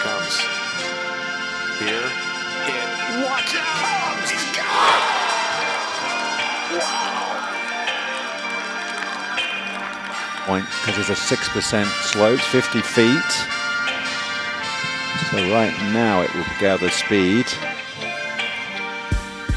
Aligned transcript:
comes. 0.00 0.40
Here 1.78 2.08
it. 2.66 2.88
Watch 3.24 3.54
out! 3.56 3.80
Oh, 3.84 4.26
he's 4.26 4.56
got 4.56 5.20
point 10.46 10.64
because 10.64 10.96
there's 10.96 11.10
a 11.10 11.14
6% 11.14 11.86
slope, 12.10 12.40
50 12.40 12.80
feet. 12.80 13.30
So 15.30 15.36
right 15.54 15.76
now 15.92 16.22
it 16.22 16.34
will 16.34 16.44
gather 16.58 16.88
speed. 16.90 17.46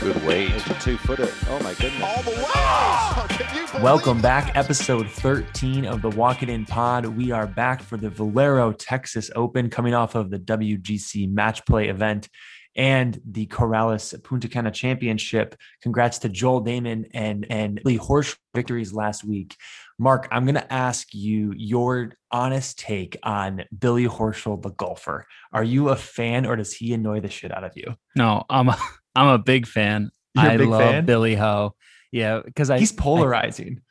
Good 0.03 0.25
weight. 0.25 0.49
There's 0.49 0.67
a 0.67 0.73
two 0.81 0.97
footer. 0.97 1.29
Oh 1.47 1.59
my 1.63 1.73
goodness. 1.75 2.03
All 2.03 2.23
the 2.23 2.31
way. 2.31 2.43
Oh, 2.45 3.25
can 3.29 3.55
you 3.55 3.81
Welcome 3.81 4.21
back, 4.21 4.53
episode 4.53 5.09
13 5.09 5.85
of 5.85 6.01
the 6.01 6.09
Walk 6.09 6.43
It 6.43 6.49
In 6.49 6.65
Pod. 6.65 7.05
We 7.05 7.31
are 7.31 7.47
back 7.47 7.81
for 7.81 7.95
the 7.95 8.09
Valero 8.09 8.73
Texas 8.73 9.31
Open, 9.33 9.69
coming 9.69 9.93
off 9.93 10.15
of 10.15 10.29
the 10.29 10.39
WGC 10.39 11.31
Match 11.31 11.65
Play 11.65 11.87
event 11.87 12.27
and 12.75 13.17
the 13.25 13.45
Corales 13.47 14.21
Punta 14.25 14.49
Cana 14.49 14.71
Championship. 14.71 15.55
Congrats 15.81 16.19
to 16.19 16.27
Joel 16.27 16.65
Dahmen 16.65 17.09
and 17.13 17.47
and 17.49 17.79
Lee 17.85 17.97
Horsch 17.97 18.35
victories 18.53 18.91
last 18.91 19.23
week. 19.23 19.55
Mark, 19.97 20.27
I'm 20.31 20.43
going 20.43 20.55
to 20.55 20.73
ask 20.73 21.13
you 21.13 21.53
your 21.55 22.11
honest 22.29 22.77
take 22.77 23.15
on 23.23 23.63
Billy 23.79 24.07
Horschel, 24.07 24.61
the 24.61 24.71
golfer. 24.71 25.27
Are 25.53 25.63
you 25.63 25.89
a 25.89 25.95
fan, 25.95 26.45
or 26.45 26.57
does 26.57 26.73
he 26.73 26.93
annoy 26.93 27.21
the 27.21 27.29
shit 27.29 27.55
out 27.55 27.63
of 27.63 27.71
you? 27.75 27.95
No, 28.17 28.43
I'm 28.49 28.67
a, 28.67 28.77
I'm 29.15 29.27
a 29.27 29.37
big 29.37 29.67
fan. 29.67 30.11
You're 30.35 30.45
I 30.45 30.57
big 30.57 30.67
love 30.67 30.81
fan? 30.81 31.05
Billy 31.05 31.35
Ho. 31.35 31.75
Yeah, 32.11 32.41
because 32.43 32.69
I 32.69 32.79
He's 32.79 32.91
I- 32.97 33.01
polarizing. 33.01 33.81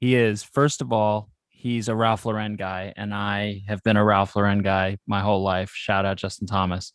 he 0.00 0.14
is. 0.14 0.42
First 0.42 0.80
of 0.80 0.92
all, 0.92 1.30
he's 1.50 1.88
a 1.88 1.94
Ralph 1.94 2.24
Lauren 2.26 2.56
guy, 2.56 2.92
and 2.96 3.14
I 3.14 3.62
have 3.68 3.82
been 3.82 3.96
a 3.96 4.04
Ralph 4.04 4.34
Lauren 4.36 4.62
guy 4.62 4.98
my 5.06 5.20
whole 5.20 5.42
life. 5.42 5.70
Shout 5.74 6.04
out 6.04 6.16
Justin 6.16 6.46
Thomas. 6.46 6.92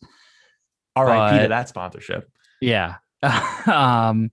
R.I.P. 0.94 1.42
to 1.44 1.48
that 1.48 1.68
sponsorship. 1.68 2.28
Yeah. 2.60 2.96
um, 3.66 4.30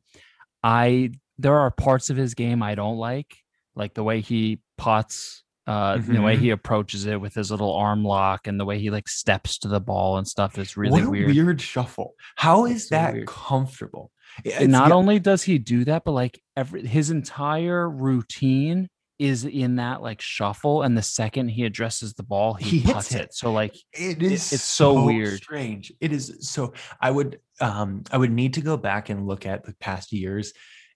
I 0.63 1.11
there 1.37 1.57
are 1.59 1.71
parts 1.71 2.09
of 2.09 2.17
his 2.17 2.33
game 2.33 2.61
I 2.63 2.75
don't 2.75 2.97
like, 2.97 3.35
like 3.75 3.93
the 3.93 4.03
way 4.03 4.21
he 4.21 4.59
pots, 4.77 5.43
uh, 5.67 5.97
the 5.97 6.21
way 6.21 6.35
Mhm. 6.35 6.39
he 6.39 6.49
approaches 6.51 7.05
it 7.05 7.19
with 7.19 7.33
his 7.33 7.49
little 7.51 7.73
arm 7.73 8.03
lock, 8.03 8.47
and 8.47 8.59
the 8.59 8.65
way 8.65 8.79
he 8.79 8.89
like 8.91 9.07
steps 9.09 9.57
to 9.59 9.67
the 9.67 9.79
ball 9.79 10.17
and 10.17 10.27
stuff 10.27 10.57
is 10.57 10.77
really 10.77 10.91
what 10.91 11.03
a 11.03 11.09
weird. 11.09 11.35
weird. 11.35 11.61
shuffle. 11.61 12.13
How 12.35 12.65
is 12.65 12.73
It's 12.75 12.89
so 12.89 12.95
that 12.95 13.25
comfortable? 13.27 14.11
It's- 14.43 14.67
not 14.67 14.89
yeah, 14.89 14.95
only 14.95 15.19
does 15.19 15.43
he 15.43 15.57
do 15.57 15.85
that, 15.85 16.03
but 16.05 16.11
like 16.11 16.41
every 16.55 16.85
his 16.85 17.09
entire 17.09 17.89
routine 17.89 18.89
is 19.17 19.45
in 19.45 19.77
that 19.77 20.01
like 20.01 20.19
shuffle. 20.21 20.81
And 20.81 20.97
the 20.97 21.01
second 21.01 21.47
he 21.47 21.63
addresses 21.63 22.13
the 22.15 22.23
ball, 22.23 22.55
he, 22.55 22.79
He 22.79 22.91
puts 22.93 23.15
it. 23.15 23.21
it. 23.21 23.33
So 23.33 23.53
like 23.53 23.73
it 23.93 24.21
is 24.21 24.51
it's 24.51 24.61
so 24.63 25.05
weird. 25.05 25.37
strange 25.37 25.91
it 26.01 26.11
is 26.11 26.35
so 26.41 26.73
i 26.99 27.09
would 27.09 27.39
um 27.61 28.03
i 28.11 28.17
would 28.17 28.31
need 28.31 28.55
to 28.55 28.61
go 28.61 28.75
back 28.75 29.09
and 29.09 29.25
look 29.25 29.45
at 29.45 29.63
the 29.63 29.73
past 29.79 30.11
years 30.11 30.51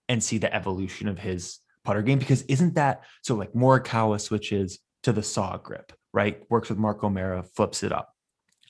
and 0.09 0.21
see 0.21 0.37
the 0.37 0.53
evolution 0.53 1.07
of 1.07 1.17
his 1.17 1.59
putter 1.89 2.03
game 2.03 2.19
because 2.19 2.41
isn't 2.43 2.75
that 2.75 2.95
so 3.23 3.33
like 3.35 3.51
morikawa 3.53 4.19
switches 4.21 4.79
to 5.03 5.11
the 5.11 5.23
saw 5.23 5.57
grip 5.57 5.91
right 6.13 6.35
works 6.49 6.69
with 6.69 6.77
Mark 6.77 7.03
O'Meara 7.03 7.41
flips 7.55 7.81
it 7.83 7.91
up 7.99 8.07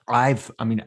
i've 0.08 0.50
i 0.59 0.64
mean 0.64 0.81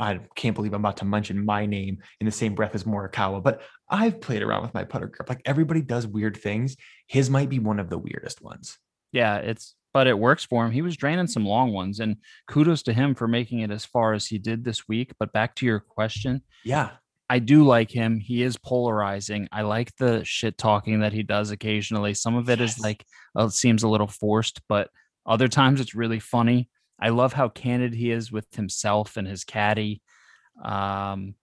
I 0.00 0.18
can't 0.34 0.56
believe 0.56 0.74
I'm 0.74 0.80
about 0.84 0.96
to 0.96 1.04
mention 1.04 1.44
my 1.44 1.64
name 1.64 1.98
in 2.20 2.24
the 2.26 2.32
same 2.32 2.56
breath 2.56 2.74
as 2.74 2.82
Morikawa, 2.82 3.40
but 3.40 3.62
I've 3.88 4.20
played 4.20 4.42
around 4.42 4.62
with 4.62 4.74
my 4.74 4.82
putter 4.82 5.06
grip. 5.06 5.28
Like 5.28 5.42
everybody 5.44 5.80
does 5.80 6.08
weird 6.08 6.36
things. 6.36 6.76
His 7.06 7.30
might 7.30 7.48
be 7.48 7.60
one 7.60 7.78
of 7.78 7.88
the 7.88 7.96
weirdest 7.96 8.42
ones. 8.42 8.78
yeah, 9.12 9.36
it's 9.36 9.76
but 9.94 10.08
it 10.08 10.18
works 10.18 10.44
for 10.44 10.66
him. 10.66 10.72
He 10.72 10.82
was 10.82 10.96
draining 10.96 11.28
some 11.28 11.46
long 11.46 11.72
ones, 11.72 12.00
and 12.00 12.16
kudos 12.48 12.82
to 12.82 12.92
him 12.92 13.14
for 13.14 13.28
making 13.28 13.60
it 13.60 13.70
as 13.70 13.84
far 13.84 14.12
as 14.12 14.26
he 14.26 14.38
did 14.38 14.64
this 14.64 14.88
week. 14.88 15.12
But 15.20 15.32
back 15.32 15.54
to 15.56 15.66
your 15.66 15.78
question, 15.78 16.42
Yeah. 16.64 16.90
I 17.30 17.38
do 17.38 17.62
like 17.64 17.92
him. 17.92 18.18
He 18.18 18.42
is 18.42 18.56
polarizing. 18.56 19.48
I 19.52 19.62
like 19.62 19.94
the 19.96 20.24
shit 20.24 20.58
talking 20.58 21.00
that 21.00 21.12
he 21.12 21.22
does 21.22 21.52
occasionally. 21.52 22.12
Some 22.12 22.34
of 22.34 22.50
it 22.50 22.60
is 22.60 22.72
Yes. 22.72 22.80
like 22.80 23.04
uh, 23.38 23.44
it 23.44 23.52
seems 23.52 23.84
a 23.84 23.88
little 23.88 24.08
forced, 24.08 24.60
but 24.68 24.90
other 25.24 25.46
times 25.46 25.80
it's 25.80 25.94
really 25.94 26.18
funny. 26.18 26.68
I 27.00 27.10
love 27.10 27.32
how 27.32 27.48
candid 27.48 27.94
he 27.94 28.10
is 28.10 28.32
with 28.32 28.52
himself 28.56 29.16
and 29.16 29.28
his 29.28 29.44
caddy. 29.44 30.02
Um, 30.60 31.36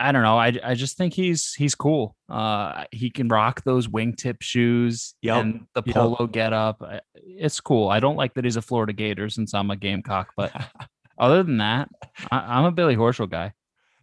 I 0.00 0.12
don't 0.12 0.22
know. 0.22 0.38
I 0.38 0.58
I 0.64 0.74
just 0.74 0.96
think 0.96 1.12
he's 1.12 1.52
he's 1.52 1.74
cool. 1.74 2.16
Uh, 2.26 2.84
he 2.90 3.10
can 3.10 3.28
rock 3.28 3.62
those 3.64 3.86
wingtip 3.86 4.40
shoes 4.40 5.14
Yup, 5.20 5.44
and 5.44 5.66
the 5.74 5.82
polo 5.82 6.26
get 6.26 6.54
up. 6.54 6.82
It's 7.14 7.60
cool. 7.60 7.90
I 7.90 8.00
don't 8.00 8.16
like 8.16 8.32
that 8.34 8.44
he's 8.44 8.56
a 8.56 8.62
Florida 8.62 8.94
Gator 8.94 9.28
since 9.28 9.52
I'm 9.52 9.70
a 9.70 9.76
Gamecock, 9.76 10.32
but 10.38 10.52
other 11.18 11.42
than 11.42 11.58
that, 11.58 11.90
I, 12.30 12.38
I'm 12.56 12.64
a 12.64 12.72
Billy 12.72 12.96
Horschel 12.96 13.28
guy. 13.30 13.52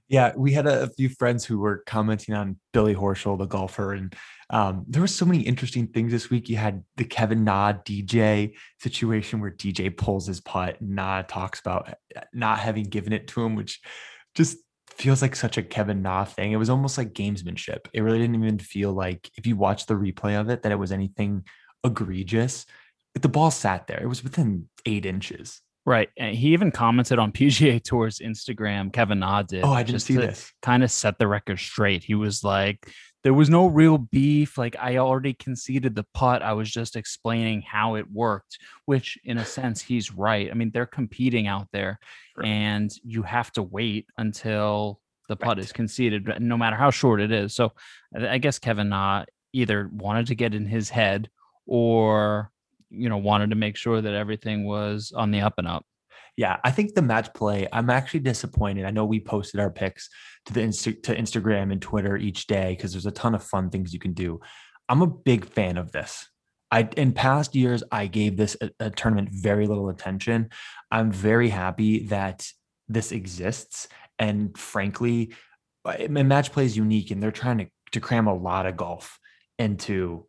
Yeah, 0.09 0.33
we 0.37 0.53
had 0.53 0.67
a, 0.67 0.83
a 0.83 0.87
few 0.87 1.09
friends 1.09 1.43
who 1.43 1.59
were 1.59 1.83
commenting 1.85 2.33
on 2.33 2.57
Billy 2.71 2.95
Horschel, 2.95 3.37
the 3.37 3.45
golfer, 3.45 3.93
and 3.93 4.15
um, 4.49 4.85
there 4.87 5.01
were 5.01 5.07
so 5.07 5.25
many 5.25 5.41
interesting 5.41 5.87
things 5.87 6.13
this 6.13 6.29
week. 6.29 6.47
You 6.47 6.55
had 6.55 6.83
the 6.95 7.03
Kevin 7.03 7.43
Na 7.43 7.73
DJ 7.73 8.53
situation 8.79 9.41
where 9.41 9.51
DJ 9.51 9.95
pulls 9.95 10.27
his 10.27 10.39
putt, 10.39 10.79
and 10.79 10.91
Na 10.91 11.23
talks 11.23 11.59
about 11.59 11.89
uh, 12.15 12.21
not 12.33 12.59
having 12.59 12.85
given 12.85 13.11
it 13.11 13.27
to 13.29 13.43
him, 13.43 13.55
which 13.55 13.81
just 14.33 14.57
feels 14.89 15.21
like 15.21 15.35
such 15.35 15.57
a 15.57 15.63
Kevin 15.63 16.01
Na 16.01 16.23
thing. 16.23 16.53
It 16.53 16.57
was 16.57 16.69
almost 16.69 16.97
like 16.97 17.13
gamesmanship. 17.13 17.87
It 17.93 18.01
really 18.01 18.19
didn't 18.19 18.41
even 18.41 18.59
feel 18.59 18.93
like, 18.93 19.29
if 19.37 19.45
you 19.45 19.57
watch 19.57 19.87
the 19.87 19.95
replay 19.95 20.39
of 20.39 20.49
it, 20.49 20.63
that 20.63 20.71
it 20.71 20.79
was 20.79 20.93
anything 20.93 21.43
egregious. 21.83 22.65
But 23.13 23.23
the 23.23 23.29
ball 23.29 23.51
sat 23.51 23.87
there; 23.87 24.01
it 24.01 24.07
was 24.07 24.23
within 24.23 24.69
eight 24.85 25.05
inches. 25.05 25.61
Right. 25.87 26.09
And 26.17 26.35
he 26.35 26.49
even 26.49 26.69
commented 26.71 27.17
on 27.17 27.31
PGA 27.31 27.81
Tour's 27.83 28.19
Instagram. 28.19 28.91
Kevin 28.91 29.19
Na 29.19 29.41
did. 29.41 29.63
Oh, 29.63 29.71
I 29.71 29.83
didn't 29.83 29.95
just 29.95 30.05
see 30.07 30.17
this. 30.17 30.51
Kind 30.61 30.83
of 30.83 30.91
set 30.91 31.17
the 31.17 31.27
record 31.29 31.59
straight. 31.59 32.03
He 32.03 32.13
was 32.13 32.43
like, 32.43 32.89
there 33.23 33.33
was 33.33 33.49
no 33.49 33.67
real 33.67 33.97
beef. 33.97 34.57
Like, 34.57 34.75
I 34.77 34.97
already 34.97 35.33
conceded 35.33 35.95
the 35.95 36.05
putt. 36.13 36.41
I 36.41 36.51
was 36.53 36.69
just 36.69 36.97
explaining 36.97 37.61
how 37.61 37.95
it 37.95 38.05
worked, 38.11 38.57
which, 38.85 39.17
in 39.23 39.37
a 39.37 39.45
sense, 39.45 39.81
he's 39.81 40.13
right. 40.13 40.49
I 40.51 40.55
mean, 40.55 40.71
they're 40.73 40.85
competing 40.85 41.47
out 41.47 41.67
there, 41.71 41.99
Sure. 42.35 42.45
and 42.45 42.91
you 43.05 43.23
have 43.23 43.51
to 43.53 43.63
wait 43.63 44.07
until 44.17 44.99
the 45.29 45.37
putt 45.37 45.55
Right. 45.57 45.59
is 45.59 45.71
conceded, 45.71 46.29
no 46.41 46.57
matter 46.57 46.75
how 46.75 46.91
short 46.91 47.21
it 47.21 47.31
is. 47.31 47.55
So, 47.55 47.71
I 48.13 48.27
I 48.33 48.37
guess 48.39 48.59
Kevin 48.59 48.89
Na 48.89 49.23
either 49.53 49.89
wanted 49.91 50.27
to 50.27 50.35
get 50.35 50.53
in 50.53 50.65
his 50.65 50.89
head 50.89 51.29
or 51.65 52.51
you 52.89 53.09
know 53.09 53.17
wanted 53.17 53.49
to 53.49 53.55
make 53.55 53.75
sure 53.75 54.01
that 54.01 54.13
everything 54.13 54.65
was 54.65 55.11
on 55.15 55.31
the 55.31 55.41
up 55.41 55.55
and 55.57 55.67
up 55.67 55.85
Yeah, 56.37 56.57
I 56.63 56.71
think 56.71 56.93
the 56.93 57.01
match 57.01 57.33
play. 57.33 57.67
I'm 57.73 57.89
actually 57.89 58.21
disappointed. 58.21 58.85
I 58.85 58.91
know 58.91 59.05
we 59.05 59.19
posted 59.19 59.59
our 59.59 59.71
picks 59.71 60.09
to 60.45 60.53
the 60.53 60.61
Insta- 60.61 61.01
to 61.03 61.15
Instagram 61.15 61.71
and 61.71 61.81
Twitter 61.81 62.15
each 62.15 62.47
day 62.47 62.75
because 62.75 62.91
there's 62.91 63.07
a 63.07 63.11
ton 63.11 63.35
of 63.35 63.43
fun 63.43 63.69
things 63.69 63.93
you 63.93 63.99
can 63.99 64.13
do. 64.13 64.39
I'm 64.87 65.01
a 65.01 65.07
big 65.07 65.45
fan 65.45 65.77
of 65.77 65.91
this. 65.91 66.27
I 66.71 66.89
in 66.97 67.13
past 67.13 67.55
years 67.55 67.83
I 67.91 68.07
gave 68.07 68.37
this 68.37 68.55
a, 68.61 68.69
a 68.79 68.89
tournament 68.89 69.29
very 69.31 69.67
little 69.67 69.89
attention. 69.89 70.49
I'm 70.91 71.11
very 71.11 71.49
happy 71.49 72.05
that 72.07 72.47
this 72.87 73.11
exists, 73.11 73.87
and 74.19 74.57
frankly, 74.57 75.33
uh, 75.85 76.07
my 76.09 76.23
match 76.23 76.51
play 76.51 76.65
is 76.65 76.77
unique, 76.77 77.11
and 77.11 77.21
they're 77.21 77.31
trying 77.31 77.57
to 77.59 77.67
to 77.93 77.99
cram 77.99 78.27
a 78.27 78.33
lot 78.33 78.65
of 78.65 78.77
golf 78.77 79.17
into 79.57 80.26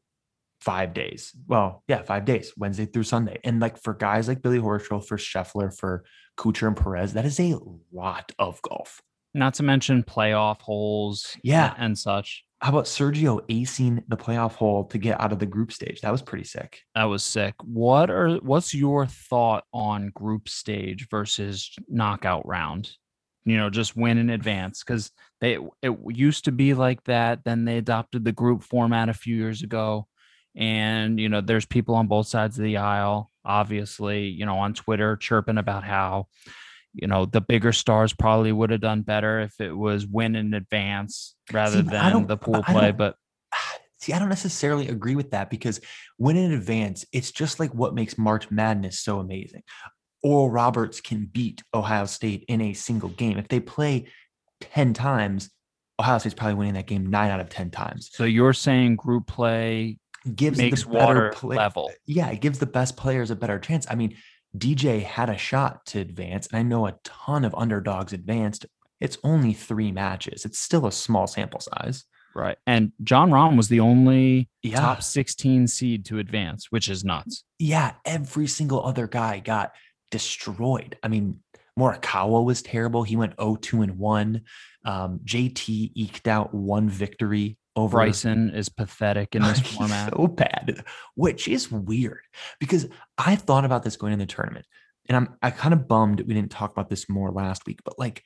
five 0.68 0.92
days. 0.94 1.32
Well, 1.46 1.82
yeah, 1.88 2.02
five 2.02 2.24
days, 2.24 2.52
Wednesday 2.56 2.86
through 2.86 3.04
Sunday. 3.04 3.38
And 3.44 3.60
like 3.60 3.76
for 3.82 3.94
guys 3.94 4.28
like 4.28 4.42
Billy 4.42 4.58
Horschel, 4.58 5.04
for 5.06 5.16
Scheffler, 5.16 5.76
for 5.76 6.04
Kuchar 6.38 6.68
and 6.68 6.76
Perez, 6.76 7.12
that 7.14 7.24
is 7.24 7.40
a 7.40 7.56
lot 7.92 8.32
of 8.38 8.60
golf. 8.62 9.00
not 9.34 9.54
to 9.54 9.62
mention 9.62 10.02
playoff 10.02 10.60
holes 10.62 11.36
Yeah. 11.42 11.74
and 11.78 11.96
such 11.98 12.44
How 12.60 12.70
about 12.70 12.86
Sergio 12.86 13.40
acing 13.48 14.02
the 14.08 14.16
playoff 14.16 14.54
hole 14.54 14.84
to 14.86 14.98
get 14.98 15.20
out 15.20 15.32
of 15.32 15.38
the 15.38 15.46
group 15.46 15.70
stage? 15.72 16.00
That 16.00 16.10
was 16.12 16.22
pretty 16.22 16.44
sick. 16.44 16.80
that 16.94 17.04
was 17.04 17.22
sick 17.22 17.54
what 17.62 18.10
are 18.10 18.36
what's 18.50 18.74
your 18.74 19.06
thought 19.06 19.64
on 19.72 20.10
group 20.14 20.48
stage 20.48 21.08
versus 21.10 21.70
knockout 21.88 22.44
round 22.46 22.90
you 23.44 23.56
know 23.56 23.70
just 23.70 23.96
win 23.96 24.18
in 24.18 24.30
advance 24.30 24.82
because 24.82 25.10
they 25.40 25.56
it 25.82 25.92
used 26.26 26.44
to 26.46 26.52
be 26.52 26.74
like 26.74 27.02
that 27.04 27.44
then 27.44 27.64
they 27.64 27.78
adopted 27.78 28.24
the 28.24 28.32
group 28.42 28.62
format 28.62 29.08
a 29.08 29.14
few 29.14 29.36
years 29.36 29.62
ago 29.62 30.06
and 30.56 31.20
you 31.20 31.28
know 31.28 31.40
there's 31.40 31.66
people 31.66 31.94
on 31.94 32.06
both 32.06 32.26
sides 32.26 32.58
of 32.58 32.64
the 32.64 32.76
aisle 32.76 33.30
obviously 33.44 34.28
you 34.28 34.46
know 34.46 34.56
on 34.56 34.74
twitter 34.74 35.16
chirping 35.16 35.58
about 35.58 35.84
how 35.84 36.26
you 36.94 37.06
know 37.06 37.24
the 37.24 37.40
bigger 37.40 37.72
stars 37.72 38.12
probably 38.12 38.52
would 38.52 38.70
have 38.70 38.80
done 38.80 39.02
better 39.02 39.40
if 39.40 39.60
it 39.60 39.72
was 39.72 40.06
win 40.06 40.34
in 40.34 40.54
advance 40.54 41.34
rather 41.52 41.78
I 41.78 42.10
than 42.10 42.26
the 42.26 42.36
pool 42.36 42.62
play 42.62 42.92
but 42.92 43.16
See, 44.00 44.12
I 44.12 44.20
don't 44.20 44.28
necessarily 44.28 44.88
agree 44.88 45.16
with 45.16 45.32
that 45.32 45.50
because 45.50 45.80
win 46.18 46.36
in 46.36 46.52
advance, 46.52 47.04
it's 47.12 47.32
just 47.32 47.58
like 47.58 47.74
what 47.74 47.94
makes 47.94 48.16
March 48.16 48.50
Madness 48.50 49.00
so 49.00 49.18
amazing. 49.18 49.62
Oral 50.22 50.50
Roberts 50.50 51.00
can 51.00 51.26
beat 51.26 51.62
Ohio 51.74 52.06
State 52.06 52.44
in 52.48 52.60
a 52.60 52.74
single 52.74 53.08
game. 53.10 53.38
If 53.38 53.48
they 53.48 53.60
play 53.60 54.06
10 54.60 54.94
times, 54.94 55.50
Ohio 56.00 56.18
State's 56.18 56.34
probably 56.34 56.54
winning 56.54 56.74
that 56.74 56.86
game 56.86 57.06
nine 57.06 57.30
out 57.30 57.40
of 57.40 57.48
10 57.48 57.70
times. 57.70 58.10
so 58.12 58.24
you're 58.24 58.52
saying 58.52 58.96
group 58.96 59.26
play 59.26 59.98
Gives 60.34 60.58
makes 60.58 60.82
the 60.84 60.88
water 60.90 61.30
play- 61.34 61.56
level 61.56 61.90
Yeah, 62.06 62.28
it 62.30 62.40
gives 62.40 62.58
the 62.58 62.66
best 62.66 62.96
players 62.96 63.30
a 63.30 63.36
better 63.36 63.58
chance. 63.58 63.86
I 63.90 63.94
mean, 63.94 64.16
DJ 64.56 65.02
had 65.02 65.28
a 65.30 65.36
shot 65.36 65.84
to 65.86 66.00
advance, 66.00 66.46
and 66.48 66.58
I 66.58 66.62
know 66.62 66.86
a 66.86 66.98
ton 67.04 67.44
of 67.44 67.54
underdogs 67.54 68.12
advanced. 68.12 68.66
It's 69.00 69.18
only 69.22 69.52
three 69.52 69.92
matches. 69.92 70.44
It's 70.44 70.58
still 70.58 70.86
a 70.86 70.92
small 70.92 71.26
sample 71.26 71.60
size. 71.60 72.04
Right. 72.34 72.56
And 72.66 72.92
Jon 73.02 73.30
Rahm 73.30 73.56
was 73.56 73.68
the 73.68 73.80
only 73.80 74.48
Yeah. 74.62 74.80
top 74.80 75.02
16 75.02 75.66
seed 75.66 76.04
to 76.06 76.18
advance, 76.18 76.70
which 76.70 76.88
is 76.88 77.04
nuts. 77.04 77.44
Yeah, 77.58 77.92
every 78.04 78.46
single 78.46 78.84
other 78.84 79.06
guy 79.06 79.40
got 79.40 79.72
destroyed. 80.10 80.96
I 81.02 81.08
mean, 81.08 81.40
Morikawa 81.78 82.44
was 82.44 82.60
terrible. 82.62 83.04
He 83.04 83.16
went 83.16 83.36
0-2 83.36 83.82
and 83.82 83.98
1. 83.98 84.42
Um, 84.84 85.20
JT 85.24 85.92
eked 85.94 86.26
out 86.26 86.52
one 86.52 86.88
victory 86.88 87.56
over 87.78 87.96
Bryson 87.98 88.50
is 88.50 88.68
pathetic 88.68 89.34
in 89.34 89.42
this 89.42 89.60
format. 89.76 90.12
So 90.14 90.26
bad, 90.26 90.84
which 91.14 91.48
is 91.48 91.70
weird 91.70 92.20
because 92.60 92.88
I 93.16 93.36
thought 93.36 93.64
about 93.64 93.82
this 93.82 93.96
going 93.96 94.12
in 94.12 94.18
the 94.18 94.26
tournament, 94.26 94.66
and 95.08 95.16
I'm 95.16 95.36
I 95.42 95.50
kind 95.50 95.72
of 95.74 95.88
bummed 95.88 96.20
we 96.20 96.34
didn't 96.34 96.50
talk 96.50 96.72
about 96.72 96.88
this 96.88 97.08
more 97.08 97.30
last 97.30 97.66
week. 97.66 97.80
But 97.84 97.98
like 97.98 98.22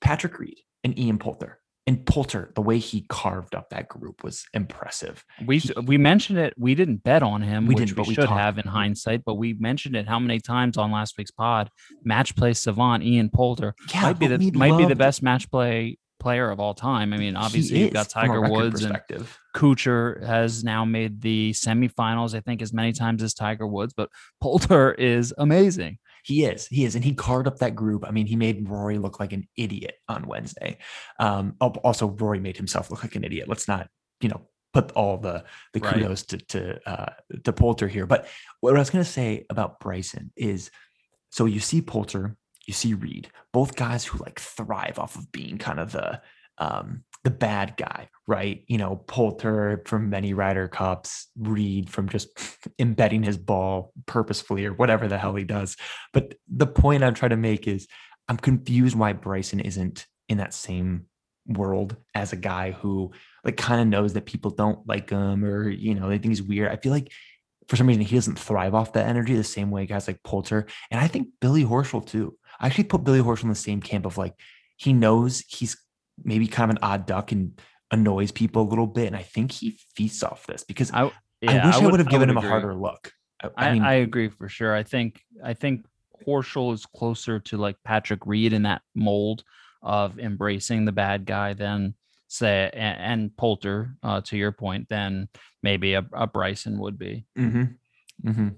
Patrick 0.00 0.38
Reed 0.38 0.58
and 0.82 0.98
Ian 0.98 1.18
Poulter, 1.18 1.60
and 1.86 2.04
Poulter, 2.06 2.50
the 2.54 2.62
way 2.62 2.78
he 2.78 3.04
carved 3.10 3.54
up 3.54 3.68
that 3.70 3.88
group 3.88 4.24
was 4.24 4.46
impressive. 4.54 5.22
We 5.44 5.58
He- 5.58 5.72
we 5.84 5.98
mentioned 5.98 6.38
it. 6.38 6.54
We 6.56 6.74
didn't 6.74 7.04
bet 7.04 7.22
on 7.22 7.42
him, 7.42 7.66
We 7.66 7.74
which 7.74 7.88
didn't, 7.88 7.98
we 7.98 8.08
we 8.08 8.14
should 8.14 8.26
talked 8.28 8.40
have 8.40 8.58
in 8.58 8.66
hindsight. 8.66 9.22
But 9.24 9.34
we 9.34 9.52
mentioned 9.54 9.94
it 9.94 10.08
how 10.08 10.18
many 10.18 10.40
times 10.40 10.78
on 10.78 10.90
last 10.92 11.18
week's 11.18 11.30
pod? 11.30 11.68
Match 12.02 12.34
play 12.36 12.54
savant 12.54 13.02
Ian 13.02 13.28
Poulter 13.28 13.74
Yeah, 13.92 14.02
might 14.02 14.18
be 14.18 14.26
the 14.28 14.38
might 14.58 14.78
be 14.78 14.86
the 14.86 14.96
best 14.96 15.22
match 15.22 15.50
play 15.50 15.98
player 16.24 16.50
of 16.50 16.58
all 16.58 16.74
time. 16.74 17.12
I 17.12 17.18
mean, 17.18 17.36
obviously 17.36 17.80
you've 17.80 17.92
got 17.92 18.06
is, 18.06 18.12
from 18.12 18.22
a 18.22 18.26
Tiger 18.26 18.40
Woods 18.50 18.82
and. 18.82 18.98
Kuchar 19.54 20.24
has 20.24 20.64
now 20.64 20.84
made 20.84 21.20
the 21.20 21.52
semifinals, 21.52 22.34
I 22.34 22.40
think, 22.40 22.62
as 22.62 22.72
many 22.72 22.92
times 22.92 23.22
as 23.22 23.34
Tiger 23.34 23.66
Woods, 23.66 23.92
but 23.94 24.08
Poulter 24.40 24.92
is 24.92 25.34
amazing. 25.36 25.98
He 26.24 26.44
is. 26.44 26.66
He 26.66 26.84
is. 26.86 26.94
And 26.94 27.04
he 27.04 27.12
carved 27.14 27.46
up 27.46 27.58
that 27.58 27.74
group. 27.74 28.04
I 28.08 28.10
mean, 28.10 28.26
he 28.26 28.36
made 28.36 28.68
Rory 28.68 28.98
look 28.98 29.20
like 29.20 29.34
an 29.34 29.46
idiot 29.56 29.96
on 30.08 30.26
Wednesday. 30.26 30.78
Um, 31.20 31.54
also, 31.60 32.08
Rory 32.08 32.40
made 32.40 32.56
himself 32.56 32.90
look 32.90 33.02
like 33.04 33.14
an 33.14 33.24
idiot. 33.24 33.46
Let's 33.46 33.68
not, 33.68 33.88
you 34.22 34.30
know, 34.30 34.48
put 34.72 34.90
all 34.92 35.18
the 35.18 35.44
the 35.74 35.80
Right. 35.80 35.94
kudos 35.94 36.22
to 36.30 36.38
to 36.38 36.60
uh, 36.92 37.12
to 37.44 37.52
Poulter 37.52 37.86
here. 37.86 38.06
But 38.06 38.26
what 38.60 38.74
I 38.74 38.78
was 38.78 38.90
going 38.90 39.04
to 39.04 39.10
say 39.10 39.44
about 39.50 39.78
Bryson 39.78 40.32
is, 40.34 40.70
so 41.30 41.44
you 41.44 41.60
see 41.60 41.82
Poulter, 41.82 42.36
you 42.66 42.74
see 42.74 42.94
Reed, 42.94 43.30
both 43.52 43.76
guys 43.76 44.04
who 44.04 44.18
like 44.18 44.40
thrive 44.40 44.98
off 44.98 45.16
of 45.16 45.30
being 45.32 45.58
kind 45.58 45.80
of 45.80 45.92
the 45.92 46.20
um, 46.58 47.04
the 47.24 47.30
bad 47.30 47.76
guy, 47.76 48.08
right? 48.26 48.64
You 48.68 48.78
know, 48.78 48.96
Poulter 49.06 49.82
from 49.86 50.10
many 50.10 50.34
Ryder 50.34 50.68
Cups, 50.68 51.28
Reed 51.36 51.90
from 51.90 52.08
just 52.08 52.28
embedding 52.78 53.22
his 53.22 53.38
ball 53.38 53.92
purposefully 54.06 54.66
or 54.66 54.72
whatever 54.72 55.08
the 55.08 55.18
hell 55.18 55.34
he 55.34 55.44
does. 55.44 55.76
But 56.12 56.34
the 56.48 56.66
point 56.66 57.02
I'm 57.02 57.14
trying 57.14 57.30
to 57.30 57.36
make 57.36 57.66
is 57.66 57.88
I'm 58.28 58.36
confused 58.36 58.96
why 58.96 59.14
Bryson 59.14 59.60
isn't 59.60 60.06
in 60.28 60.38
that 60.38 60.54
same 60.54 61.06
world 61.46 61.96
as 62.14 62.32
a 62.32 62.36
guy 62.36 62.70
who 62.70 63.12
like 63.44 63.56
kind 63.56 63.80
of 63.80 63.86
knows 63.86 64.14
that 64.14 64.24
people 64.24 64.50
don't 64.50 64.86
like 64.86 65.10
him 65.10 65.44
or 65.44 65.68
you 65.68 65.94
know 65.94 66.08
they 66.08 66.18
think 66.18 66.30
he's 66.30 66.42
weird. 66.42 66.70
I 66.70 66.76
feel 66.76 66.92
like 66.92 67.10
for 67.68 67.76
some 67.76 67.86
reason 67.86 68.02
he 68.02 68.14
doesn't 68.14 68.38
thrive 68.38 68.74
off 68.74 68.92
that 68.92 69.06
energy 69.06 69.34
the 69.34 69.44
same 69.44 69.70
way 69.70 69.86
guys 69.86 70.06
like 70.06 70.22
Poulter 70.22 70.66
and 70.90 71.00
I 71.00 71.08
think 71.08 71.28
Billy 71.40 71.64
Horschel 71.64 72.06
too. 72.06 72.36
I 72.60 72.66
actually 72.66 72.84
put 72.84 73.04
Billy 73.04 73.20
Horschel 73.20 73.44
in 73.44 73.48
the 73.48 73.54
same 73.54 73.80
camp 73.80 74.06
of 74.06 74.18
like 74.18 74.34
he 74.76 74.92
knows 74.92 75.44
he's 75.48 75.76
maybe 76.22 76.46
kind 76.46 76.70
of 76.70 76.76
an 76.76 76.82
odd 76.82 77.06
duck 77.06 77.32
and 77.32 77.60
annoys 77.90 78.32
people 78.32 78.62
a 78.62 78.68
little 78.68 78.86
bit 78.86 79.06
and 79.06 79.16
I 79.16 79.22
think 79.22 79.52
he 79.52 79.78
feasts 79.94 80.22
off 80.22 80.46
this 80.46 80.64
because 80.64 80.90
I, 80.92 81.10
I 81.46 81.66
wish 81.66 81.76
I 81.76 81.86
would 81.86 82.00
have 82.00 82.08
given 82.08 82.30
him 82.30 82.36
a 82.36 82.40
harder 82.40 82.74
look. 82.74 83.12
I, 83.42 83.48
I, 83.56 83.68
I 83.68 83.72
mean, 83.72 83.82
I 83.82 83.94
agree 83.94 84.28
for 84.28 84.48
sure. 84.48 84.74
I 84.74 84.82
think 84.82 85.22
I 85.42 85.54
think 85.54 85.86
Horschel 86.26 86.72
is 86.72 86.86
closer 86.86 87.40
to 87.40 87.56
like 87.56 87.76
Patrick 87.84 88.26
Reed 88.26 88.52
in 88.52 88.62
that 88.62 88.82
mold 88.94 89.44
of 89.82 90.18
embracing 90.18 90.84
the 90.84 90.92
bad 90.92 91.26
guy 91.26 91.52
than 91.52 91.94
say 92.28 92.70
and, 92.72 92.98
and 93.00 93.36
Poulter, 93.36 93.94
uh, 94.02 94.20
to 94.22 94.36
your 94.36 94.52
point, 94.52 94.88
than 94.88 95.28
maybe 95.62 95.94
a, 95.94 96.04
a 96.12 96.26
Bryson 96.26 96.78
would 96.78 96.98
be. 96.98 97.26
mhm, 97.38 97.76
mhm. 98.24 98.56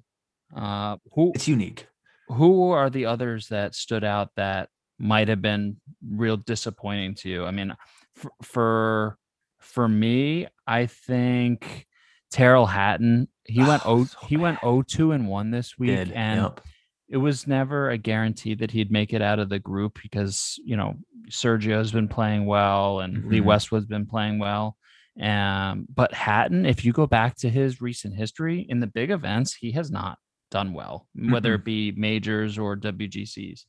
Uh, 0.56 0.96
who 1.12 1.32
it's 1.34 1.48
unique. 1.48 1.86
Who 2.28 2.70
are 2.72 2.90
the 2.90 3.06
others 3.06 3.48
that 3.48 3.74
stood 3.74 4.04
out 4.04 4.30
that 4.36 4.68
might 4.98 5.28
have 5.28 5.42
been 5.42 5.76
real 6.08 6.36
disappointing 6.36 7.14
to 7.16 7.28
you? 7.28 7.44
I 7.44 7.50
mean, 7.50 7.74
for 8.14 8.32
for, 8.42 9.18
for 9.60 9.88
me, 9.88 10.46
I 10.66 10.86
think 10.86 11.86
Tyrrell 12.30 12.66
Hatton. 12.66 13.28
He 13.44 13.60
went 13.60 13.86
Oh, 13.86 14.00
oh 14.00 14.04
so 14.04 14.18
he 14.26 14.36
went 14.36 14.60
bad. 14.60 14.66
0-2 14.68 15.14
and 15.14 15.28
1 15.28 15.50
this 15.52 15.78
week 15.78 15.90
Did, 15.90 16.12
and 16.12 16.42
yep. 16.42 16.60
it 17.08 17.18
was 17.18 17.46
never 17.46 17.90
a 17.90 17.98
guarantee 17.98 18.54
that 18.56 18.72
he'd 18.72 18.90
make 18.90 19.12
it 19.12 19.22
out 19.22 19.38
of 19.38 19.48
the 19.48 19.60
group 19.60 19.98
because 20.02 20.58
you 20.64 20.76
know 20.76 20.94
Sergio's 21.30 21.92
been 21.92 22.08
playing 22.08 22.46
well 22.46 23.00
and 23.00 23.24
Lee 23.26 23.40
Mhm. 23.40 23.44
Westwood's 23.44 23.86
been 23.86 24.06
playing 24.06 24.38
well. 24.40 24.76
Um, 25.20 25.86
but 25.94 26.12
Hatton, 26.12 26.66
if 26.66 26.84
you 26.84 26.92
go 26.92 27.06
back 27.06 27.36
to 27.38 27.48
his 27.48 27.80
recent 27.80 28.14
history 28.16 28.66
in 28.68 28.80
the 28.80 28.86
big 28.86 29.10
events, 29.10 29.54
he 29.54 29.70
has 29.72 29.90
not 29.90 30.18
done 30.50 30.72
well, 30.72 31.06
whether 31.14 31.52
Mm-mm. 31.52 31.60
it 31.60 31.64
be 31.64 31.92
majors 31.92 32.58
or 32.58 32.76
WGCs. 32.76 33.64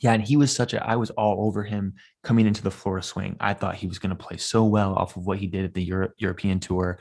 Yeah, 0.00 0.12
and 0.12 0.22
he 0.22 0.36
was 0.36 0.54
such 0.54 0.74
a 0.74 0.86
I 0.86 0.96
was 0.96 1.10
all 1.10 1.46
over 1.46 1.64
him 1.64 1.94
coming 2.22 2.46
into 2.46 2.62
the 2.62 2.70
Florida 2.70 3.04
swing. 3.04 3.36
I 3.40 3.54
thought 3.54 3.74
he 3.74 3.88
was 3.88 3.98
going 3.98 4.16
to 4.16 4.24
play 4.24 4.36
so 4.36 4.64
well 4.64 4.94
off 4.94 5.16
of 5.16 5.26
what 5.26 5.38
he 5.38 5.46
did 5.46 5.64
at 5.64 5.74
the 5.74 5.82
Euro- 5.84 6.10
European 6.18 6.60
tour. 6.60 7.00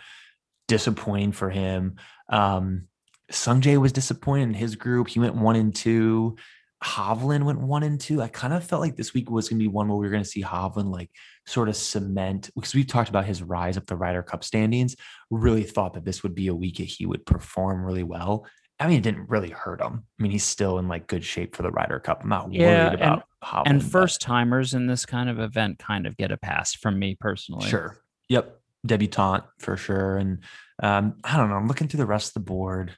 Disappointing 0.67 1.31
for 1.31 1.49
him. 1.49 1.95
Um 2.29 2.87
Sungjae 3.31 3.77
was 3.77 3.91
disappointed 3.91 4.43
in 4.43 4.53
his 4.53 4.75
group. 4.75 5.09
He 5.09 5.19
went 5.19 5.35
one 5.35 5.57
and 5.57 5.75
two. 5.75 6.37
Hovland 6.83 7.43
went 7.43 7.59
one 7.59 7.83
and 7.83 7.99
two. 7.99 8.21
I 8.21 8.27
kind 8.27 8.53
of 8.53 8.63
felt 8.63 8.81
like 8.81 8.95
this 8.95 9.13
week 9.13 9.29
was 9.29 9.49
going 9.49 9.59
to 9.59 9.63
be 9.63 9.67
one 9.67 9.87
where 9.87 9.97
we 9.97 10.05
were 10.05 10.11
going 10.11 10.23
to 10.23 10.29
see 10.29 10.43
Hovland 10.43 10.91
like 10.91 11.09
sort 11.45 11.69
of 11.69 11.75
cement 11.75 12.49
because 12.55 12.75
we've 12.75 12.87
talked 12.87 13.09
about 13.09 13.25
his 13.25 13.41
rise 13.43 13.77
up 13.77 13.85
the 13.85 13.95
Ryder 13.95 14.23
Cup 14.23 14.43
standings. 14.43 14.95
Really 15.29 15.63
thought 15.63 15.95
that 15.95 16.05
this 16.05 16.23
would 16.23 16.35
be 16.35 16.47
a 16.47 16.55
week 16.55 16.77
that 16.77 16.83
he 16.83 17.05
would 17.05 17.25
perform 17.25 17.83
really 17.83 18.03
well. 18.03 18.45
I 18.79 18.87
mean, 18.87 18.97
it 18.97 19.03
didn't 19.03 19.29
really 19.29 19.49
hurt 19.49 19.81
him. 19.81 20.03
I 20.19 20.21
mean, 20.23 20.31
he's 20.31 20.43
still 20.43 20.77
in 20.77 20.87
like 20.87 21.07
good 21.07 21.23
shape 21.23 21.55
for 21.55 21.63
the 21.63 21.71
Ryder 21.71 21.99
Cup. 21.99 22.21
I'm 22.23 22.29
not 22.29 22.51
Yeah, 22.53 22.89
worried 22.89 23.01
and- 23.01 23.21
about. 23.41 23.67
And 23.67 23.79
but- 23.81 23.89
first 23.91 24.21
timers 24.21 24.73
in 24.73 24.87
this 24.87 25.05
kind 25.05 25.29
of 25.29 25.39
event 25.39 25.79
kind 25.79 26.05
of 26.05 26.15
get 26.17 26.31
a 26.31 26.37
pass 26.37 26.73
from 26.75 26.99
me 26.99 27.15
personally. 27.19 27.67
Sure. 27.67 27.97
Yep. 28.29 28.59
Debutante 28.85 29.45
for 29.59 29.77
sure. 29.77 30.17
And 30.17 30.39
um, 30.83 31.15
I 31.23 31.37
don't 31.37 31.49
know. 31.49 31.55
I'm 31.55 31.67
looking 31.67 31.87
through 31.87 31.97
the 31.99 32.05
rest 32.05 32.29
of 32.29 32.33
the 32.35 32.39
board. 32.51 32.95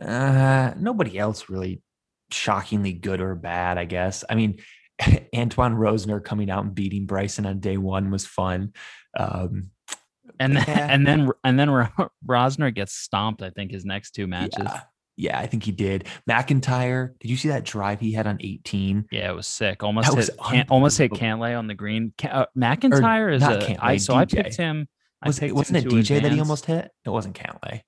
Uh, 0.00 0.72
nobody 0.76 1.18
else 1.18 1.48
really 1.48 1.82
shockingly 2.30 2.92
good 2.92 3.20
or 3.20 3.34
bad, 3.34 3.78
I 3.78 3.84
guess. 3.84 4.24
I 4.28 4.34
mean, 4.34 4.58
Antoine 5.34 5.74
Rozner 5.76 6.22
coming 6.22 6.50
out 6.50 6.64
and 6.64 6.74
beating 6.74 7.06
Bryson 7.06 7.46
on 7.46 7.60
day 7.60 7.76
one 7.76 8.10
was 8.10 8.26
fun. 8.26 8.72
Um, 9.18 9.70
And 10.40 10.56
then, 10.56 10.64
Yeah. 10.68 10.86
and 10.90 11.06
then 11.06 11.30
and 11.44 11.58
then 11.58 11.68
Rozner 12.26 12.74
gets 12.74 12.92
stomped. 12.94 13.42
I 13.42 13.50
think 13.50 13.70
his 13.70 13.84
next 13.84 14.10
two 14.12 14.26
matches. 14.26 14.58
yeah, 14.60 14.80
yeah, 15.16 15.38
I 15.38 15.46
think 15.46 15.64
he 15.64 15.72
did. 15.72 16.06
McIntyre, 16.28 17.18
did 17.20 17.30
you 17.30 17.36
see 17.36 17.48
that 17.48 17.64
drive 17.64 18.00
he 18.00 18.12
had 18.12 18.26
on 18.26 18.38
18? 18.40 19.06
Yeah, 19.10 19.30
it 19.30 19.34
was 19.34 19.46
sick. 19.46 19.82
Almost 19.82 20.14
was 20.14 20.28
hit 20.28 20.38
can, 20.38 20.66
almost 20.68 20.98
hit. 20.98 21.10
Cantlay 21.12 21.58
on 21.58 21.66
the 21.66 21.74
green. 21.74 22.12
Uh, 22.22 22.46
McIntyre 22.56 23.34
is 23.34 23.40
not 23.40 23.62
a 23.62 23.66
Cantlay, 23.66 23.78
I 23.80 23.96
so 23.96 24.14
I 24.14 24.26
picked 24.26 24.56
him. 24.56 24.86
I 25.22 25.28
Was, 25.28 25.38
picked 25.38 25.54
wasn't 25.54 25.78
him 25.78 25.98
it 25.98 26.04
DJ 26.04 26.22
that 26.22 26.32
he 26.32 26.38
almost 26.38 26.66
hit? 26.66 26.90
It 27.04 27.10
wasn't 27.10 27.34
Cantlay. 27.34 27.80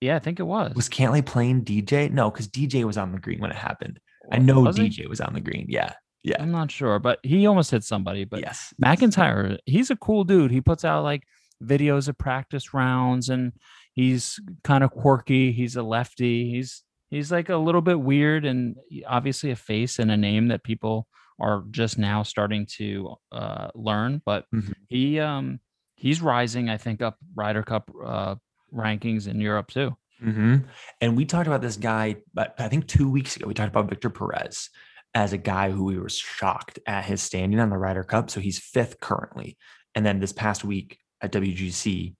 Yeah, 0.00 0.16
I 0.16 0.18
think 0.18 0.38
it 0.38 0.44
was. 0.44 0.74
Was 0.74 0.88
Cantlay 0.88 1.24
playing 1.24 1.64
DJ? 1.64 2.10
No, 2.10 2.30
because 2.30 2.48
DJ 2.48 2.84
was 2.84 2.98
on 2.98 3.12
the 3.12 3.18
green 3.18 3.40
when 3.40 3.50
it 3.50 3.56
happened. 3.56 3.98
I 4.30 4.38
know 4.38 4.60
Was 4.60 4.76
he? 4.76 4.88
DJ 4.90 5.08
was 5.08 5.20
on 5.20 5.32
the 5.32 5.40
green. 5.40 5.66
Yeah. 5.68 5.94
Yeah. 6.22 6.42
I'm 6.42 6.50
not 6.50 6.70
sure, 6.70 6.98
but 6.98 7.18
he 7.22 7.46
almost 7.46 7.70
hit 7.70 7.84
somebody. 7.84 8.24
But 8.24 8.40
yes. 8.40 8.74
McIntyre, 8.82 9.56
he's 9.64 9.90
a 9.90 9.96
cool 9.96 10.24
dude. 10.24 10.50
He 10.50 10.60
puts 10.60 10.84
out 10.84 11.02
like 11.02 11.22
videos 11.62 12.08
of 12.08 12.18
practice 12.18 12.74
rounds 12.74 13.28
and 13.30 13.52
he's 13.98 14.38
kind 14.62 14.84
of 14.84 14.92
quirky. 14.92 15.50
He's 15.50 15.74
a 15.76 15.82
lefty. 15.82 16.48
He's 16.50 16.84
he's 17.10 17.32
like 17.32 17.48
a 17.48 17.56
little 17.56 17.80
bit 17.80 17.98
weird 18.00 18.44
and 18.44 18.76
obviously 19.06 19.50
a 19.50 19.56
face 19.56 19.98
and 19.98 20.10
a 20.10 20.16
name 20.16 20.48
that 20.48 20.62
people 20.62 21.08
are 21.40 21.64
just 21.70 21.98
now 21.98 22.22
starting 22.22 22.66
to 22.76 23.14
uh, 23.32 23.68
learn. 23.74 24.22
But 24.24 24.44
Mhm. 24.54 24.74
he 24.88 25.18
um 25.20 25.58
he's 25.96 26.22
rising, 26.22 26.68
I 26.70 26.76
think, 26.76 27.02
up 27.02 27.16
Ryder 27.34 27.64
Cup 27.64 27.90
uh, 28.04 28.36
rankings 28.72 29.26
in 29.26 29.40
Europe 29.40 29.68
too. 29.70 29.96
hmm 30.20 30.56
And 31.00 31.16
we 31.16 31.24
talked 31.24 31.48
about 31.48 31.62
this 31.62 31.76
guy, 31.76 32.16
but 32.32 32.54
I 32.58 32.68
think 32.68 32.86
two 32.86 33.10
weeks 33.10 33.34
ago, 33.36 33.48
we 33.48 33.54
talked 33.54 33.70
about 33.74 33.88
Victor 33.90 34.10
Perez 34.10 34.70
as 35.14 35.32
a 35.32 35.38
guy 35.38 35.70
who 35.72 35.84
we 35.84 35.98
were 35.98 36.08
shocked 36.08 36.78
at 36.86 37.04
his 37.04 37.20
standing 37.22 37.58
on 37.60 37.70
the 37.70 37.78
Ryder 37.78 38.04
Cup. 38.04 38.30
So 38.30 38.38
he's 38.40 38.58
fifth 38.60 39.00
currently. 39.00 39.56
And 39.94 40.04
then 40.06 40.20
this 40.20 40.32
past 40.32 40.64
week 40.64 40.98
at 41.20 41.32
WGC, 41.32 42.14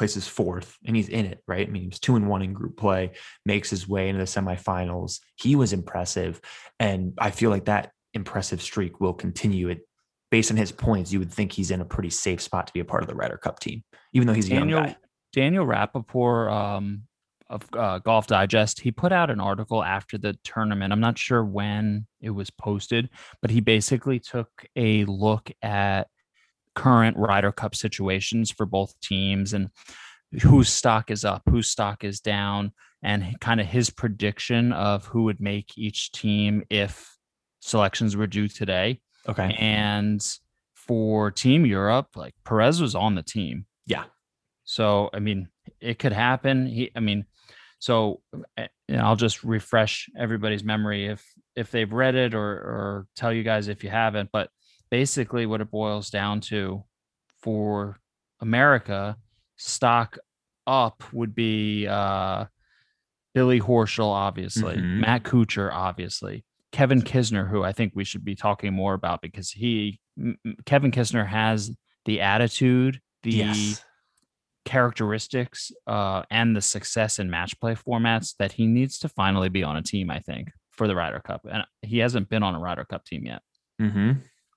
places 0.00 0.26
fourth 0.26 0.78
and 0.86 0.96
he's 0.96 1.10
in 1.10 1.26
it, 1.26 1.42
right? 1.46 1.68
I 1.68 1.70
mean, 1.70 1.82
he 1.82 1.88
was 1.88 2.00
two 2.00 2.16
and 2.16 2.26
one 2.26 2.40
in 2.40 2.54
group 2.54 2.78
play, 2.78 3.10
makes 3.44 3.68
his 3.68 3.86
way 3.86 4.08
into 4.08 4.18
the 4.18 4.24
semifinals. 4.24 5.20
He 5.36 5.56
was 5.56 5.74
impressive. 5.74 6.40
And 6.78 7.12
I 7.18 7.30
feel 7.30 7.50
like 7.50 7.66
that 7.66 7.92
impressive 8.14 8.62
streak 8.62 8.98
will 8.98 9.12
continue. 9.12 9.68
It 9.68 9.86
based 10.30 10.50
on 10.50 10.56
his 10.56 10.72
points, 10.72 11.12
you 11.12 11.18
would 11.18 11.30
think 11.30 11.52
he's 11.52 11.70
in 11.70 11.82
a 11.82 11.84
pretty 11.84 12.08
safe 12.08 12.40
spot 12.40 12.66
to 12.68 12.72
be 12.72 12.80
a 12.80 12.84
part 12.84 13.02
of 13.02 13.10
the 13.10 13.14
Ryder 13.14 13.36
Cup 13.36 13.60
team, 13.60 13.84
even 14.14 14.26
though 14.26 14.32
he's 14.32 14.46
a 14.46 14.54
young 14.54 14.60
Daniel 14.60 14.82
guy. 14.84 14.96
Daniel 15.34 15.66
Rapaport 15.66 16.50
um, 16.50 17.02
of 17.50 17.68
uh, 17.76 17.98
Golf 17.98 18.26
Digest, 18.26 18.80
he 18.80 18.90
put 18.90 19.12
out 19.12 19.28
an 19.28 19.38
article 19.38 19.84
after 19.84 20.16
the 20.16 20.34
tournament. 20.44 20.94
I'm 20.94 21.00
not 21.00 21.18
sure 21.18 21.44
when 21.44 22.06
it 22.22 22.30
was 22.30 22.48
posted, 22.48 23.10
but 23.42 23.50
he 23.50 23.60
basically 23.60 24.18
took 24.18 24.48
a 24.76 25.04
look 25.04 25.50
at 25.60 26.08
current 26.74 27.16
Ryder 27.16 27.52
Cup 27.52 27.74
situations 27.74 28.50
for 28.50 28.66
both 28.66 28.98
teams 29.00 29.52
and 29.52 29.70
whose 30.42 30.68
stock 30.68 31.10
is 31.10 31.24
up, 31.24 31.42
whose 31.48 31.68
stock 31.68 32.04
is 32.04 32.20
down, 32.20 32.72
and 33.02 33.38
kind 33.40 33.60
of 33.60 33.66
his 33.66 33.90
prediction 33.90 34.72
of 34.72 35.06
who 35.06 35.24
would 35.24 35.40
make 35.40 35.76
each 35.76 36.12
team 36.12 36.62
if 36.70 37.16
selections 37.60 38.16
were 38.16 38.26
due 38.26 38.48
today. 38.48 39.00
Okay. 39.28 39.56
And 39.58 40.24
for 40.74 41.30
Team 41.30 41.66
Europe, 41.66 42.08
like 42.16 42.34
Perez 42.44 42.80
was 42.80 42.94
on 42.94 43.14
the 43.14 43.22
team. 43.22 43.66
Yeah. 43.86 44.04
So 44.64 45.10
I 45.12 45.18
mean, 45.18 45.48
it 45.80 45.98
could 45.98 46.12
happen. 46.12 46.66
He, 46.66 46.90
I 46.94 47.00
mean, 47.00 47.26
so 47.78 48.20
eh, 48.56 48.68
I'll 48.96 49.16
just 49.16 49.42
refresh 49.42 50.08
everybody's 50.18 50.64
memory 50.64 51.06
if 51.06 51.24
if 51.56 51.70
they've 51.70 51.92
read 51.92 52.14
it 52.14 52.34
or 52.34 52.40
or 52.40 53.06
tell 53.16 53.32
you 53.32 53.42
guys 53.42 53.68
if 53.68 53.84
you 53.84 53.90
haven't. 53.90 54.30
But 54.32 54.50
basically, 54.90 55.46
what 55.46 55.60
it 55.60 55.70
boils 55.70 56.10
down 56.10 56.40
to 56.42 56.84
for 57.42 57.98
America, 58.40 59.16
stock 59.56 60.18
up 60.66 61.02
would 61.12 61.34
be 61.34 61.86
uh, 61.86 62.44
Billy 63.34 63.60
Horschel, 63.60 64.08
obviously, 64.08 64.76
Mhm. 64.76 65.00
Matt 65.00 65.22
Kuchar, 65.24 65.72
obviously, 65.72 66.44
Kevin 66.72 67.02
Kisner, 67.02 67.48
who 67.48 67.62
I 67.62 67.72
think 67.72 67.92
we 67.94 68.04
should 68.04 68.24
be 68.24 68.34
talking 68.34 68.72
more 68.72 68.94
about 68.94 69.22
because 69.22 69.50
he, 69.50 70.00
Kevin 70.66 70.90
Kisner 70.90 71.26
has 71.26 71.70
the 72.04 72.20
attitude, 72.20 73.00
the 73.22 73.30
yes. 73.30 73.84
characteristics, 74.64 75.72
uh, 75.86 76.22
and 76.30 76.54
the 76.56 76.60
success 76.60 77.18
in 77.18 77.30
match 77.30 77.58
play 77.60 77.74
formats 77.74 78.34
that 78.38 78.52
he 78.52 78.66
needs 78.66 78.98
to 79.00 79.08
finally 79.08 79.48
be 79.48 79.62
on 79.62 79.76
a 79.76 79.82
team, 79.82 80.10
I 80.10 80.20
think, 80.20 80.50
for 80.70 80.86
the 80.86 80.94
Ryder 80.94 81.20
Cup. 81.20 81.46
And 81.50 81.64
he 81.82 81.98
hasn't 81.98 82.28
been 82.28 82.42
on 82.42 82.54
a 82.54 82.58
Ryder 82.60 82.84
Cup 82.84 83.04
team 83.04 83.26
yet. 83.26 83.42
hmm 83.78 84.12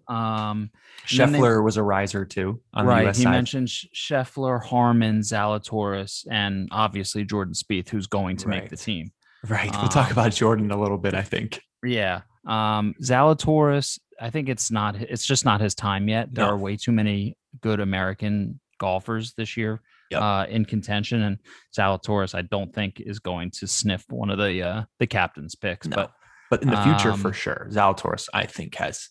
Um, 0.08 0.70
then 1.16 1.32
they- 1.32 1.40
was 1.40 1.78
a 1.78 1.84
riser 1.84 2.26
too 2.26 2.62
on 2.74 2.86
the 2.86 2.90
right. 2.92 3.16
He 3.16 3.24
side. 3.24 3.32
mentioned 3.32 3.70
Sch- 3.70 3.88
Scheffler, 3.96 4.62
Harman, 4.64 5.20
Zalatoris, 5.20 6.26
and 6.30 6.68
obviously 6.72 7.24
Jordan 7.26 7.54
Spieth, 7.54 7.90
who's 7.90 8.08
going 8.08 8.38
to 8.38 8.48
make 8.48 8.70
the 8.70 8.78
team. 8.78 9.12
right. 9.48 9.72
We'll 9.72 9.90
talk 9.90 10.08
um, 10.08 10.12
about 10.14 10.32
Jordan 10.34 10.72
a 10.72 10.80
little 10.80 10.98
bit. 10.98 11.14
I 11.14 11.22
think. 11.22 11.62
Yeah. 11.84 12.22
Um, 12.48 12.94
Zalatoris, 13.02 14.00
I 14.20 14.30
think 14.30 14.50
it's 14.50 14.70
not, 14.72 14.96
it's 14.96 15.26
just 15.26 15.46
not 15.46 15.62
his 15.62 15.76
time 15.76 16.08
yet. 16.08 16.34
There 16.34 16.46
No. 16.46 16.52
are 16.52 16.58
way 16.58 16.76
too 16.78 16.92
many 16.92 17.38
good 17.62 17.80
American 17.80 18.60
golfers 18.80 19.34
this 19.36 19.56
year 19.58 19.82
Yep. 20.12 20.22
uh, 20.22 20.46
in 20.50 20.66
contention. 20.66 21.22
And 21.24 21.38
Zalatoris, 21.78 22.36
I 22.36 22.42
don't 22.42 22.74
think 22.74 23.00
is 23.00 23.20
going 23.20 23.52
to 23.52 23.68
sniff 23.68 24.06
one 24.10 24.30
of 24.30 24.38
the, 24.38 24.62
uh, 24.62 24.84
the 25.00 25.08
captain's 25.08 25.56
picks, 25.56 25.88
No. 25.88 25.96
but 25.96 26.12
But 26.50 26.62
in 26.64 26.70
the 26.70 26.82
future, 26.84 27.12
Um, 27.12 27.20
for 27.20 27.34
sure, 27.34 27.68
Zalatoris, 27.72 28.28
I 28.34 28.46
think, 28.46 28.76
has 28.76 29.10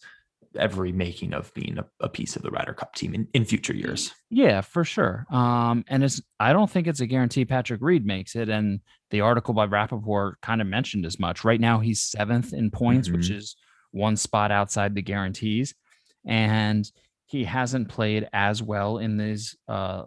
every 0.56 0.92
making 0.92 1.32
of 1.35 1.52
being 1.54 1.78
a, 1.78 1.85
a 2.00 2.09
piece 2.09 2.37
of 2.37 2.42
the 2.42 2.50
Ryder 2.50 2.75
Cup 2.75 2.94
team 2.94 3.14
in, 3.14 3.26
in 3.35 3.44
future 3.44 3.75
years. 3.75 4.12
Yeah, 4.30 4.61
for 4.61 4.85
sure. 4.85 5.26
Um, 5.30 5.85
and 5.88 6.04
it's 6.04 6.21
I 6.40 6.52
don't 6.52 6.71
think 6.71 6.87
it's 6.87 7.00
a 7.00 7.06
guarantee 7.06 7.44
Patrick 7.44 7.80
Reed 7.82 8.04
makes 8.06 8.37
it. 8.37 8.49
And 8.49 8.80
the 9.11 9.21
article 9.23 9.54
by 9.54 9.66
Rapaport 9.66 10.35
kind 10.42 10.61
of 10.61 10.66
mentioned 10.66 11.06
as 11.06 11.18
much. 11.18 11.44
Right 11.44 11.61
now 11.61 11.80
he's 11.80 12.02
seventh 12.02 12.52
in 12.52 12.71
points, 12.71 13.11
which 13.11 13.28
Mhm. 13.30 13.37
is 13.37 13.56
one 13.90 14.16
spot 14.16 14.50
outside 14.50 14.94
the 14.94 15.02
guarantees. 15.02 15.75
And 16.26 16.90
he 17.26 17.44
hasn't 17.44 17.88
played 17.88 18.28
as 18.32 18.62
well 18.62 18.99
in 18.99 19.16
these 19.16 19.56
uh 19.68 20.04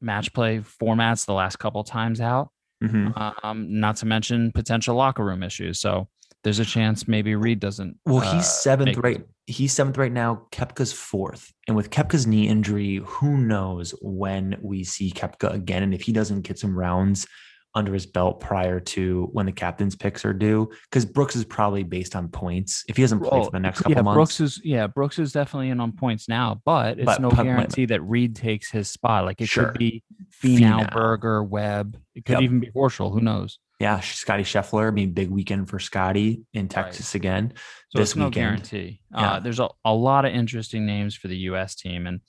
match 0.00 0.32
play 0.32 0.60
formats 0.60 1.26
the 1.26 1.34
last 1.34 1.58
couple 1.58 1.84
times 1.84 2.20
out. 2.20 2.50
Mhm. 2.82 3.44
Um, 3.44 3.78
not 3.80 3.96
to 3.96 4.06
mention 4.06 4.50
potential 4.52 4.96
locker 4.96 5.24
room 5.24 5.42
issues. 5.42 5.78
So 5.80 6.08
there's 6.44 6.58
a 6.58 6.64
chance 6.64 7.06
maybe 7.06 7.34
Reed 7.34 7.60
doesn't 7.60 7.96
Well, 8.06 8.18
uh, 8.22 8.34
he's 8.34 8.48
seventh 8.48 8.86
make 8.86 8.94
the 8.96 9.02
right. 9.02 9.26
He's 9.46 9.72
seventh 9.72 9.98
right 9.98 10.12
now. 10.12 10.46
Koepka's 10.52 10.92
fourth, 10.92 11.52
and 11.66 11.76
with 11.76 11.90
Koepka's 11.90 12.26
knee 12.26 12.46
injury, 12.48 13.00
who 13.04 13.36
knows 13.36 13.92
when 14.00 14.56
we 14.62 14.84
see 14.84 15.10
Koepka 15.10 15.52
again? 15.52 15.82
And 15.82 15.92
if 15.92 16.02
he 16.02 16.12
doesn't 16.12 16.42
get 16.42 16.58
some 16.58 16.76
rounds 16.78 17.26
under 17.74 17.92
his 17.94 18.04
belt 18.04 18.40
prior 18.40 18.80
to 18.80 19.28
when 19.32 19.46
the 19.46 19.52
captain's 19.52 19.94
picks 19.94 20.24
are 20.24 20.32
due, 20.32 20.68
because 20.90 21.04
Brooks 21.04 21.36
is 21.36 21.44
probably 21.44 21.82
based 21.84 22.14
on 22.16 22.28
points. 22.28 22.84
If 22.88 22.96
he 22.96 23.02
doesn't 23.02 23.20
play 23.20 23.40
Oh, 23.40 23.44
for 23.44 23.50
the 23.52 23.60
next 23.60 23.78
couple 23.82 23.92
yeah, 23.92 24.02
months, 24.02 24.16
Brooks 24.16 24.40
is 24.40 24.60
yeah, 24.64 24.86
Brooks 24.86 25.18
is 25.18 25.32
definitely 25.32 25.70
in 25.70 25.78
on 25.80 25.92
points 25.92 26.28
now, 26.28 26.60
but 26.64 26.98
it's 26.98 27.06
But 27.06 27.20
no 27.20 27.28
put- 27.30 27.38
wait 27.38 27.42
a 27.42 27.54
guarantee 27.54 27.84
that 27.86 28.00
Reed 28.02 28.34
takes 28.36 28.70
his 28.70 28.88
spot. 28.88 29.24
Like 29.24 29.40
it 29.40 29.48
Sure. 29.48 29.66
could 29.70 29.78
be 29.78 30.02
Finau, 30.42 30.80
Finau. 30.86 30.92
Berger, 30.92 31.42
Webb. 31.44 31.96
It 32.14 32.24
could 32.24 32.34
Yep. 32.34 32.42
even 32.42 32.60
be 32.60 32.70
Horschel. 32.70 33.12
Who 33.12 33.20
knows? 33.20 33.58
Yeah, 33.80 33.98
Scotty 34.00 34.42
Scheffler. 34.44 34.86
I 34.88 34.90
mean, 34.90 35.12
big 35.12 35.30
weekend 35.30 35.68
for 35.70 35.78
Scotty 35.78 36.42
in 36.52 36.68
Texas 36.68 37.14
again. 37.14 37.54
So 37.88 37.98
This 37.98 38.14
no 38.14 38.26
weekend. 38.26 38.34
guarantee. 38.44 39.00
Yeah. 39.10 39.32
Uh, 39.32 39.40
there's 39.40 39.58
a, 39.58 39.68
a 39.84 39.94
lot 39.94 40.24
of 40.26 40.32
interesting 40.32 40.84
names 40.86 41.14
for 41.16 41.28
the 41.28 41.36
U.S. 41.38 41.74
team, 41.74 42.06
and 42.06 42.20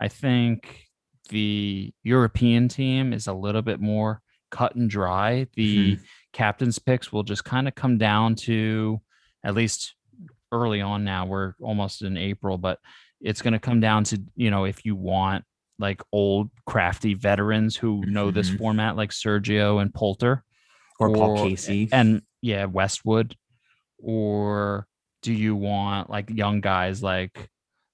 I 0.00 0.08
think 0.08 0.86
the 1.28 1.92
European 2.02 2.68
team 2.68 3.12
is 3.12 3.26
a 3.26 3.32
little 3.32 3.62
bit 3.62 3.80
more 3.80 4.22
cut 4.50 4.74
and 4.76 4.88
dry. 4.88 5.46
The 5.54 5.92
Mm-hmm. 5.96 6.02
captain's 6.32 6.78
picks 6.78 7.12
will 7.12 7.22
just 7.22 7.44
kind 7.44 7.68
of 7.68 7.74
come 7.74 7.98
down 7.98 8.34
to 8.46 9.00
at 9.44 9.54
least 9.54 9.94
early 10.52 10.80
on 10.80 11.04
now. 11.04 11.26
We're 11.26 11.54
almost 11.60 12.02
in 12.02 12.16
April, 12.16 12.56
but 12.58 12.78
it's 13.20 13.42
going 13.42 13.52
to 13.52 13.58
come 13.60 13.80
down 13.80 14.04
to 14.04 14.20
you 14.36 14.50
know 14.50 14.64
if 14.64 14.84
you 14.84 14.96
want 14.96 15.44
like 15.78 16.02
old 16.12 16.50
crafty 16.66 17.14
veterans 17.14 17.74
who 17.76 18.04
know 18.06 18.30
this 18.30 18.50
Mhm. 18.50 18.58
format, 18.58 18.96
like 18.96 19.10
Sergio 19.10 19.80
and 19.80 19.92
Poulter, 19.94 20.44
Or 21.00 21.12
Paul 21.14 21.36
Casey. 21.48 21.88
and 21.92 22.22
yeah, 22.42 22.66
Westwood, 22.66 23.34
or 23.98 24.86
do 25.22 25.32
you 25.32 25.54
want 25.56 26.10
like 26.10 26.30
young 26.30 26.60
guys 26.60 27.02
like 27.02 27.48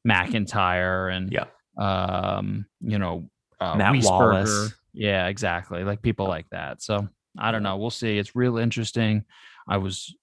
McIntyre 0.07 1.15
and 1.15 1.33
Yeah. 1.33 1.45
um, 1.79 2.67
you 2.81 2.99
know, 2.99 3.29
uh, 3.61 3.77
Matt 3.77 3.95
Wiesberger? 3.95 4.05
Wallace. 4.11 4.75
Yeah, 4.93 5.27
exactly. 5.27 5.85
Like 5.85 6.03
people 6.03 6.27
like 6.29 6.47
that. 6.51 6.83
So 6.83 7.09
I 7.39 7.51
don't 7.53 7.63
know. 7.63 7.77
We'll 7.77 7.91
see. 7.91 8.19
It's 8.19 8.35
real 8.35 8.57
interesting. 8.59 9.25
I 9.69 9.77
was 9.79 10.15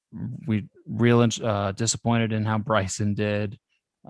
we 0.48 0.68
real 0.88 1.22
uh, 1.44 1.72
disappointed 1.74 2.34
in 2.34 2.46
how 2.46 2.58
Bryson 2.70 3.14
did, 3.14 3.58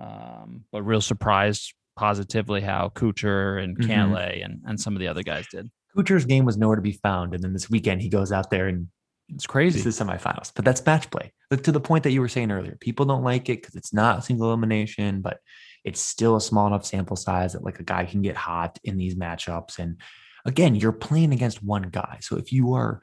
um, 0.00 0.64
but 0.72 0.82
real 0.82 1.00
surprised 1.00 1.74
positively 1.96 2.60
how 2.60 2.90
Kuchar 2.94 3.62
and 3.62 3.76
Mhm. 3.78 4.44
And 4.44 4.60
and 4.66 4.80
some 4.80 4.94
of 4.94 5.00
the 5.00 5.08
other 5.08 5.22
guys 5.22 5.46
did. 5.50 5.70
Kuchar's 5.96 6.24
game 6.24 6.44
was 6.44 6.56
nowhere 6.56 6.76
to 6.76 6.82
be 6.82 6.92
found, 6.92 7.34
and 7.34 7.42
then 7.42 7.52
this 7.52 7.70
weekend 7.70 8.02
he 8.02 8.08
goes 8.08 8.32
out 8.32 8.50
there 8.50 8.68
and 8.68 8.88
It's 9.28 9.46
crazy. 9.46 9.80
the 9.80 9.90
semifinals. 9.90 10.52
But 10.54 10.64
that's 10.64 10.84
match 10.84 11.10
play. 11.10 11.32
But 11.50 11.64
to 11.64 11.72
the 11.72 11.80
point 11.80 12.04
that 12.04 12.12
you 12.12 12.20
were 12.20 12.28
saying 12.28 12.50
earlier, 12.50 12.76
people 12.80 13.06
don't 13.06 13.22
like 13.22 13.48
it 13.48 13.60
because 13.62 13.74
it's 13.74 13.92
not 13.92 14.18
a 14.18 14.22
single 14.22 14.48
elimination, 14.48 15.20
but 15.20 15.38
it's 15.84 16.00
still 16.00 16.36
a 16.36 16.40
small 16.40 16.66
enough 16.66 16.84
sample 16.86 17.16
size 17.16 17.52
that 17.52 17.64
like 17.64 17.78
a 17.78 17.84
guy 17.84 18.04
can 18.06 18.22
get 18.22 18.36
hot 18.36 18.78
in 18.84 18.96
these 18.96 19.14
matchups. 19.14 19.78
And 19.78 20.00
again, 20.46 20.74
you're 20.74 20.92
playing 20.92 21.32
against 21.32 21.62
one 21.62 21.90
guy. 21.90 22.18
So 22.20 22.36
if 22.36 22.52
you 22.52 22.74
are 22.74 23.00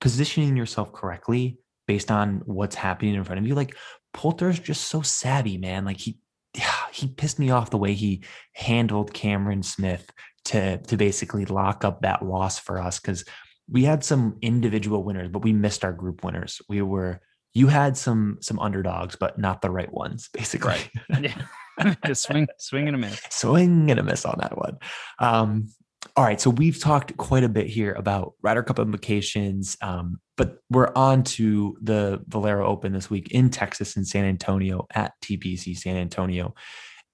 positioning 0.00 0.56
yourself 0.56 0.92
correctly 0.92 1.58
based 1.86 2.10
on 2.10 2.42
what's 2.46 2.74
happening 2.74 3.14
in 3.14 3.24
front 3.24 3.38
of 3.38 3.46
you, 3.46 3.54
like 3.54 3.76
Poulter's 4.14 4.58
just 4.58 4.86
so 4.86 5.02
savvy, 5.02 5.58
man. 5.58 5.84
Like 5.84 5.98
he 5.98 6.18
he 6.92 7.06
pissed 7.08 7.38
me 7.38 7.50
off 7.50 7.70
the 7.70 7.78
way 7.78 7.94
he 7.94 8.24
handled 8.54 9.12
Cameron 9.14 9.62
Smith 9.62 10.10
to 10.46 10.78
to 10.78 10.96
basically 10.96 11.44
lock 11.44 11.84
up 11.84 12.02
that 12.02 12.24
loss 12.24 12.58
for 12.58 12.80
us 12.80 12.98
because 12.98 13.24
we 13.68 13.84
had 13.84 14.04
some 14.04 14.36
individual 14.42 15.04
winners, 15.04 15.28
but 15.28 15.42
we 15.42 15.52
missed 15.52 15.84
our 15.84 15.92
group 15.92 16.24
winners. 16.24 16.60
We 16.68 16.82
were 16.82 17.20
you 17.54 17.68
had 17.68 17.96
some 17.96 18.38
some 18.40 18.58
underdogs, 18.58 19.16
but 19.16 19.38
not 19.38 19.62
the 19.62 19.70
right 19.70 19.92
ones, 19.92 20.28
basically. 20.32 20.78
yeah. 21.20 21.34
Just 22.06 22.24
swing, 22.24 22.48
swing 22.58 22.86
and 22.86 22.96
a 22.96 22.98
miss. 22.98 23.20
Swing 23.30 23.90
and 23.90 23.98
a 23.98 24.02
miss 24.02 24.24
on 24.24 24.38
that 24.40 24.56
one. 24.56 24.78
Um, 25.18 25.68
all 26.16 26.24
right, 26.24 26.40
so 26.40 26.50
we've 26.50 26.80
talked 26.80 27.16
quite 27.16 27.44
a 27.44 27.48
bit 27.48 27.66
here 27.66 27.92
about 27.92 28.34
Ryder 28.42 28.62
Cup 28.62 28.78
implications, 28.78 29.76
um, 29.80 30.20
but 30.36 30.58
we're 30.68 30.92
on 30.94 31.22
to 31.22 31.76
the 31.80 32.22
Valero 32.26 32.66
Open 32.66 32.92
this 32.92 33.08
week 33.08 33.30
in 33.30 33.50
Texas 33.50 33.96
in 33.96 34.04
San 34.04 34.24
Antonio 34.24 34.86
at 34.92 35.12
TPC 35.22 35.76
San 35.76 35.96
Antonio. 35.96 36.54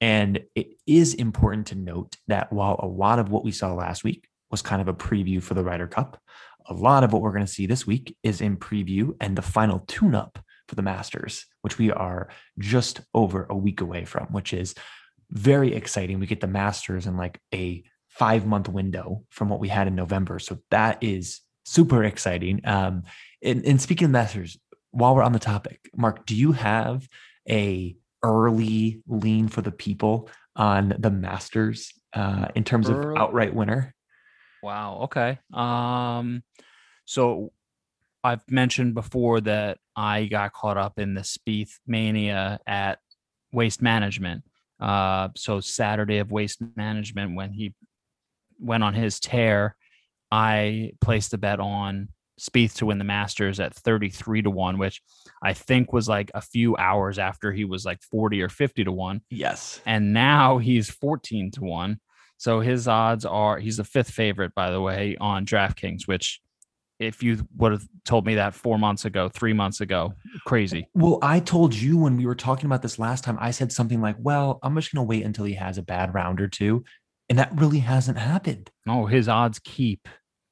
And 0.00 0.40
it 0.54 0.68
is 0.86 1.14
important 1.14 1.68
to 1.68 1.74
note 1.74 2.16
that 2.28 2.52
while 2.52 2.76
a 2.78 2.86
lot 2.86 3.18
of 3.18 3.30
what 3.30 3.44
we 3.44 3.52
saw 3.52 3.72
last 3.74 4.04
week 4.04 4.28
was 4.50 4.62
kind 4.62 4.80
of 4.80 4.88
a 4.88 4.94
preview 4.94 5.42
for 5.42 5.54
the 5.54 5.64
Ryder 5.64 5.88
Cup, 5.88 6.20
a 6.68 6.74
lot 6.74 7.02
of 7.02 7.12
what 7.12 7.22
we're 7.22 7.32
going 7.32 7.46
to 7.46 7.52
see 7.52 7.66
this 7.66 7.86
week 7.86 8.16
is 8.22 8.40
in 8.40 8.56
preview 8.56 9.16
and 9.20 9.36
the 9.36 9.42
final 9.42 9.80
tune 9.86 10.14
up 10.14 10.38
for 10.68 10.74
the 10.74 10.82
Masters, 10.82 11.46
which 11.62 11.78
we 11.78 11.90
are 11.90 12.28
just 12.58 13.00
over 13.14 13.46
a 13.48 13.56
week 13.56 13.80
away 13.80 14.04
from, 14.04 14.26
which 14.26 14.52
is 14.52 14.74
very 15.30 15.74
exciting. 15.74 16.20
We 16.20 16.26
get 16.26 16.40
the 16.40 16.46
Masters 16.46 17.06
in 17.06 17.16
like 17.16 17.40
a 17.54 17.82
five 18.08 18.46
month 18.46 18.68
window 18.68 19.24
from 19.30 19.48
what 19.48 19.60
we 19.60 19.68
had 19.68 19.86
in 19.86 19.94
November. 19.94 20.38
So 20.38 20.58
that 20.70 21.02
is 21.02 21.40
super 21.64 22.04
exciting. 22.04 22.60
Um, 22.64 23.04
and, 23.42 23.64
and 23.64 23.80
speaking 23.80 24.06
of 24.06 24.10
Masters, 24.10 24.58
while 24.90 25.14
we're 25.14 25.22
on 25.22 25.32
the 25.32 25.38
topic, 25.38 25.88
Mark, 25.96 26.26
do 26.26 26.34
you 26.34 26.52
have 26.52 27.08
a 27.48 27.96
early 28.22 29.02
lean 29.06 29.48
for 29.48 29.62
the 29.62 29.72
people 29.72 30.28
on 30.56 30.94
the 30.98 31.10
Masters 31.10 31.92
uh, 32.14 32.48
in 32.54 32.64
terms 32.64 32.88
of 32.88 32.96
outright 33.16 33.54
winner? 33.54 33.94
Wow. 34.62 35.02
Okay. 35.04 35.38
Um, 35.52 36.42
So 37.04 37.52
I've 38.22 38.42
mentioned 38.50 38.92
before 38.94 39.40
that 39.42 39.78
I 39.96 40.26
got 40.26 40.52
caught 40.52 40.76
up 40.76 40.98
in 40.98 41.14
the 41.14 41.22
Spieth 41.22 41.78
mania 41.86 42.60
at 42.66 42.98
Waste 43.52 43.80
Management. 43.80 44.44
Uh, 44.78 45.28
so 45.36 45.60
Saturday 45.60 46.18
of 46.18 46.30
Waste 46.30 46.60
Management 46.76 47.34
when 47.34 47.52
he 47.52 47.74
went 48.60 48.84
on 48.84 48.92
his 48.92 49.20
tear, 49.20 49.76
I 50.30 50.92
placed 51.00 51.32
a 51.32 51.38
bet 51.38 51.60
on 51.60 52.08
Spieth 52.38 52.74
to 52.74 52.86
win 52.86 52.98
the 52.98 53.04
Masters 53.04 53.60
at 53.60 53.74
33 53.74 54.42
to 54.42 54.50
1, 54.50 54.78
which 54.78 55.02
I 55.42 55.52
think 55.52 55.92
was 55.92 56.08
like 56.08 56.30
a 56.34 56.40
few 56.40 56.76
hours 56.76 57.18
after 57.18 57.52
he 57.52 57.64
was 57.64 57.84
like 57.84 58.02
40 58.02 58.42
or 58.42 58.48
50 58.48 58.84
to 58.84 58.92
1. 58.92 59.20
Yes. 59.30 59.80
And 59.84 60.12
now 60.12 60.58
he's 60.58 60.90
14 60.90 61.50
to 61.52 61.60
1. 61.62 62.00
So 62.36 62.60
his 62.60 62.86
odds 62.86 63.24
are 63.24 63.58
he's 63.58 63.78
the 63.78 63.84
fifth 63.84 64.10
favorite, 64.10 64.54
by 64.54 64.70
the 64.70 64.80
way, 64.80 65.16
on 65.20 65.44
DraftKings, 65.44 66.06
which 66.06 66.40
if 67.00 67.22
you 67.22 67.46
would 67.56 67.72
have 67.72 67.86
told 68.04 68.26
me 68.26 68.36
that 68.36 68.54
four 68.54 68.78
months 68.78 69.04
ago, 69.04 69.28
three 69.28 69.52
months 69.52 69.80
ago, 69.80 70.14
crazy. 70.46 70.88
Well, 70.94 71.18
I 71.22 71.40
told 71.40 71.74
you 71.74 71.96
when 71.98 72.16
we 72.16 72.26
were 72.26 72.34
talking 72.34 72.66
about 72.66 72.82
this 72.82 72.98
last 72.98 73.24
time, 73.24 73.38
I 73.40 73.50
said 73.50 73.72
something 73.72 74.00
like, 74.00 74.16
well, 74.18 74.58
I'm 74.62 74.74
just 74.74 74.92
going 74.92 75.04
to 75.04 75.08
wait 75.08 75.24
until 75.24 75.44
he 75.44 75.54
has 75.54 75.78
a 75.78 75.82
bad 75.82 76.14
round 76.14 76.40
or 76.40 76.48
two. 76.48 76.84
And 77.28 77.38
that 77.38 77.52
really 77.54 77.80
hasn't 77.80 78.18
happened. 78.18 78.70
Oh, 78.88 79.06
his 79.06 79.28
odds 79.28 79.58
keep 79.58 80.08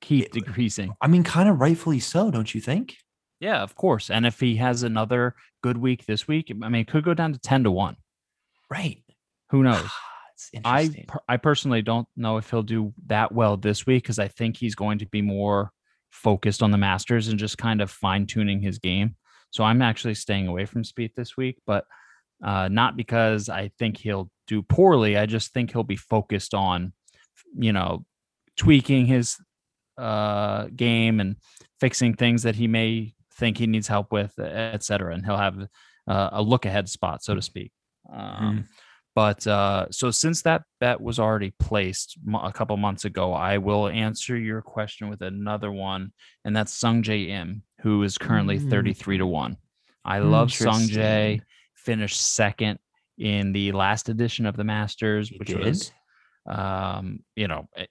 keep 0.07 0.31
decreasing. 0.31 0.95
I 1.01 1.09
mean, 1.09 1.25
kind 1.25 1.49
of 1.49 1.61
rightfully 1.61 2.01
so, 2.01 2.31
don't 2.31 2.55
you 2.55 2.61
think? 2.61 2.97
Yeah, 3.41 3.63
of 3.63 3.75
course. 3.75 4.09
And 4.09 4.25
if 4.25 4.41
he 4.41 4.57
has 4.57 4.83
another 4.83 5.35
good 5.63 5.77
week 5.77 6.07
this 6.07 6.29
week, 6.29 6.51
I 6.51 6.69
mean, 6.69 6.83
it 6.83 6.89
could 6.89 7.05
go 7.05 7.13
down 7.13 7.33
to 7.33 7.39
10 7.39 7.65
to 7.65 7.71
1. 7.71 7.97
Right. 8.71 9.03
Who 9.51 9.63
knows? 9.63 9.89
I 10.65 11.05
per- 11.09 11.21
I 11.29 11.39
personally 11.39 11.83
don't 11.83 12.07
know 12.17 12.37
if 12.37 12.51
he'll 12.51 12.63
do 12.63 12.93
that 13.07 13.33
well 13.33 13.57
this 13.57 13.87
week 13.87 14.03
because 14.03 14.19
I 14.19 14.29
think 14.29 14.57
he's 14.57 14.75
going 14.75 14.99
to 14.99 15.07
be 15.07 15.23
more 15.23 15.71
focused 16.11 16.63
on 16.63 16.71
the 16.71 16.79
Masters 16.79 17.29
and 17.29 17.39
just 17.39 17.59
kind 17.59 17.81
of 17.81 17.91
fine 17.91 18.27
tuning 18.27 18.61
his 18.61 18.79
game. 18.79 19.17
So 19.51 19.65
I'm 19.65 19.81
actually 19.83 20.15
staying 20.15 20.47
away 20.47 20.67
from 20.67 20.83
Spieth 20.83 21.15
this 21.15 21.37
week, 21.37 21.59
but 21.67 21.85
uh, 22.45 22.69
not 22.69 22.97
because 22.97 23.49
I 23.49 23.71
think 23.79 23.97
he'll 23.97 24.31
do 24.47 24.63
poorly. 24.63 25.17
I 25.17 25.27
just 25.27 25.53
think 25.53 25.73
he'll 25.73 25.85
be 25.85 25.97
focused 25.97 26.53
on, 26.53 26.93
you 27.57 27.73
know, 27.73 28.05
tweaking 28.57 29.07
his 29.07 29.37
uh, 29.99 30.67
game 30.75 31.21
and 31.21 31.37
fixing 31.81 32.15
things 32.15 32.43
that 32.43 32.55
he 32.57 32.67
may 32.69 33.15
think 33.35 33.59
he 33.59 33.67
needs 33.67 33.89
help 33.89 34.13
with, 34.13 34.33
et 34.39 34.83
cetera. 34.83 35.15
And 35.15 35.25
he'll 35.25 35.37
have 35.37 35.59
uh, 36.09 36.29
a 36.33 36.43
look 36.43 36.65
ahead 36.65 36.89
spot, 36.89 37.23
so 37.23 37.35
to 37.35 37.43
speak. 37.43 37.73
Um, 38.13 38.67
But 39.15 39.47
uh, 39.47 39.87
so 39.91 40.11
since 40.11 40.43
that 40.43 40.63
bet 40.79 41.01
was 41.01 41.19
already 41.19 41.51
placed 41.59 42.19
a 42.35 42.53
couple 42.53 42.77
months 42.77 43.07
ago, 43.07 43.33
I 43.33 43.57
will 43.57 43.89
answer 43.89 44.37
your 44.37 44.61
question 44.61 45.09
with 45.09 45.23
another 45.23 45.73
one, 45.73 46.13
and 46.45 46.55
that's 46.55 46.75
Sung 46.75 47.03
Jae 47.03 47.29
Im, 47.31 47.63
who 47.81 48.03
is 48.03 48.19
currently 48.19 48.59
Mm. 48.59 48.69
33 48.69 49.19
to 49.19 49.27
1. 49.27 49.57
I 50.05 50.19
love 50.19 50.53
Sung 50.53 50.83
Jae, 50.83 51.41
finished 51.75 52.21
second 52.21 52.79
in 53.17 53.53
the 53.53 53.73
last 53.73 54.11
edition 54.11 54.45
of 54.45 54.55
the 54.55 54.65
Masters, 54.65 55.31
He 55.31 55.39
which 55.39 55.49
did? 55.49 55.61
was 55.61 55.93
um, 56.47 57.21
you 57.35 57.49
know, 57.49 57.69
eh, 57.75 57.87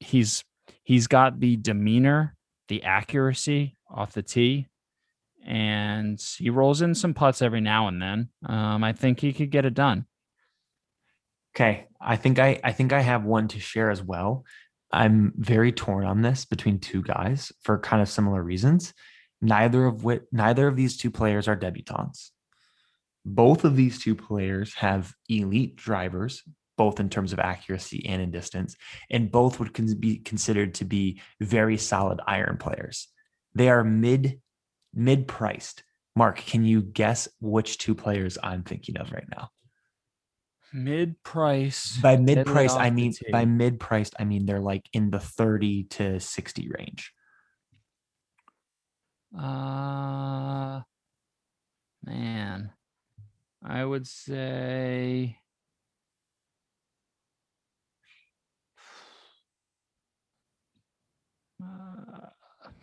he's 0.00 0.44
he's 0.84 1.06
got 1.08 1.40
the 1.40 1.56
demeanor, 1.56 2.36
the 2.68 2.84
accuracy 2.84 3.76
off 3.90 4.12
the 4.12 4.22
tee, 4.22 4.68
and 5.44 6.22
he 6.38 6.50
rolls 6.50 6.80
in 6.80 6.94
some 6.94 7.14
putts 7.14 7.42
every 7.42 7.60
now 7.60 7.88
and 7.88 8.00
then. 8.00 8.28
Um, 8.46 8.84
I 8.84 8.92
think 8.92 9.20
he 9.20 9.32
could 9.32 9.50
get 9.50 9.64
it 9.64 9.74
done. 9.74 10.06
Okay, 11.54 11.86
I 12.00 12.16
think 12.16 12.38
I 12.38 12.60
I 12.64 12.72
think 12.72 12.92
I 12.92 13.00
have 13.00 13.24
one 13.24 13.48
to 13.48 13.60
share 13.60 13.90
as 13.90 14.02
well. 14.02 14.44
I'm 14.92 15.32
very 15.36 15.72
torn 15.72 16.06
on 16.06 16.22
this 16.22 16.44
between 16.44 16.78
two 16.78 17.02
guys 17.02 17.52
for 17.62 17.78
kind 17.78 18.00
of 18.00 18.08
similar 18.08 18.42
reasons. 18.42 18.94
Neither 19.40 19.86
of 19.86 20.04
which 20.04 20.22
neither 20.32 20.68
of 20.68 20.76
these 20.76 20.96
two 20.96 21.10
players 21.10 21.48
are 21.48 21.56
debutantes. 21.56 22.30
Both 23.24 23.64
of 23.64 23.76
these 23.76 23.98
two 24.02 24.14
players 24.14 24.74
have 24.74 25.14
elite 25.28 25.76
drivers, 25.76 26.42
both 26.76 27.00
in 27.00 27.08
terms 27.08 27.32
of 27.32 27.38
accuracy 27.38 28.04
and 28.06 28.20
in 28.20 28.30
distance, 28.30 28.76
and 29.10 29.30
both 29.30 29.58
would 29.58 29.74
con- 29.74 29.94
be 29.98 30.18
considered 30.18 30.74
to 30.74 30.84
be 30.84 31.20
very 31.40 31.76
solid 31.76 32.20
iron 32.26 32.56
players. 32.58 33.08
They 33.54 33.68
are 33.68 33.84
mid 33.84 34.40
mid 34.92 35.26
priced. 35.28 35.82
Mark, 36.16 36.38
can 36.38 36.64
you 36.64 36.82
guess 36.82 37.28
which 37.40 37.78
two 37.78 37.94
players 37.94 38.38
I'm 38.42 38.62
thinking 38.62 38.96
of 38.98 39.12
right 39.12 39.28
now? 39.30 39.48
Mid 40.72 41.22
price. 41.22 41.96
by 41.98 42.16
mid 42.16 42.44
priced 42.46 42.76
i 42.76 42.90
mean 42.90 43.12
by 43.30 43.44
mid 43.44 43.78
priced 43.78 44.12
i 44.18 44.24
mean 44.24 44.44
they're 44.44 44.58
like 44.58 44.88
in 44.92 45.08
the 45.08 45.20
30 45.20 45.84
to 45.84 46.18
60 46.18 46.68
range 46.76 47.12
Uh, 49.36 50.80
man, 52.04 52.70
I 53.64 53.84
would 53.84 54.06
say. 54.06 55.38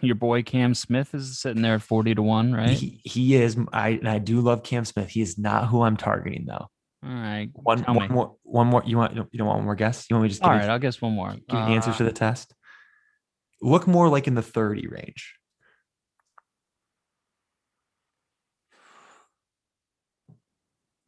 Your 0.04 0.16
boy 0.16 0.42
Cam 0.42 0.74
Smith 0.74 1.14
is 1.14 1.40
sitting 1.40 1.62
there 1.62 1.76
at 1.76 1.82
40 1.84 2.16
to 2.16 2.22
1, 2.24 2.54
right? 2.54 2.70
he, 2.78 3.00
he 3.04 3.36
is 3.36 3.56
i 3.72 3.90
and 3.90 4.10
i 4.10 4.18
do 4.18 4.42
love 4.42 4.64
cam 4.64 4.84
smith 4.84 5.10
he 5.10 5.22
is 5.22 5.38
not 5.38 5.68
who 5.68 5.84
i'm 5.84 5.96
targeting 5.96 6.46
though 6.48 6.68
All 7.04 7.10
right. 7.10 7.50
one, 7.54 7.80
one 7.84 8.08
more 8.12 8.36
one 8.44 8.68
more 8.68 8.82
you 8.86 8.98
want 8.98 9.14
you 9.16 9.28
don't 9.38 9.48
want 9.48 9.58
one 9.60 9.66
more 9.66 9.76
guess 9.76 10.08
you 10.10 10.16
want 10.16 10.24
me 10.24 10.30
to 10.30 10.34
just 10.34 10.44
All 10.44 10.50
right, 10.52 10.68
I'll 10.70 10.80
guess 10.80 11.02
one 11.02 11.14
more. 11.14 11.32
give 11.32 11.60
you 11.60 11.66
the 11.66 11.76
answers 11.76 11.96
Uh, 11.96 11.98
to 12.00 12.04
the 12.06 12.12
test 12.12 12.54
look 13.62 13.86
more 13.88 14.10
like 14.10 14.28
in 14.28 14.34
the 14.34 14.42
30 14.42 14.88
range 14.88 15.36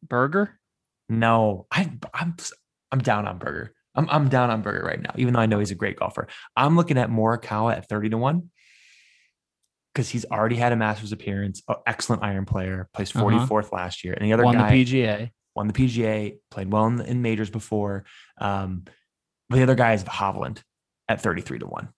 Berger? 0.02 0.58
no 1.08 1.66
i 1.70 1.90
i'm 2.14 2.34
i'm 2.92 2.98
down 3.00 3.26
on 3.26 3.38
Berger 3.38 3.72
I'm, 3.94 4.08
I'm 4.10 4.28
down 4.28 4.50
on 4.50 4.62
Berger 4.62 4.84
right 4.84 5.00
now 5.00 5.12
even 5.16 5.34
though 5.34 5.40
i 5.40 5.46
know 5.46 5.58
he's 5.58 5.70
a 5.70 5.74
great 5.76 5.96
golfer 5.98 6.26
i'm 6.56 6.76
looking 6.76 6.98
at 6.98 7.10
morikawa 7.10 7.76
at 7.76 7.88
30 7.88 8.10
to 8.10 8.18
1 8.18 8.50
because 9.94 10.08
he's 10.08 10.24
already 10.24 10.56
had 10.56 10.72
a 10.72 10.76
masters 10.76 11.12
appearance 11.12 11.62
excellent 11.86 12.22
iron 12.22 12.44
player 12.44 12.88
placed 12.92 13.14
Uh-huh. 13.16 13.26
44th 13.46 13.72
last 13.72 14.04
year 14.04 14.14
and 14.14 14.24
the 14.26 14.32
other 14.32 14.44
Won 14.44 14.56
guy 14.56 14.70
the 14.70 14.84
PGA. 14.84 15.30
won 15.54 15.68
the 15.68 15.72
PGA, 15.72 16.38
played 16.50 16.70
well 16.72 16.86
in, 16.86 17.00
in 17.02 17.22
majors 17.22 17.50
before. 17.50 18.04
Um, 18.40 18.84
but 19.48 19.56
the 19.56 19.62
other 19.62 19.76
guy 19.76 19.92
is 19.92 20.02
Hovland 20.02 20.62
at 21.08 21.20
33 21.20 21.60
to 21.60 21.66
1. 21.66 21.88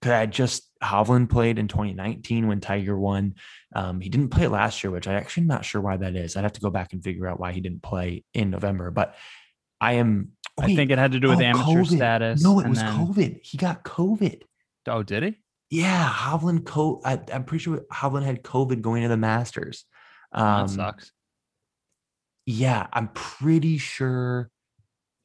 Because 0.00 0.12
I 0.12 0.26
just, 0.26 0.68
Hovland 0.82 1.30
played 1.30 1.58
in 1.58 1.68
2019 1.68 2.48
when 2.48 2.60
Tiger 2.60 2.98
won. 2.98 3.34
Um, 3.76 4.00
he 4.00 4.08
didn't 4.08 4.30
play 4.30 4.48
last 4.48 4.82
year, 4.82 4.90
which 4.90 5.06
I 5.06 5.14
actually 5.14 5.42
am 5.42 5.46
not 5.48 5.64
sure 5.64 5.80
why 5.80 5.96
that 5.96 6.16
is. 6.16 6.36
I'd 6.36 6.42
have 6.42 6.54
to 6.54 6.60
go 6.60 6.70
back 6.70 6.92
and 6.92 7.04
figure 7.04 7.28
out 7.28 7.38
why 7.38 7.52
he 7.52 7.60
didn't 7.60 7.82
play 7.82 8.24
in 8.34 8.50
November. 8.50 8.90
But 8.90 9.14
I 9.80 9.92
am, 9.94 10.32
I 10.58 10.74
think 10.74 10.90
it 10.90 10.98
had 10.98 11.12
to 11.12 11.20
do 11.20 11.28
with 11.28 11.40
oh, 11.40 11.44
amateur 11.44 11.82
COVID. 11.82 11.96
status. 11.96 12.42
No, 12.42 12.60
it 12.60 12.68
was 12.68 12.78
then- 12.78 12.92
COVID. 12.92 13.40
He 13.42 13.58
got 13.58 13.82
COVID. 13.84 14.42
Oh, 14.86 15.02
did 15.02 15.22
he? 15.22 15.38
Yeah, 15.70 16.08
Hovland, 16.08 16.64
co- 16.66 17.00
I, 17.04 17.18
I'm 17.32 17.44
pretty 17.44 17.64
sure 17.64 17.80
Hovland 17.92 18.24
had 18.24 18.42
COVID 18.44 18.80
going 18.80 19.02
to 19.02 19.08
the 19.08 19.16
Masters. 19.16 19.84
Oh, 20.32 20.44
Um, 20.44 20.66
that 20.68 20.70
sucks. 20.74 21.12
yeah, 22.46 22.86
I'm 22.92 23.08
pretty 23.08 23.78
sure. 23.78 24.50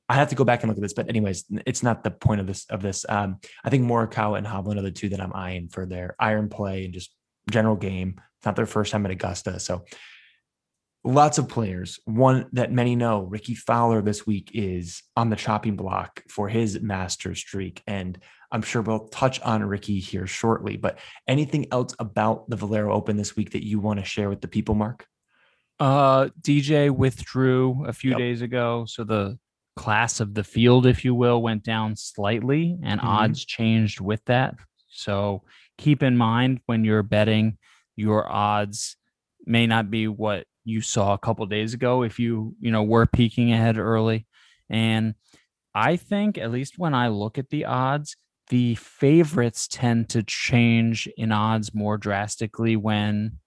I 0.07 0.15
have 0.15 0.29
to 0.29 0.35
go 0.35 0.43
back 0.43 0.63
and 0.63 0.69
look 0.69 0.77
at 0.77 0.81
this, 0.81 0.93
but 0.93 1.07
anyways, 1.07 1.45
it's 1.67 1.83
not 1.83 2.03
the 2.03 2.09
point 2.09 2.41
of 2.41 2.47
this. 2.47 2.65
Of 2.69 2.81
this, 2.81 3.05
um, 3.07 3.37
I 3.63 3.69
think 3.69 3.83
Morikawa 3.85 4.39
and 4.39 4.47
Hovland 4.47 4.77
are 4.79 4.81
the 4.81 4.91
two 4.91 5.09
that 5.09 5.21
I'm 5.21 5.33
eyeing 5.35 5.67
for 5.69 5.85
their 5.85 6.15
iron 6.19 6.49
play 6.49 6.85
and 6.85 6.93
just 6.93 7.11
general 7.51 7.75
game. 7.75 8.19
It's 8.37 8.45
not 8.45 8.55
their 8.55 8.65
first 8.65 8.91
time 8.91 9.05
at 9.05 9.11
Augusta, 9.11 9.59
so 9.59 9.85
lots 11.03 11.37
of 11.37 11.47
players. 11.47 11.99
One 12.05 12.47
that 12.53 12.71
many 12.71 12.95
know, 12.95 13.21
Rickie 13.21 13.55
Fowler, 13.55 14.01
this 14.01 14.25
week 14.27 14.51
is 14.53 15.01
on 15.15 15.29
the 15.29 15.35
chopping 15.35 15.75
block 15.75 16.23
for 16.29 16.49
his 16.49 16.81
master 16.81 17.35
streak, 17.35 17.81
and 17.87 18.19
I'm 18.51 18.61
sure 18.61 18.81
we'll 18.81 19.07
touch 19.09 19.39
on 19.41 19.63
Rickie 19.63 19.99
here 19.99 20.27
shortly. 20.27 20.75
But 20.77 20.99
anything 21.27 21.67
else 21.71 21.95
about 21.99 22.49
the 22.49 22.55
Valero 22.55 22.93
Open 22.93 23.15
this 23.17 23.35
week 23.35 23.51
that 23.51 23.65
you 23.65 23.79
want 23.79 23.99
to 23.99 24.05
share 24.05 24.29
with 24.29 24.41
the 24.41 24.47
people, 24.47 24.75
Mark? 24.75 25.05
Uh, 25.79 26.29
DJ 26.41 26.89
withdrew 26.89 27.85
a 27.85 27.93
few 27.93 28.11
Yep. 28.11 28.19
days 28.19 28.41
ago, 28.41 28.85
so 28.85 29.03
the 29.03 29.37
class 29.77 30.19
of 30.19 30.33
the 30.33 30.43
field, 30.43 30.85
if 30.85 31.05
you 31.05 31.15
will, 31.15 31.41
went 31.41 31.63
down 31.63 31.95
slightly, 31.95 32.77
and 32.83 32.99
Mhm. 32.99 33.05
odds 33.07 33.45
changed 33.45 34.01
with 34.01 34.23
that. 34.25 34.55
So 34.89 35.43
keep 35.77 36.03
in 36.03 36.17
mind 36.17 36.59
when 36.65 36.83
you're 36.83 37.03
betting, 37.03 37.57
your 37.95 38.29
odds 38.29 38.97
may 39.45 39.67
not 39.67 39.89
be 39.89 40.07
what 40.07 40.45
you 40.69 40.81
saw 40.81 41.13
a 41.13 41.17
couple 41.17 41.45
days 41.45 41.73
ago 41.73 42.03
if 42.03 42.19
you 42.19 42.55
you 42.59 42.71
know 42.71 42.83
were 42.83 43.05
peeking 43.05 43.51
ahead 43.51 43.77
early. 43.77 44.27
And 44.69 45.15
I 45.73 45.95
think 45.97 46.37
at 46.37 46.51
least 46.51 46.77
when 46.77 46.93
I 46.93 47.09
look 47.09 47.37
at 47.37 47.49
the 47.49 47.65
odds, 47.65 48.15
the 48.49 48.75
favorites 48.75 49.67
tend 49.67 50.09
to 50.09 50.23
change 50.23 51.09
in 51.17 51.31
odds 51.31 51.73
more 51.73 51.97
drastically 51.97 52.75
when 52.75 53.39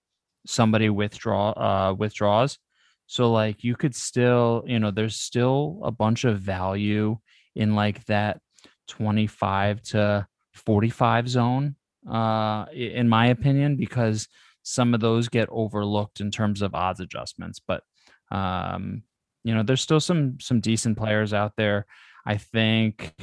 somebody 0.44 0.90
withdraw 0.90 1.50
uh 1.50 1.94
withdraws 1.94 2.58
so 3.06 3.30
like 3.30 3.62
you 3.62 3.76
could 3.76 3.94
still 3.94 4.64
you 4.66 4.80
know 4.80 4.90
there's 4.90 5.14
still 5.14 5.78
a 5.85 5.90
bunch 5.92 6.24
of 6.24 6.40
value 6.40 7.16
in 7.54 7.76
like 7.76 8.04
that 8.06 8.40
25 8.88 9.80
to 9.82 10.26
45 10.52 11.28
zone 11.28 11.76
uh, 12.11 12.66
in 12.72 13.08
my 13.08 13.26
opinion, 13.26 13.76
because 13.76 14.28
some 14.62 14.94
of 14.94 15.01
those 15.01 15.29
get 15.29 15.48
overlooked 15.51 16.20
in 16.20 16.31
terms 16.31 16.62
of 16.62 16.75
odds 16.75 17.01
adjustments. 17.01 17.61
But 17.61 17.83
um, 18.31 19.03
you 19.44 19.55
know, 19.55 19.62
there's 19.62 19.81
still 19.81 20.01
some 20.01 20.38
some 20.40 20.61
decent 20.61 20.96
players 20.96 21.33
out 21.33 21.57
there. 21.57 21.87
I 22.25 22.37
think 22.37 23.14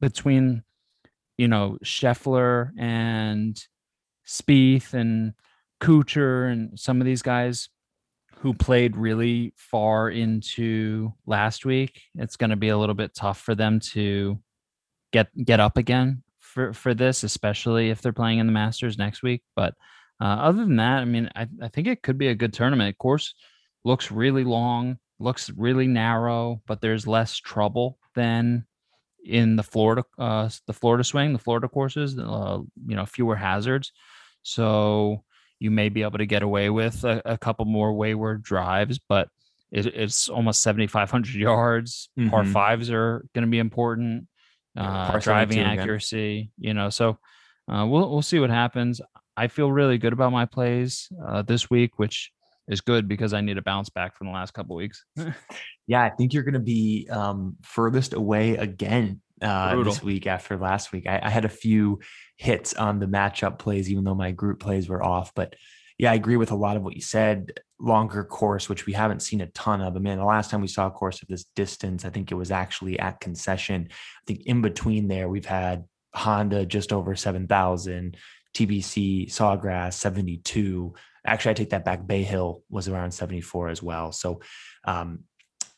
between 0.00 0.62
you 1.38 1.48
know 1.48 1.78
Scheffler 1.84 2.70
and 2.78 3.62
Spieth 4.26 4.94
and 4.94 5.34
Kuchar 5.80 6.50
and 6.50 6.78
some 6.78 7.00
of 7.00 7.04
these 7.04 7.22
guys 7.22 7.68
who 8.38 8.54
played 8.54 8.96
really 8.96 9.52
far 9.56 10.08
into 10.08 11.12
last 11.26 11.66
week, 11.66 12.02
it's 12.14 12.36
going 12.36 12.50
to 12.50 12.56
be 12.56 12.70
a 12.70 12.78
little 12.78 12.94
bit 12.94 13.14
tough 13.14 13.38
for 13.38 13.54
them 13.54 13.80
to 13.80 14.40
get 15.12 15.28
get 15.44 15.60
up 15.60 15.76
again 15.76 16.22
for 16.38 16.72
for 16.72 16.94
this, 16.94 17.22
especially 17.22 17.90
if 17.90 18.02
they're 18.02 18.12
playing 18.12 18.38
in 18.38 18.46
the 18.46 18.52
Masters 18.52 18.98
next 18.98 19.22
week. 19.22 19.42
But 19.54 19.74
uh, 20.20 20.24
other 20.24 20.64
than 20.64 20.76
that, 20.76 21.00
I 21.00 21.04
mean, 21.04 21.30
I, 21.34 21.48
I 21.62 21.68
think 21.68 21.86
it 21.86 22.02
could 22.02 22.18
be 22.18 22.28
a 22.28 22.34
good 22.34 22.52
tournament. 22.52 22.90
Of 22.90 22.98
course, 22.98 23.34
looks 23.84 24.10
really 24.10 24.44
long, 24.44 24.98
looks 25.18 25.50
really 25.50 25.86
narrow, 25.86 26.60
but 26.66 26.80
there's 26.80 27.06
less 27.06 27.36
trouble 27.36 27.98
than 28.14 28.66
in 29.24 29.56
the 29.56 29.62
Florida 29.62 30.04
uh, 30.18 30.48
the 30.66 30.72
Florida 30.72 31.04
swing, 31.04 31.32
the 31.32 31.38
Florida 31.38 31.68
courses. 31.68 32.18
Uh, 32.18 32.58
you 32.86 32.96
know, 32.96 33.06
fewer 33.06 33.36
hazards, 33.36 33.92
so 34.42 35.24
you 35.58 35.70
may 35.70 35.88
be 35.88 36.02
able 36.02 36.18
to 36.18 36.26
get 36.26 36.42
away 36.42 36.70
with 36.70 37.04
a, 37.04 37.22
a 37.24 37.38
couple 37.38 37.64
more 37.66 37.92
wayward 37.92 38.42
drives, 38.42 38.98
but 38.98 39.28
it, 39.70 39.86
it's 39.86 40.28
almost 40.28 40.62
7,500 40.62 41.34
yards. 41.34 42.08
Mm-hmm. 42.18 42.30
Par 42.30 42.44
fives 42.44 42.90
are 42.90 43.24
going 43.34 43.44
to 43.44 43.50
be 43.50 43.58
important. 43.58 44.26
Uh, 44.76 45.18
driving 45.18 45.58
accuracy, 45.58 46.38
again. 46.38 46.50
you 46.58 46.74
know, 46.74 46.90
so 46.90 47.18
uh, 47.70 47.84
we'll 47.86 48.08
we'll 48.10 48.22
see 48.22 48.38
what 48.38 48.50
happens. 48.50 49.00
I 49.36 49.48
feel 49.48 49.70
really 49.70 49.98
good 49.98 50.12
about 50.12 50.32
my 50.32 50.46
plays 50.46 51.08
uh, 51.26 51.42
this 51.42 51.70
week, 51.70 51.98
which 51.98 52.30
is 52.68 52.80
good 52.80 53.08
because 53.08 53.32
I 53.32 53.40
need 53.40 53.58
a 53.58 53.62
bounce 53.62 53.88
back 53.88 54.16
from 54.16 54.28
the 54.28 54.32
last 54.32 54.52
couple 54.52 54.76
weeks. 54.76 55.04
yeah, 55.86 56.02
I 56.02 56.10
think 56.10 56.32
you're 56.32 56.42
going 56.44 56.54
to 56.54 56.60
be 56.60 57.08
um, 57.10 57.56
furthest 57.62 58.14
away 58.14 58.56
again 58.56 59.20
uh, 59.42 59.82
this 59.82 60.02
week 60.02 60.26
after 60.26 60.56
last 60.56 60.92
week. 60.92 61.06
I, 61.08 61.20
I, 61.22 61.30
had 61.30 61.44
a 61.44 61.48
few 61.48 62.00
hits 62.36 62.74
on 62.74 62.98
the 62.98 63.06
matchup 63.06 63.58
plays, 63.58 63.90
even 63.90 64.04
though 64.04 64.14
my 64.14 64.32
group 64.32 64.60
plays 64.60 64.88
were 64.88 65.02
off. 65.02 65.32
But 65.34 65.54
yeah, 65.98 66.12
I 66.12 66.14
agree 66.14 66.36
with 66.36 66.50
a 66.50 66.56
lot 66.56 66.76
of 66.76 66.82
what 66.82 66.94
you 66.94 67.02
said. 67.02 67.60
Longer 67.78 68.24
course, 68.24 68.68
which 68.68 68.86
we 68.86 68.92
haven't 68.92 69.20
seen 69.20 69.40
a 69.40 69.46
ton 69.48 69.80
of. 69.80 69.94
But 69.94 70.02
man, 70.02 70.18
the 70.18 70.24
last 70.24 70.50
time 70.50 70.60
we 70.60 70.68
saw 70.68 70.86
a 70.86 70.90
course 70.90 71.22
of 71.22 71.28
this 71.28 71.44
distance, 71.56 72.04
I 72.04 72.10
think 72.10 72.30
it 72.30 72.36
was 72.36 72.50
actually 72.50 72.98
at 72.98 73.20
concession. 73.20 73.88
I 73.90 74.22
think 74.26 74.42
in 74.46 74.62
between 74.62 75.08
there, 75.08 75.28
we've 75.28 75.46
had 75.46 75.84
Honda 76.14 76.66
just 76.66 76.92
over 76.92 77.14
7,000, 77.14 78.16
TPC 78.66 79.30
Sawgrass 79.30 79.94
72. 79.94 80.94
Actually, 81.26 81.50
I 81.50 81.54
take 81.54 81.70
that 81.70 81.84
back. 81.84 82.06
Bay 82.06 82.22
Hill 82.22 82.62
was 82.70 82.88
around 82.88 83.12
74 83.12 83.68
as 83.68 83.82
well. 83.82 84.12
So 84.12 84.40
um, 84.84 85.20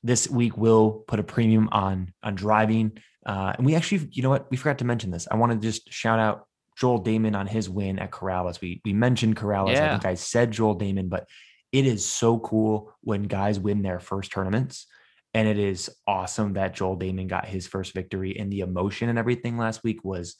this 0.03 0.29
week 0.29 0.57
will 0.57 1.05
put 1.07 1.21
a 1.21 1.25
premium 1.25 1.68
on 1.73 2.12
on 2.23 2.35
driving. 2.35 2.99
Uh, 3.25 3.53
and 3.57 3.64
we 3.64 3.75
actually, 3.75 4.09
you 4.12 4.23
know 4.23 4.31
what, 4.31 4.51
we 4.51 4.57
forgot 4.57 4.79
to 4.79 4.85
mention 4.85 5.11
this. 5.11 5.29
I 5.31 5.37
want 5.37 5.53
to 5.53 5.59
just 5.59 5.92
shout 5.92 6.18
out 6.18 6.47
Joel 6.77 7.03
Dahmen 7.03 7.37
on 7.37 7.47
his 7.47 7.71
win 7.71 7.99
at 7.99 8.11
Corales. 8.11 8.61
We 8.61 8.81
we 8.85 8.92
mentioned 8.92 9.37
Corales. 9.37 9.75
Yeah. 9.75 9.87
I 9.87 9.90
think 9.90 10.07
I 10.07 10.14
said 10.14 10.51
Joel 10.51 10.79
Dahmen, 10.79 11.09
but 11.09 11.29
it 11.71 11.87
is 11.87 12.05
so 12.05 12.38
cool 12.38 12.92
when 13.01 13.23
guys 13.25 13.59
win 13.59 13.83
their 13.83 14.01
first 14.01 14.33
tournaments. 14.33 14.87
And 15.35 15.49
it 15.49 15.59
is 15.59 15.88
awesome 16.07 16.55
that 16.55 16.75
Joel 16.75 16.99
Dahmen 16.99 17.27
got 17.27 17.47
his 17.47 17.66
first 17.66 17.95
victory. 17.95 18.38
And 18.38 18.53
the 18.53 18.61
emotion 18.61 19.09
and 19.09 19.18
everything 19.18 19.57
last 19.57 19.83
week 19.83 20.05
was 20.05 20.37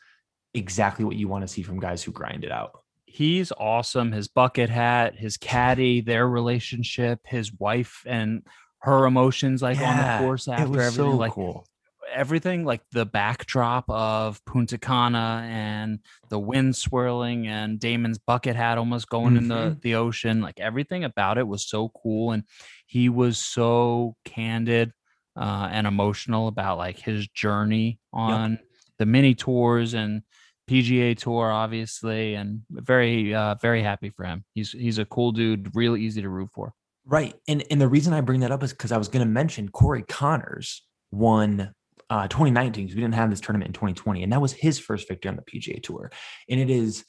exactly 0.55 1.05
what 1.05 1.17
you 1.17 1.29
want 1.29 1.43
to 1.43 1.49
see 1.49 1.63
from 1.63 1.81
guys 1.81 2.03
who 2.03 2.13
grind 2.13 2.45
it 2.45 2.53
out. 2.53 2.73
He's 3.05 3.53
awesome. 3.53 4.13
His 4.13 4.29
bucket 4.29 4.71
hat, 4.71 5.15
his 5.17 5.37
caddy, 5.37 6.01
their 6.01 6.27
relationship, 6.27 7.21
his 7.25 7.53
wife 7.53 8.03
and 8.07 8.43
her 8.79 9.05
emotions 9.05 9.63
like 9.63 9.79
yeah, 9.79 9.91
on 9.91 9.97
the 9.97 10.27
course 10.27 10.49
after 10.49 10.81
everything. 10.81 10.91
So 10.93 11.11
like 11.11 11.33
cool 11.33 11.67
everything 12.13 12.65
like 12.65 12.83
the 12.93 13.07
backdrop 13.07 13.89
of 13.89 14.45
Punta 14.45 14.79
Cana 14.79 15.47
and 15.49 16.01
the 16.29 16.39
wind 16.39 16.77
swirling 16.77 17.47
and 17.47 17.81
Dahmen's 17.81 18.19
bucket 18.19 18.57
hat 18.57 18.79
almost 18.79 19.09
going 19.09 19.35
mm-hmm. 19.35 19.37
in 19.39 19.49
the, 19.49 19.55
mm-hmm. 19.55 19.81
the 19.81 19.95
ocean. 19.97 20.41
Like 20.41 20.61
everything 20.61 21.05
about 21.05 21.39
it 21.39 21.47
was 21.47 21.67
so 21.67 21.91
cool. 21.91 22.33
And 22.33 22.45
he 22.87 23.09
was 23.09 23.39
so 23.39 24.17
candid 24.25 24.93
uh, 25.37 25.69
and 25.71 25.87
emotional 25.87 26.49
about 26.49 26.79
like 26.79 26.99
his 26.99 27.27
journey 27.29 27.99
on 28.13 28.53
yep. 28.53 28.61
the 28.99 29.07
mini 29.07 29.35
tours 29.35 29.95
and 29.95 30.23
PGA 30.73 31.17
tour, 31.17 31.51
obviously, 31.51 32.35
and 32.35 32.63
very, 32.71 33.35
uh, 33.35 33.57
very 33.57 33.83
happy 33.83 34.11
for 34.11 34.25
him. 34.25 34.45
He's 34.55 34.73
he's 34.73 34.99
a 34.99 35.05
cool 35.05 35.33
dude, 35.33 35.71
real 35.75 35.97
easy 35.97 36.23
to 36.23 36.29
root 36.29 36.51
for. 36.53 36.73
Right, 37.05 37.35
and 37.47 37.63
and 37.71 37.81
the 37.81 37.89
reason 37.89 38.13
I 38.13 38.21
bring 38.23 38.41
that 38.41 38.51
up 38.51 38.63
is 38.63 38.73
because 38.73 38.93
I 38.93 38.97
was 38.97 39.09
going 39.09 39.25
to 39.25 39.31
mention 39.31 39.69
Corey 39.69 40.03
Conners 40.05 40.81
won 41.11 41.75
uh, 42.09 42.29
2019 42.29 42.85
because 42.85 42.97
we 42.97 43.03
didn't 43.03 43.15
have 43.15 43.29
this 43.29 43.41
tournament 43.41 43.69
in 43.69 43.73
2020, 43.75 44.23
and 44.23 44.33
that 44.33 44.41
was 44.41 44.53
his 44.53 44.79
first 44.79 45.09
victory 45.09 45.29
on 45.29 45.37
the 45.37 45.43
PGA 45.43 45.83
Tour. 45.83 46.11
And 46.49 46.59
it 46.59 46.71
is 46.71 47.05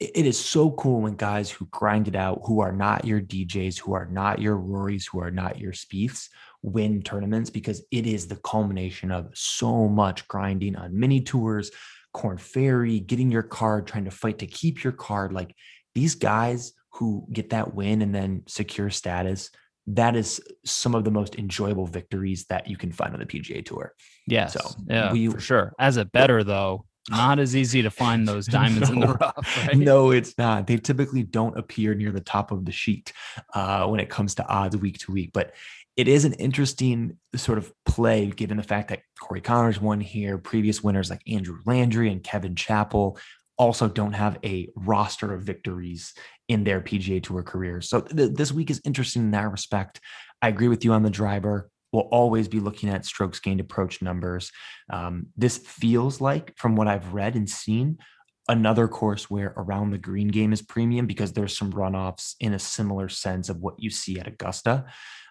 it 0.00 0.26
is 0.26 0.38
so 0.38 0.70
cool 0.72 1.02
when 1.02 1.16
guys 1.16 1.50
who 1.50 1.66
grind 1.66 2.06
it 2.06 2.14
out, 2.14 2.40
who 2.44 2.60
are 2.60 2.72
not 2.72 3.04
your 3.04 3.20
DJs, 3.20 3.78
who 3.78 3.94
are 3.94 4.06
not 4.06 4.40
your 4.40 4.56
Rorys, 4.56 5.08
who 5.10 5.20
are 5.20 5.32
not 5.32 5.58
your 5.58 5.72
Spieths, 5.72 6.28
win 6.62 7.02
tournaments 7.02 7.50
because 7.50 7.82
it 7.90 8.06
is 8.06 8.26
the 8.26 8.36
culmination 8.36 9.10
of 9.10 9.30
so 9.34 9.88
much 9.88 10.26
grinding 10.28 10.76
on 10.76 10.98
mini 10.98 11.20
tours, 11.20 11.70
Korn 12.12 12.38
Ferry, 12.38 13.00
getting 13.00 13.30
your 13.30 13.42
card, 13.42 13.86
trying 13.86 14.04
to 14.04 14.10
fight 14.10 14.38
to 14.38 14.46
keep 14.46 14.82
your 14.82 14.92
card. 14.92 15.32
Like 15.32 15.54
these 15.94 16.14
guys 16.14 16.72
who 16.94 17.26
get 17.32 17.50
that 17.50 17.74
win 17.74 18.02
and 18.02 18.14
then 18.14 18.42
secure 18.46 18.90
status, 18.90 19.50
that 19.88 20.16
is 20.16 20.40
some 20.64 20.94
of 20.94 21.04
the 21.04 21.10
most 21.10 21.36
enjoyable 21.36 21.86
victories 21.86 22.44
that 22.46 22.68
you 22.68 22.76
can 22.76 22.92
find 22.92 23.14
on 23.14 23.20
the 23.20 23.26
PGA 23.26 23.64
Tour. 23.64 23.94
Yeah, 24.26 24.46
so 24.46 24.60
yeah, 24.86 25.12
we, 25.12 25.28
for 25.28 25.40
sure. 25.40 25.72
As 25.78 25.96
a 25.96 26.04
better 26.04 26.44
though, 26.44 26.84
not 27.10 27.38
as 27.38 27.56
easy 27.56 27.82
to 27.82 27.90
find 27.90 28.28
those 28.28 28.46
diamonds 28.48 28.90
no, 28.90 28.94
in 28.94 29.00
the 29.00 29.14
rough. 29.14 29.66
Right? 29.66 29.76
No, 29.76 30.10
it's 30.10 30.36
not. 30.36 30.66
They 30.66 30.76
typically 30.76 31.22
don't 31.22 31.56
appear 31.56 31.94
near 31.94 32.12
the 32.12 32.20
top 32.20 32.50
of 32.50 32.64
the 32.64 32.72
sheet 32.72 33.12
uh, 33.54 33.86
when 33.86 34.00
it 34.00 34.10
comes 34.10 34.34
to 34.36 34.46
odds 34.46 34.76
week 34.76 34.98
to 34.98 35.12
week. 35.12 35.30
But 35.32 35.54
it 35.98 36.06
is 36.06 36.24
an 36.24 36.32
interesting 36.34 37.18
sort 37.34 37.58
of 37.58 37.72
play 37.84 38.26
given 38.26 38.56
the 38.56 38.62
fact 38.62 38.88
that 38.88 39.00
Corey 39.20 39.40
Conners 39.40 39.80
won 39.80 40.00
here. 40.00 40.38
Previous 40.38 40.80
winners 40.80 41.10
like 41.10 41.20
Andrew 41.26 41.58
Landry 41.66 42.10
and 42.12 42.22
Kevin 42.22 42.54
Chappell 42.54 43.18
also 43.58 43.88
don't 43.88 44.12
have 44.12 44.38
a 44.44 44.68
roster 44.76 45.34
of 45.34 45.42
victories 45.42 46.14
in 46.46 46.62
their 46.62 46.80
PGA 46.80 47.20
Tour 47.20 47.42
careers. 47.42 47.88
So 47.88 48.02
th- 48.02 48.30
this 48.32 48.52
week 48.52 48.70
is 48.70 48.80
interesting 48.84 49.22
in 49.22 49.30
that 49.32 49.50
respect. 49.50 50.00
I 50.40 50.46
agree 50.46 50.68
with 50.68 50.84
you 50.84 50.92
on 50.92 51.02
the 51.02 51.10
driver. 51.10 51.68
We'll 51.90 52.02
always 52.02 52.46
be 52.46 52.60
looking 52.60 52.90
at 52.90 53.04
strokes 53.04 53.40
gained 53.40 53.58
approach 53.58 54.00
numbers. 54.00 54.52
Um, 54.88 55.26
this 55.36 55.58
feels 55.58 56.20
like, 56.20 56.56
from 56.56 56.76
what 56.76 56.86
I've 56.86 57.12
read 57.12 57.34
and 57.34 57.50
seen, 57.50 57.98
another 58.46 58.86
course 58.86 59.28
where 59.28 59.52
around 59.56 59.90
the 59.90 59.98
green 59.98 60.28
game 60.28 60.52
is 60.52 60.62
premium 60.62 61.06
because 61.06 61.32
there's 61.32 61.58
some 61.58 61.72
runoffs 61.72 62.36
in 62.38 62.54
a 62.54 62.58
similar 62.58 63.08
sense 63.08 63.48
of 63.48 63.58
what 63.58 63.74
you 63.78 63.90
see 63.90 64.20
at 64.20 64.28
Augusta. 64.28 64.86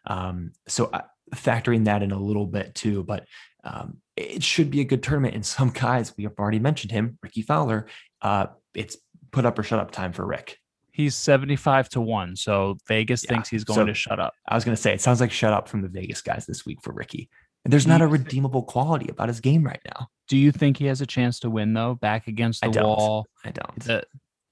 Um, 0.08 0.54
so 0.68 0.86
uh, 0.86 1.02
factoring 1.36 1.86
that 1.86 2.02
in 2.02 2.12
a 2.12 2.20
little 2.20 2.48
bit 2.48 2.74
too, 2.74 3.04
but 3.04 3.26
um, 3.64 3.98
it 4.16 4.42
should 4.44 4.72
be 4.72 4.82
a 4.82 4.86
good 4.86 5.04
tournament. 5.04 5.36
And 5.36 5.46
some 5.46 5.70
guys, 5.74 6.14
we 6.18 6.24
have 6.24 6.34
already 6.40 6.60
mentioned 6.60 6.92
him, 6.92 7.20
Rickie 7.22 7.42
Fowler. 7.42 7.88
Uh, 8.22 8.48
it's 8.74 8.98
put 9.32 9.46
up 9.46 9.60
or 9.60 9.64
shut 9.64 9.80
up 9.80 9.92
time 9.92 10.14
for 10.14 10.26
Rick. 10.26 10.58
He's 10.92 11.16
75 11.16 11.90
to 11.90 12.02
1. 12.02 12.36
So 12.38 12.78
Vegas 12.88 13.24
yeah. 13.24 13.30
thinks 13.30 13.50
he's 13.50 13.64
going 13.64 13.78
so, 13.78 13.86
to 13.86 13.94
shut 13.94 14.20
up. 14.20 14.34
I 14.48 14.56
was 14.56 14.66
going 14.66 14.76
to 14.76 14.82
say, 14.82 14.94
it 14.94 15.02
sounds 15.02 15.22
like 15.22 15.32
shut 15.32 15.54
up 15.54 15.68
from 15.68 15.82
the 15.82 15.88
Vegas 15.88 16.22
guys 16.22 16.48
this 16.48 16.66
week 16.66 16.82
for 16.82 16.92
Rickie. 16.92 17.30
And 17.64 17.72
there's 17.72 17.86
not 17.86 18.02
a 18.02 18.08
redeemable 18.08 18.64
quality 18.64 19.10
about 19.10 19.28
his 19.28 19.42
game 19.42 19.64
right 19.64 19.82
now. 19.86 20.08
Do 20.28 20.38
you 20.38 20.52
think 20.52 20.78
he 20.78 20.86
has 20.86 21.02
a 21.02 21.06
chance 21.06 21.40
to 21.42 21.50
win, 21.50 21.74
though, 21.74 21.96
back 21.96 22.28
against 22.28 22.62
the 22.62 22.80
I 22.80 22.84
wall? 22.84 23.28
I 23.44 23.52
don't. 23.52 23.80
That, 23.82 24.06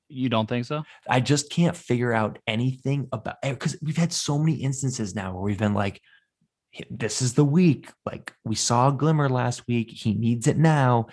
you 0.08 0.30
don't 0.30 0.48
think 0.48 0.66
so? 0.66 0.84
I 1.08 1.20
just 1.20 1.50
can't 1.50 1.76
figure 1.76 2.14
out 2.14 2.40
anything 2.48 3.08
about 3.12 3.38
because 3.42 3.76
eh, 3.76 3.80
we've 3.82 3.98
had 3.98 4.14
so 4.14 4.38
many 4.38 4.56
instances 4.56 5.16
now 5.16 5.34
where 5.34 5.42
we've 5.42 5.58
been 5.58 5.74
like, 5.74 6.02
this 6.90 7.22
is 7.22 7.34
the 7.34 7.46
week. 7.46 7.90
Like 8.06 8.34
we 8.44 8.56
saw 8.56 8.90
a 8.90 8.94
glimmer 8.94 9.30
last 9.30 9.68
week. 9.68 9.92
He 9.92 10.14
needs 10.14 10.48
it 10.48 10.58
now. 10.58 11.08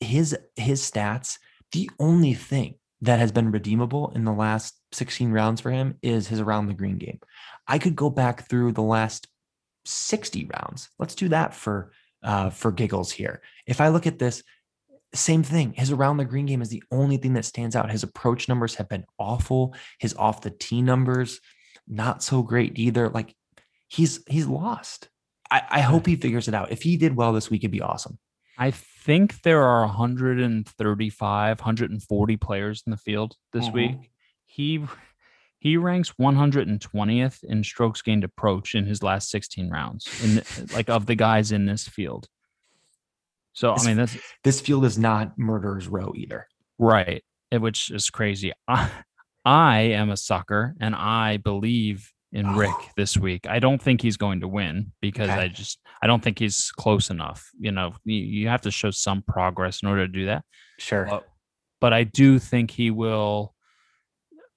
His 0.00 0.36
his 0.56 0.82
stats, 0.82 1.38
the 1.72 1.90
only 1.98 2.34
thing 2.34 2.76
that 3.02 3.18
has 3.18 3.32
been 3.32 3.50
redeemable 3.50 4.12
in 4.14 4.24
the 4.24 4.32
last 4.32 4.74
16 4.92 5.30
rounds 5.30 5.60
for 5.60 5.70
him 5.70 5.96
is 6.02 6.28
his 6.28 6.40
around 6.40 6.66
the 6.66 6.74
green 6.74 6.96
game. 6.96 7.20
I 7.66 7.78
could 7.78 7.94
go 7.94 8.08
back 8.08 8.48
through 8.48 8.72
the 8.72 8.82
last 8.82 9.26
60 9.84 10.50
rounds. 10.54 10.88
Let's 10.98 11.14
do 11.14 11.28
that 11.28 11.54
for 11.54 11.92
uh, 12.22 12.50
for 12.50 12.72
giggles 12.72 13.12
here. 13.12 13.40
If 13.66 13.80
I 13.80 13.88
look 13.88 14.06
at 14.06 14.18
this, 14.18 14.42
same 15.14 15.42
thing. 15.42 15.72
His 15.74 15.90
around 15.92 16.16
the 16.18 16.24
green 16.24 16.46
game 16.46 16.62
is 16.62 16.68
the 16.68 16.82
only 16.90 17.16
thing 17.16 17.34
that 17.34 17.44
stands 17.44 17.74
out. 17.76 17.90
His 17.90 18.02
approach 18.02 18.48
numbers 18.48 18.74
have 18.76 18.88
been 18.88 19.04
awful. 19.18 19.74
His 19.98 20.14
off 20.14 20.42
the 20.42 20.50
tee 20.50 20.82
numbers, 20.82 21.40
not 21.88 22.22
so 22.22 22.42
great 22.42 22.78
either. 22.78 23.08
Like 23.08 23.34
he's 23.88 24.20
he's 24.28 24.46
lost. 24.46 25.08
I, 25.50 25.62
I 25.70 25.80
hope 25.80 26.06
he 26.06 26.16
figures 26.16 26.48
it 26.48 26.54
out. 26.54 26.72
If 26.72 26.82
he 26.82 26.96
did 26.96 27.14
well 27.16 27.32
this 27.32 27.50
week, 27.50 27.62
it'd 27.62 27.70
be 27.70 27.80
awesome. 27.82 28.18
I 28.58 28.70
think 28.72 29.42
there 29.42 29.62
are 29.62 29.86
135, 29.86 31.60
140 31.60 32.36
players 32.36 32.82
in 32.86 32.90
the 32.90 32.96
field 32.96 33.36
this 33.52 33.68
Mhm. 33.68 33.72
week. 33.72 34.10
He 34.46 34.84
he 35.58 35.76
ranks 35.76 36.12
120th 36.18 37.42
in 37.44 37.64
strokes 37.64 38.02
gained 38.02 38.24
approach 38.24 38.74
in 38.74 38.86
his 38.86 39.02
last 39.02 39.30
16 39.30 39.70
rounds, 39.70 40.06
in 40.22 40.36
the, 40.36 40.70
like 40.74 40.88
of 40.88 41.06
the 41.06 41.14
guys 41.14 41.50
in 41.52 41.66
this 41.66 41.88
field. 41.88 42.28
So 43.56 43.72
This- 43.72 43.84
I 43.84 43.88
mean 43.88 43.96
that's 43.96 44.16
This 44.44 44.60
field 44.60 44.84
is 44.84 44.98
not 44.98 45.36
murderer's 45.38 45.88
row 45.88 46.12
either. 46.14 46.46
right, 46.78 47.24
which 47.50 47.90
is 47.90 48.10
crazy. 48.10 48.52
I, 48.68 48.90
I 49.44 49.78
am 50.00 50.10
a 50.10 50.16
sucker, 50.16 50.74
and 50.80 50.94
I 50.94 51.38
believe 51.38 52.12
in 52.32 52.54
Rick 52.54 52.70
Oh. 52.74 52.88
this 52.96 53.16
week. 53.16 53.46
I 53.48 53.58
don't 53.60 53.80
think 53.80 54.02
he's 54.02 54.16
going 54.18 54.40
to 54.40 54.48
win 54.48 54.92
because 55.00 55.30
Okay. 55.30 55.40
I 55.40 55.48
just 55.48 55.78
I 56.02 56.06
don't 56.06 56.22
think 56.22 56.38
he's 56.38 56.70
close 56.72 57.08
enough. 57.08 57.48
You 57.58 57.72
know, 57.72 57.94
you, 58.04 58.16
you 58.16 58.48
have 58.48 58.60
to 58.62 58.70
show 58.70 58.90
some 58.90 59.22
progress 59.22 59.82
in 59.82 59.88
order 59.88 60.06
to 60.06 60.12
do 60.12 60.26
that. 60.26 60.44
Sure. 60.78 61.06
But, 61.08 61.26
but 61.80 61.92
I 61.94 62.04
do 62.04 62.38
think 62.38 62.70
he 62.70 62.90
will 62.90 63.54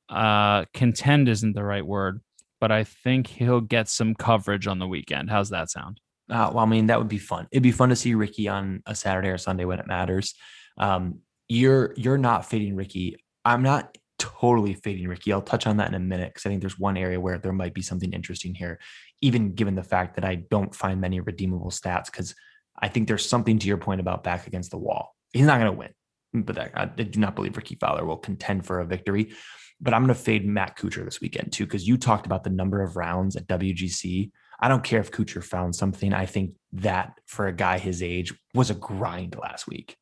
uh 0.10 0.66
contend 0.74 1.30
isn't 1.30 1.54
the 1.54 1.64
right 1.64 1.86
word, 1.86 2.20
but 2.60 2.72
I 2.72 2.84
think 2.84 3.28
he'll 3.28 3.62
get 3.62 3.88
some 3.88 4.16
coverage 4.16 4.68
on 4.68 4.80
the 4.80 4.88
weekend. 4.88 5.30
How's 5.30 5.50
that 5.52 5.70
sound? 5.70 6.02
Uh, 6.30 6.52
well, 6.54 6.64
I 6.64 6.66
mean, 6.66 6.88
that 6.88 7.00
would 7.00 7.10
be 7.10 7.18
fun. 7.18 7.48
It'd 7.52 7.64
be 7.64 7.72
fun 7.72 7.90
to 7.90 7.96
see 7.96 8.14
Rickie 8.14 8.48
on 8.48 8.84
a 8.86 8.96
Saturday 8.96 9.30
or 9.30 9.38
Sunday 9.38 9.66
when 9.66 9.80
it 9.80 9.88
matters. 9.88 10.36
Um, 10.78 11.20
you're 11.48 11.94
you're 11.98 12.18
not 12.18 12.46
fading 12.46 12.76
Rickie. 12.76 13.18
I'm 13.44 13.64
not 13.64 13.98
totally 14.20 14.76
fading 14.76 15.08
Rickie. 15.08 15.34
I'll 15.34 15.42
touch 15.42 15.66
on 15.66 15.78
that 15.78 15.88
in 15.88 15.96
a 15.96 16.00
minute 16.00 16.30
because 16.30 16.46
I 16.46 16.50
think 16.50 16.62
there's 16.62 16.78
one 16.78 16.98
area 16.98 17.20
where 17.20 17.40
there 17.40 17.54
might 17.54 17.74
be 17.74 17.82
something 17.82 18.14
interesting 18.14 18.54
here, 18.54 18.80
even 19.22 19.56
given 19.56 19.76
the 19.76 19.84
fact 19.84 20.16
that 20.16 20.26
I 20.26 20.36
don't 20.36 20.76
find 20.76 21.02
many 21.02 21.20
redeemable 21.20 21.72
stats. 21.72 22.06
Because 22.06 22.36
I 22.80 22.88
think 22.88 23.08
there's 23.08 23.28
something 23.28 23.58
to 23.60 23.68
your 23.68 23.78
point 23.78 24.02
about 24.02 24.24
back 24.24 24.46
against 24.46 24.72
the 24.72 24.78
wall. 24.78 25.16
He's 25.34 25.46
not 25.46 25.60
going 25.60 25.72
to 25.72 25.78
win, 25.78 26.46
but 26.46 26.60
I, 26.60 26.70
I 26.76 26.86
do 26.86 27.20
not 27.20 27.36
believe 27.36 27.58
Rickie 27.58 27.78
Fowler 27.80 28.06
will 28.06 28.18
contend 28.18 28.66
for 28.66 28.80
a 28.80 28.86
victory. 28.86 29.34
But 29.82 29.94
I'm 29.94 30.02
going 30.02 30.16
to 30.16 30.22
fade 30.22 30.46
Matt 30.46 30.78
Kuchar 30.78 31.06
this 31.06 31.22
weekend 31.22 31.54
too, 31.54 31.66
because 31.66 31.88
you 31.88 31.98
talked 31.98 32.26
about 32.26 32.44
the 32.44 32.50
number 32.50 32.84
of 32.84 32.98
rounds 32.98 33.36
at 33.36 33.48
WGC. 33.48 34.32
I 34.60 34.68
don't 34.68 34.84
care 34.84 35.00
if 35.00 35.12
Kuchar 35.12 35.44
found 35.44 35.76
something. 35.76 36.14
I 36.14 36.26
think 36.26 36.56
that 36.74 37.14
for 37.26 37.48
a 37.48 37.54
guy 37.54 37.80
his 37.80 38.04
age 38.04 38.34
was 38.54 38.70
a 38.70 38.74
grind 38.76 39.36
last 39.42 39.68
week. 39.68 39.96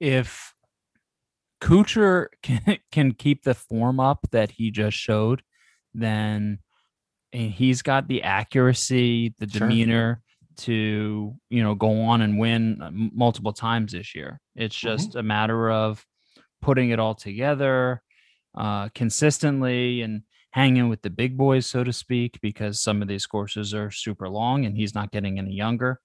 If 0.00 0.54
Kuchar 1.60 2.26
can, 2.42 2.78
can 2.92 3.12
keep 3.12 3.42
the 3.44 3.54
form 3.54 4.00
up 4.00 4.26
that 4.32 4.50
he 4.52 4.70
just 4.70 4.96
showed, 4.96 5.42
then 5.92 6.58
he's 7.32 7.82
got 7.82 8.08
the 8.08 8.22
accuracy, 8.22 9.34
the 9.38 9.48
Sure. 9.48 9.60
demeanor 9.68 10.20
to 10.56 11.34
you 11.50 11.62
know 11.64 11.74
go 11.74 12.02
on 12.02 12.20
and 12.22 12.38
win 12.38 12.80
uh, 12.80 12.90
multiple 12.92 13.52
times 13.52 13.92
this 13.92 14.14
year. 14.14 14.40
It's 14.54 14.76
just 14.76 15.16
a 15.16 15.22
matter 15.22 15.70
of 15.70 16.04
putting 16.62 16.90
it 16.90 17.00
all 17.00 17.14
together 17.14 18.00
uh, 18.56 18.88
consistently 18.94 20.02
and 20.02 20.22
hanging 20.54 20.88
with 20.88 21.02
the 21.02 21.10
big 21.10 21.36
boys, 21.36 21.66
so 21.66 21.82
to 21.82 21.92
speak, 21.92 22.38
because 22.40 22.80
some 22.80 23.02
of 23.02 23.08
these 23.08 23.26
courses 23.26 23.74
are 23.74 23.90
super 23.90 24.28
long 24.28 24.64
and 24.64 24.76
he's 24.76 24.94
not 24.94 25.10
getting 25.10 25.36
any 25.36 25.52
younger. 25.52 25.98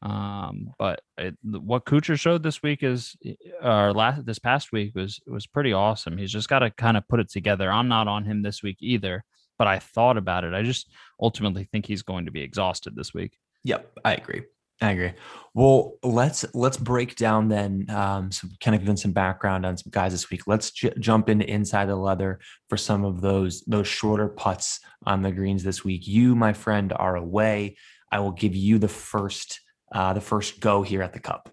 Um, 0.00 0.70
but 0.78 1.02
it, 1.18 1.36
what 1.42 1.84
Kuchar 1.84 2.18
showed 2.18 2.42
this 2.42 2.62
week 2.62 2.82
is, 2.82 3.14
or 3.62 3.92
last 3.92 4.24
this 4.24 4.38
past 4.38 4.72
week 4.72 4.94
was 4.94 5.20
was 5.26 5.46
pretty 5.46 5.74
awesome. 5.74 6.16
He's 6.16 6.32
just 6.32 6.48
got 6.48 6.60
to 6.60 6.70
kind 6.70 6.96
of 6.96 7.06
put 7.08 7.20
it 7.20 7.30
together. 7.30 7.70
I'm 7.70 7.88
not 7.88 8.08
on 8.08 8.24
him 8.24 8.40
this 8.40 8.62
week 8.62 8.78
either, 8.80 9.22
but 9.58 9.68
I 9.68 9.78
thought 9.78 10.16
about 10.16 10.44
it. 10.44 10.54
I 10.54 10.62
just 10.62 10.90
ultimately 11.20 11.68
think 11.70 11.84
he's 11.84 12.00
going 12.02 12.24
to 12.24 12.30
be 12.30 12.40
exhausted 12.40 12.96
this 12.96 13.12
week. 13.12 13.36
Yep, 13.64 13.98
I 14.02 14.14
agree. 14.14 14.44
I 14.80 14.92
agree. 14.92 15.12
Well, 15.52 15.98
let's 16.02 16.44
let's 16.54 16.76
break 16.76 17.16
down 17.16 17.48
then 17.48 17.86
um, 17.90 18.30
some 18.32 18.50
kind 18.60 18.74
of 18.74 18.80
giving 18.80 18.96
some 18.96 19.12
background 19.12 19.66
on 19.66 19.76
some 19.76 19.90
guys 19.90 20.12
this 20.12 20.30
week. 20.30 20.46
Let's 20.46 20.70
j- 20.70 20.94
jump 20.98 21.28
into 21.28 21.48
inside 21.48 21.86
the 21.86 21.96
leather 21.96 22.38
for 22.68 22.76
some 22.76 23.04
of 23.04 23.20
those 23.20 23.62
those 23.66 23.86
shorter 23.86 24.28
putts 24.28 24.80
on 25.06 25.22
the 25.22 25.32
greens 25.32 25.62
this 25.62 25.84
week. 25.84 26.06
You, 26.06 26.34
my 26.34 26.52
friend, 26.52 26.92
are 26.94 27.16
away. 27.16 27.76
I 28.10 28.20
will 28.20 28.30
give 28.30 28.54
you 28.54 28.78
the 28.78 28.88
first 28.88 29.60
uh, 29.92 30.12
the 30.12 30.20
first 30.20 30.60
go 30.60 30.82
here 30.82 31.02
at 31.02 31.12
the 31.12 31.20
Cup. 31.20 31.52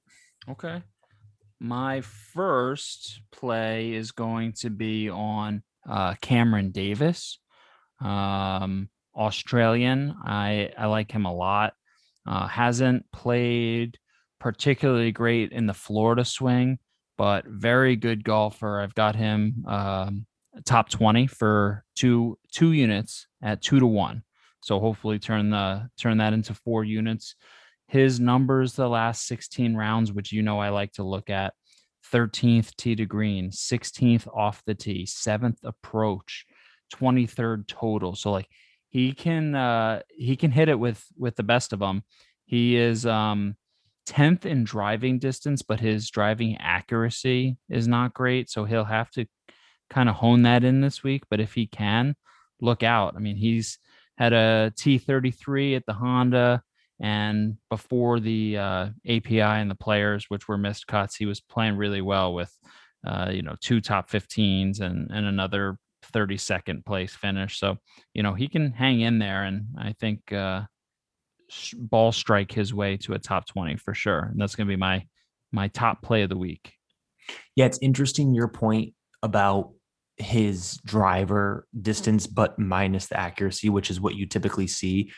Okay. 0.49 0.81
My 1.59 2.01
first 2.01 3.21
play 3.31 3.93
is 3.93 4.11
going 4.11 4.53
to 4.59 4.69
be 4.69 5.09
on 5.09 5.63
uh, 5.89 6.13
Cameron 6.21 6.71
Davis, 6.71 7.39
um, 7.99 8.89
Australian. 9.15 10.15
I 10.23 10.71
I 10.77 10.85
like 10.85 11.11
him 11.11 11.25
a 11.25 11.33
lot. 11.33 11.73
Uh, 12.27 12.47
hasn't 12.47 13.09
played 13.11 13.97
particularly 14.39 15.11
great 15.11 15.51
in 15.51 15.65
the 15.65 15.73
Florida 15.73 16.25
swing, 16.25 16.77
but 17.17 17.45
very 17.47 17.95
good 17.95 18.23
golfer. 18.23 18.81
I've 18.81 18.95
got 18.95 19.15
him 19.15 19.63
um, 19.67 20.25
top 20.65 20.89
twenty 20.89 21.27
for 21.27 21.83
two 21.95 22.37
two 22.51 22.73
units 22.73 23.27
at 23.41 23.61
two 23.61 23.79
to 23.79 23.87
one. 23.87 24.23
So 24.61 24.79
hopefully 24.79 25.19
turn 25.19 25.49
the 25.49 25.89
turn 25.97 26.17
that 26.17 26.33
into 26.33 26.53
four 26.53 26.83
units 26.83 27.35
his 27.87 28.19
numbers 28.19 28.73
the 28.73 28.87
last 28.87 29.27
16 29.27 29.75
rounds, 29.75 30.11
which 30.11 30.31
you 30.31 30.41
know 30.41 30.59
I 30.59 30.69
like 30.69 30.93
to 30.93 31.03
look 31.03 31.29
at 31.29 31.53
13th 32.11 32.75
tee 32.75 32.95
to 32.95 33.05
green, 33.05 33.49
16th 33.49 34.27
off 34.27 34.61
the 34.65 34.75
tee, 34.75 35.05
seventh 35.05 35.59
approach, 35.63 36.45
23rd 36.95 37.67
total. 37.67 38.15
So 38.15 38.31
like 38.31 38.47
he 38.89 39.13
can 39.13 39.56
uh 39.56 40.02
he 40.10 40.36
can 40.36 40.52
hit 40.52 40.69
it 40.69 40.80
with 40.80 41.06
with 41.17 41.36
the 41.36 41.43
best 41.43 41.73
of 41.73 41.80
them. 41.80 42.04
He 42.45 42.78
is 42.78 43.06
um 43.06 43.56
10th 44.08 44.45
in 44.45 44.63
driving 44.63 45.19
distance, 45.19 45.62
but 45.62 45.80
his 45.80 46.10
driving 46.10 46.58
accuracy 46.60 47.58
is 47.69 47.88
not 47.88 48.13
great. 48.13 48.50
So 48.50 48.63
he'll 48.63 48.86
have 48.86 49.12
to 49.12 49.26
kind 49.89 50.10
of 50.10 50.15
hone 50.15 50.43
that 50.43 50.63
in 50.63 50.82
this 50.82 51.04
week. 51.04 51.23
But 51.30 51.39
if 51.39 51.54
he 51.54 51.67
can, 51.67 52.15
look 52.62 52.84
out. 52.84 53.15
I 53.15 53.19
mean, 53.19 53.36
he's 53.36 53.78
had 54.17 54.34
a 54.34 54.71
T33 54.78 55.76
at 55.76 55.86
the 55.86 55.93
Honda. 55.93 56.63
And 57.00 57.58
before 57.69 58.19
the 58.19 58.58
uh, 58.58 58.89
API 59.08 59.41
and 59.41 59.69
the 59.69 59.76
players, 59.76 60.26
which 60.30 60.47
were 60.47 60.58
missed 60.58 60.88
cuts, 60.88 61.15
he 61.15 61.28
was 61.28 61.41
playing 61.41 61.78
really 61.78 62.02
well 62.02 62.34
with, 62.34 62.52
uh, 63.06 63.30
you 63.32 63.43
know, 63.43 63.56
two 63.62 63.82
top 63.82 64.10
15s 64.10 64.80
and, 64.80 65.12
and 65.12 65.26
another 65.28 65.78
32nd 66.13 66.86
place 66.86 67.15
finish. 67.15 67.60
So, 67.60 67.77
you 68.13 68.23
know, 68.23 68.33
he 68.33 68.47
can 68.47 68.71
hang 68.71 69.01
in 69.01 69.19
there. 69.19 69.43
And 69.43 69.67
I 69.77 69.93
think 69.93 70.31
uh, 70.31 70.63
ball 71.75 72.12
strike 72.12 72.51
his 72.51 72.73
way 72.73 72.97
to 72.97 73.13
a 73.13 73.19
top 73.19 73.47
20 73.47 73.77
for 73.77 73.93
sure. 73.93 74.29
And 74.31 74.39
that's 74.39 74.55
going 74.55 74.67
to 74.67 74.71
be 74.71 74.77
my 74.79 75.05
my 75.51 75.69
top 75.69 76.01
play 76.01 76.23
of 76.23 76.29
the 76.29 76.38
week. 76.38 76.73
Yeah, 77.55 77.65
it's 77.65 77.79
interesting 77.81 78.33
your 78.33 78.49
point 78.49 78.93
about 79.23 79.71
his 80.17 80.77
driver 80.86 81.65
distance, 81.79 82.27
but 82.27 82.57
minus 82.60 83.07
the 83.07 83.19
accuracy, 83.19 83.69
which 83.69 83.89
is 83.89 84.01
what 84.01 84.15
you 84.15 84.25
typically 84.25 84.67
see. 84.67 85.12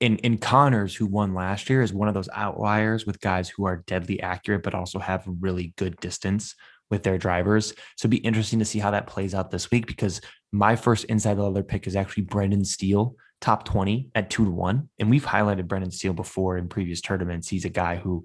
In 0.00 0.18
in 0.18 0.38
Conners, 0.38 0.94
who 0.94 1.06
won 1.06 1.34
last 1.34 1.70
year, 1.70 1.82
is 1.82 1.92
one 1.92 2.08
of 2.08 2.14
those 2.14 2.28
outliers 2.34 3.06
with 3.06 3.20
guys 3.20 3.48
who 3.48 3.64
are 3.64 3.82
deadly 3.86 4.20
accurate, 4.20 4.62
but 4.62 4.74
also 4.74 4.98
have 4.98 5.24
really 5.26 5.72
good 5.76 5.96
distance 6.00 6.54
with 6.90 7.02
their 7.02 7.18
drivers. 7.18 7.70
So 7.96 8.02
it'd 8.06 8.10
be 8.10 8.16
interesting 8.18 8.58
to 8.60 8.64
see 8.64 8.78
how 8.78 8.90
that 8.92 9.06
plays 9.06 9.34
out 9.34 9.50
this 9.50 9.70
week 9.70 9.86
because 9.86 10.20
my 10.52 10.76
first 10.76 11.04
inside 11.04 11.34
the 11.34 11.42
leather 11.42 11.62
pick 11.62 11.86
is 11.86 11.96
actually 11.96 12.24
Brendan 12.24 12.64
Steele, 12.64 13.16
top 13.40 13.64
20 13.64 14.10
at 14.14 14.30
two 14.30 14.44
to 14.44 14.50
one. 14.50 14.88
And 14.98 15.10
we've 15.10 15.24
highlighted 15.24 15.68
Brendan 15.68 15.90
Steele 15.90 16.12
before 16.12 16.56
in 16.56 16.68
previous 16.68 17.00
tournaments. 17.00 17.48
He's 17.48 17.64
a 17.64 17.70
guy 17.70 17.96
who 17.96 18.24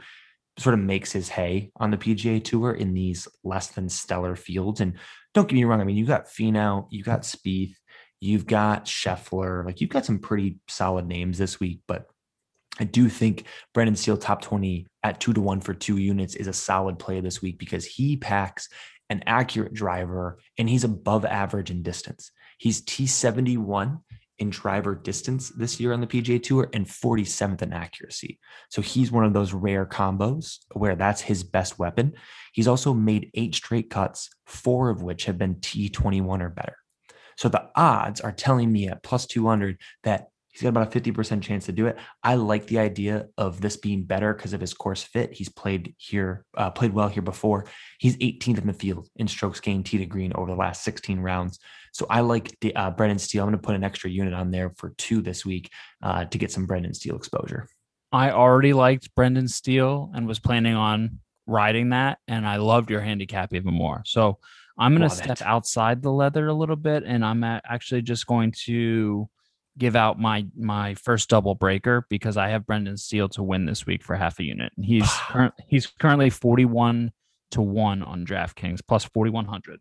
sort 0.57 0.73
of 0.73 0.79
makes 0.79 1.11
his 1.11 1.29
hay 1.29 1.71
on 1.77 1.91
the 1.91 1.97
PGA 1.97 2.43
Tour 2.43 2.73
in 2.73 2.93
these 2.93 3.27
less 3.43 3.67
than 3.67 3.89
stellar 3.89 4.35
fields. 4.35 4.81
And 4.81 4.93
don't 5.33 5.47
get 5.47 5.55
me 5.55 5.63
wrong, 5.63 5.81
I 5.81 5.83
mean, 5.83 5.95
you 5.95 6.05
got 6.05 6.27
Finau, 6.27 6.87
you 6.89 7.03
got 7.03 7.21
Spieth, 7.21 7.73
you've 8.19 8.45
got 8.45 8.85
Scheffler, 8.85 9.65
like 9.65 9.81
you've 9.81 9.89
got 9.89 10.05
some 10.05 10.19
pretty 10.19 10.59
solid 10.67 11.07
names 11.07 11.37
this 11.37 11.59
week. 11.59 11.81
But 11.87 12.05
I 12.79 12.85
do 12.85 13.09
think 13.09 13.45
Brendan 13.73 13.95
Steele 13.95 14.17
top 14.17 14.41
20 14.41 14.87
at 15.03 15.19
two 15.19 15.33
to 15.33 15.41
one 15.41 15.61
for 15.61 15.73
two 15.73 15.97
units 15.97 16.35
is 16.35 16.47
a 16.47 16.53
solid 16.53 16.99
play 16.99 17.19
this 17.19 17.41
week 17.41 17.57
because 17.57 17.85
he 17.85 18.17
packs 18.17 18.69
an 19.09 19.23
accurate 19.27 19.73
driver 19.73 20.39
and 20.57 20.69
he's 20.69 20.83
above 20.83 21.25
average 21.25 21.69
in 21.69 21.83
distance. 21.83 22.31
He's 22.57 22.81
T71 22.81 23.99
in 24.39 24.49
driver 24.49 24.95
distance 24.95 25.49
this 25.49 25.79
year 25.79 25.93
on 25.93 26.01
the 26.01 26.07
PGA 26.07 26.41
Tour 26.41 26.67
and 26.73 26.87
47th 26.87 27.61
in 27.61 27.73
accuracy. 27.73 28.39
So 28.69 28.81
he's 28.81 29.11
one 29.11 29.23
of 29.23 29.33
those 29.33 29.53
rare 29.53 29.85
combos 29.85 30.57
where 30.73 30.95
that's 30.95 31.21
his 31.21 31.43
best 31.43 31.77
weapon. 31.77 32.13
He's 32.51 32.67
also 32.67 32.93
made 32.93 33.29
eight 33.35 33.53
straight 33.53 33.91
cuts, 33.91 34.29
four 34.47 34.89
of 34.89 35.03
which 35.03 35.25
have 35.25 35.37
been 35.37 35.55
T21 35.55 36.41
or 36.41 36.49
better. 36.49 36.77
So 37.37 37.49
the 37.49 37.69
odds 37.75 38.19
are 38.19 38.31
telling 38.31 38.71
me 38.71 38.87
at 38.87 39.03
plus 39.03 39.27
200 39.27 39.77
that 40.03 40.30
he's 40.51 40.61
got 40.61 40.69
about 40.69 40.95
a 40.95 40.99
50% 40.99 41.41
chance 41.41 41.65
to 41.65 41.71
do 41.71 41.87
it. 41.87 41.97
I 42.23 42.35
like 42.35 42.67
the 42.67 42.79
idea 42.79 43.27
of 43.37 43.61
this 43.61 43.77
being 43.77 44.03
better 44.03 44.33
because 44.33 44.53
of 44.53 44.61
his 44.61 44.73
course 44.73 45.01
fit. 45.01 45.33
He's 45.33 45.49
played 45.49 45.95
here, 45.97 46.45
uh, 46.57 46.69
played 46.71 46.93
well 46.93 47.07
here 47.07 47.23
before. 47.23 47.65
He's 47.99 48.17
18th 48.17 48.59
in 48.59 48.67
the 48.67 48.73
field 48.73 49.07
in 49.15 49.27
strokes 49.27 49.59
gained 49.59 49.85
tee 49.85 49.97
to 49.97 50.05
green 50.05 50.33
over 50.35 50.51
the 50.51 50.57
last 50.57 50.83
16 50.83 51.19
rounds. 51.19 51.59
So 51.93 52.05
I 52.09 52.21
like 52.21 52.57
the 52.61 52.75
uh, 52.75 52.91
Brendan 52.91 53.19
Steele. 53.19 53.43
I'm 53.43 53.49
going 53.49 53.59
to 53.59 53.65
put 53.65 53.75
an 53.75 53.83
extra 53.83 54.09
unit 54.09 54.33
on 54.33 54.51
there 54.51 54.71
for 54.77 54.93
two 54.97 55.21
this 55.21 55.45
week 55.45 55.69
uh, 56.03 56.25
to 56.25 56.37
get 56.37 56.51
some 56.51 56.65
Brendan 56.65 56.93
Steele 56.93 57.15
exposure. 57.15 57.67
I 58.11 58.31
already 58.31 58.73
liked 58.73 59.13
Brendan 59.15 59.47
Steele 59.47 60.11
and 60.13 60.27
was 60.27 60.39
planning 60.39 60.75
on 60.75 61.19
riding 61.47 61.89
that, 61.89 62.19
and 62.27 62.45
I 62.45 62.57
loved 62.57 62.89
your 62.89 63.01
handicap 63.01 63.53
even 63.53 63.73
more. 63.73 64.03
So 64.05 64.39
I'm 64.77 64.95
going 64.95 65.09
to 65.09 65.15
step 65.15 65.41
it. 65.41 65.41
outside 65.41 66.01
the 66.01 66.11
leather 66.11 66.47
a 66.47 66.53
little 66.53 66.75
bit, 66.75 67.03
and 67.05 67.23
I'm 67.23 67.43
actually 67.43 68.01
just 68.01 68.27
going 68.27 68.53
to 68.65 69.29
give 69.77 69.95
out 69.95 70.19
my 70.19 70.45
my 70.57 70.93
first 70.95 71.29
double 71.29 71.55
breaker 71.55 72.05
because 72.09 72.37
I 72.37 72.49
have 72.49 72.65
Brendan 72.65 72.97
Steele 72.97 73.29
to 73.29 73.43
win 73.43 73.65
this 73.65 73.85
week 73.85 74.03
for 74.03 74.15
half 74.15 74.39
a 74.39 74.43
unit. 74.43 74.71
And 74.75 74.85
he's 74.85 75.09
current, 75.27 75.53
he's 75.67 75.87
currently 75.87 76.29
41 76.29 77.11
to 77.51 77.61
1 77.61 78.03
on 78.03 78.25
DraftKings 78.25 78.79
plus 78.87 79.05
4100. 79.05 79.79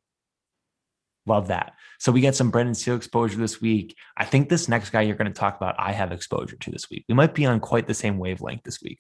Love 1.27 1.49
that. 1.49 1.75
So 1.99 2.11
we 2.11 2.21
get 2.21 2.35
some 2.35 2.51
Brendan 2.51 2.75
Steele 2.75 2.97
exposure 2.97 3.39
this 3.39 3.61
week. 3.61 3.95
I 4.17 4.25
think 4.25 4.49
this 4.49 4.69
next 4.69 4.91
guy 4.91 5.03
you're 5.03 5.17
going 5.17 5.33
to 5.33 5.39
talk 5.39 5.57
about, 5.57 5.75
I 5.79 5.93
have 5.93 6.13
exposure 6.13 6.57
to 6.57 6.71
this 6.71 6.89
week. 6.91 7.05
We 7.09 7.15
might 7.15 7.35
be 7.35 7.47
on 7.47 7.61
quite 7.61 7.87
the 7.87 7.95
same 7.95 8.19
wavelength 8.19 8.63
this 8.65 8.81
week. 8.83 8.99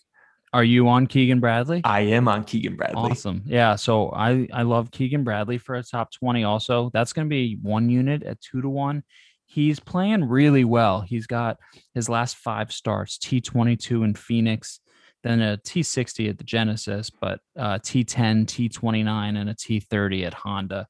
Are 0.52 0.64
you 0.64 0.88
on 0.88 1.06
Keegan 1.06 1.40
Bradley? 1.40 1.80
I 1.84 2.00
am 2.00 2.26
on 2.26 2.44
Keegan 2.44 2.76
Bradley. 2.76 3.12
Awesome. 3.12 3.42
Yeah. 3.46 3.76
So 3.76 4.10
I 4.10 4.48
I 4.52 4.62
love 4.62 4.90
Keegan 4.90 5.22
Bradley 5.22 5.58
for 5.58 5.76
a 5.76 5.82
top 5.82 6.10
20 6.12 6.42
also. 6.42 6.90
That's 6.92 7.12
going 7.12 7.26
to 7.26 7.30
be 7.30 7.56
one 7.62 7.88
unit 7.88 8.24
at 8.24 8.40
two 8.40 8.60
to 8.60 8.68
one. 8.68 9.04
He's 9.50 9.80
playing 9.80 10.28
really 10.28 10.62
well. 10.62 11.00
He's 11.00 11.26
got 11.26 11.56
his 11.92 12.08
last 12.08 12.36
five 12.36 12.70
starts 12.70 13.18
T22 13.18 14.04
in 14.04 14.14
Phoenix, 14.14 14.78
then 15.24 15.42
a 15.42 15.58
T60 15.66 16.30
at 16.30 16.38
the 16.38 16.44
Genesis, 16.44 17.10
but 17.10 17.40
uh, 17.58 17.80
T10, 17.80 18.46
T29, 18.46 19.36
and 19.36 19.50
a 19.50 19.54
T30 19.54 20.24
at 20.24 20.34
Honda. 20.34 20.86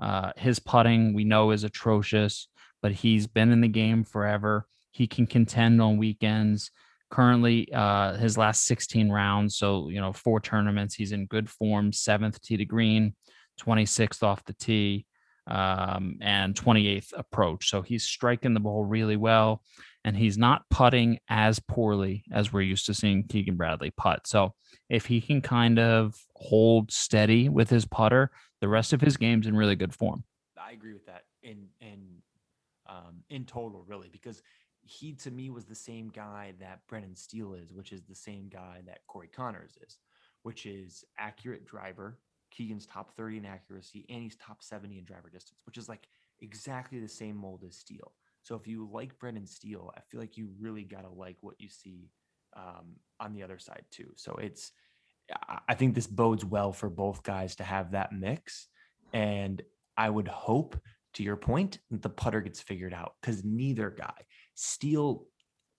Uh, 0.00 0.32
his 0.36 0.58
putting 0.58 1.14
we 1.14 1.24
know 1.24 1.52
is 1.52 1.64
atrocious, 1.64 2.48
but 2.82 2.92
he's 2.92 3.26
been 3.26 3.50
in 3.50 3.62
the 3.62 3.68
game 3.68 4.04
forever. 4.04 4.66
He 4.90 5.06
can 5.06 5.26
contend 5.26 5.80
on 5.80 5.96
weekends. 5.96 6.70
Currently, 7.10 7.72
uh, 7.72 8.18
his 8.18 8.36
last 8.36 8.66
16 8.66 9.08
rounds, 9.10 9.56
so 9.56 9.88
you 9.88 10.02
know, 10.02 10.12
four 10.12 10.38
tournaments, 10.38 10.94
he's 10.94 11.12
in 11.12 11.24
good 11.24 11.48
form. 11.48 11.94
Seventh 11.94 12.42
tee 12.42 12.58
to 12.58 12.66
green, 12.66 13.14
26th 13.58 14.22
off 14.22 14.44
the 14.44 14.52
tee, 14.52 15.06
um, 15.46 16.18
and 16.20 16.54
28th 16.54 17.12
approach. 17.16 17.68
So 17.68 17.82
he's 17.82 18.04
striking 18.04 18.54
the 18.54 18.60
ball 18.60 18.84
really 18.84 19.16
well, 19.16 19.62
and 20.04 20.16
he's 20.16 20.38
not 20.38 20.62
putting 20.70 21.18
as 21.28 21.58
poorly 21.58 22.24
as 22.32 22.52
we're 22.52 22.62
used 22.62 22.86
to 22.86 22.94
seeing 22.94 23.24
Keegan 23.26 23.56
Bradley 23.56 23.90
putt. 23.90 24.26
So 24.26 24.54
if 24.88 25.06
he 25.06 25.20
can 25.20 25.40
kind 25.40 25.78
of 25.78 26.14
hold 26.36 26.92
steady 26.92 27.48
with 27.48 27.70
his 27.70 27.84
putter, 27.84 28.30
the 28.60 28.68
rest 28.68 28.92
of 28.92 29.00
his 29.00 29.16
game's 29.16 29.46
in 29.46 29.56
really 29.56 29.76
good 29.76 29.94
form. 29.94 30.24
I 30.60 30.72
agree 30.72 30.92
with 30.92 31.06
that 31.06 31.24
in 31.42 31.66
in 31.80 32.22
um, 32.88 33.22
in 33.30 33.44
total, 33.44 33.84
really, 33.86 34.08
because 34.10 34.42
he 34.82 35.12
to 35.14 35.30
me 35.30 35.50
was 35.50 35.64
the 35.64 35.74
same 35.74 36.08
guy 36.08 36.54
that 36.60 36.80
Brendan 36.88 37.16
Steele 37.16 37.54
is, 37.54 37.72
which 37.72 37.92
is 37.92 38.02
the 38.02 38.14
same 38.14 38.48
guy 38.48 38.82
that 38.86 39.06
Corey 39.06 39.28
Conners 39.28 39.76
is, 39.86 39.98
which 40.42 40.66
is 40.66 41.04
accurate 41.18 41.66
driver. 41.66 42.18
Keegan's 42.52 42.86
top 42.86 43.16
30 43.16 43.38
in 43.38 43.46
accuracy, 43.46 44.06
and 44.08 44.22
he's 44.22 44.36
top 44.36 44.62
70 44.62 44.98
in 44.98 45.04
driver 45.04 45.30
distance, 45.30 45.60
which 45.64 45.78
is 45.78 45.88
like 45.88 46.06
exactly 46.40 47.00
the 47.00 47.08
same 47.08 47.36
mold 47.36 47.64
as 47.66 47.76
Steele. 47.76 48.12
So 48.42 48.54
if 48.56 48.66
you 48.66 48.88
like 48.92 49.18
Brendan 49.18 49.46
Steele, 49.46 49.92
I 49.96 50.00
feel 50.00 50.20
like 50.20 50.36
you 50.36 50.48
really 50.60 50.84
gotta 50.84 51.08
like 51.08 51.36
what 51.40 51.54
you 51.58 51.68
see 51.68 52.10
um, 52.56 52.96
on 53.20 53.32
the 53.32 53.42
other 53.42 53.58
side 53.58 53.84
too. 53.90 54.10
So 54.16 54.34
it's 54.40 54.72
I 55.68 55.74
think 55.74 55.94
this 55.94 56.06
bodes 56.06 56.44
well 56.44 56.72
for 56.72 56.90
both 56.90 57.22
guys 57.22 57.56
to 57.56 57.64
have 57.64 57.92
that 57.92 58.12
mix. 58.12 58.68
And 59.12 59.62
I 59.96 60.10
would 60.10 60.28
hope, 60.28 60.78
to 61.14 61.22
your 61.22 61.36
point, 61.36 61.78
that 61.90 62.02
the 62.02 62.08
putter 62.08 62.40
gets 62.40 62.60
figured 62.60 62.94
out 62.94 63.14
because 63.20 63.44
neither 63.44 63.90
guy, 63.90 64.14
Steele 64.54 65.26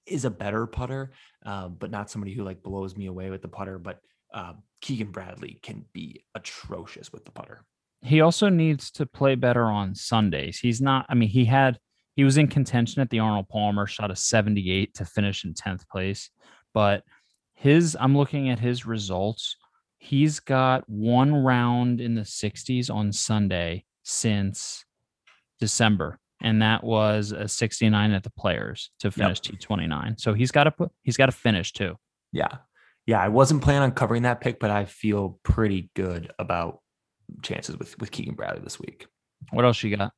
is 0.05 0.25
a 0.25 0.29
better 0.29 0.67
putter, 0.67 1.11
uh, 1.45 1.67
but 1.67 1.91
not 1.91 2.09
somebody 2.09 2.33
who 2.33 2.43
like 2.43 2.63
blows 2.63 2.95
me 2.95 3.07
away 3.07 3.29
with 3.29 3.41
the 3.41 3.47
putter. 3.47 3.77
But 3.77 3.99
uh, 4.33 4.53
Keegan 4.81 5.11
Bradley 5.11 5.59
can 5.61 5.85
be 5.93 6.23
atrocious 6.35 7.11
with 7.11 7.25
the 7.25 7.31
putter. 7.31 7.65
He 8.01 8.21
also 8.21 8.49
needs 8.49 8.91
to 8.91 9.05
play 9.05 9.35
better 9.35 9.65
on 9.65 9.95
Sundays. 9.95 10.59
He's 10.59 10.81
not, 10.81 11.05
I 11.07 11.13
mean, 11.13 11.29
he 11.29 11.45
had, 11.45 11.79
he 12.15 12.23
was 12.23 12.37
in 12.37 12.47
contention 12.47 13.01
at 13.01 13.09
the 13.09 13.19
Arnold 13.19 13.47
Palmer, 13.49 13.87
shot 13.87 14.11
a 14.11 14.15
78 14.15 14.93
to 14.95 15.05
finish 15.05 15.45
in 15.45 15.53
10th 15.53 15.87
place. 15.87 16.29
But 16.73 17.03
his 17.63 17.95
I'm 17.97 18.15
looking 18.15 18.49
at 18.49 18.59
his 18.59 18.85
results. 18.85 19.55
He's 19.97 20.41
got 20.41 20.87
one 20.89 21.33
round 21.33 22.01
in 22.01 22.13
the 22.13 22.23
60s 22.23 22.93
on 22.93 23.13
Sunday 23.13 23.85
since 24.03 24.83
December, 25.61 26.19
and 26.41 26.61
that 26.61 26.83
was 26.83 27.31
a 27.31 27.47
69 27.47 28.11
at 28.11 28.23
the 28.23 28.29
Players 28.31 28.91
to 28.99 29.11
finish 29.11 29.39
yep. 29.45 29.61
T29. 29.61 30.19
So 30.19 30.33
he's 30.33 30.51
got 30.51 30.65
to 30.65 30.71
put 30.71 30.91
he's 31.03 31.15
got 31.15 31.27
to 31.27 31.31
finish 31.31 31.71
too. 31.71 31.95
Yeah, 32.33 32.57
yeah. 33.05 33.21
I 33.21 33.29
wasn't 33.29 33.63
planning 33.63 33.83
on 33.83 33.91
covering 33.91 34.23
that 34.23 34.41
pick, 34.41 34.59
but 34.59 34.71
I 34.71 34.85
feel 34.85 35.39
pretty 35.43 35.89
good 35.95 36.31
about 36.39 36.79
chances 37.41 37.77
with 37.77 37.99
with 37.99 38.11
Keegan 38.11 38.35
Bradley 38.35 38.61
this 38.63 38.79
week. 38.79 39.07
What 39.51 39.65
else 39.65 39.81
you 39.83 39.95
got? 39.95 40.11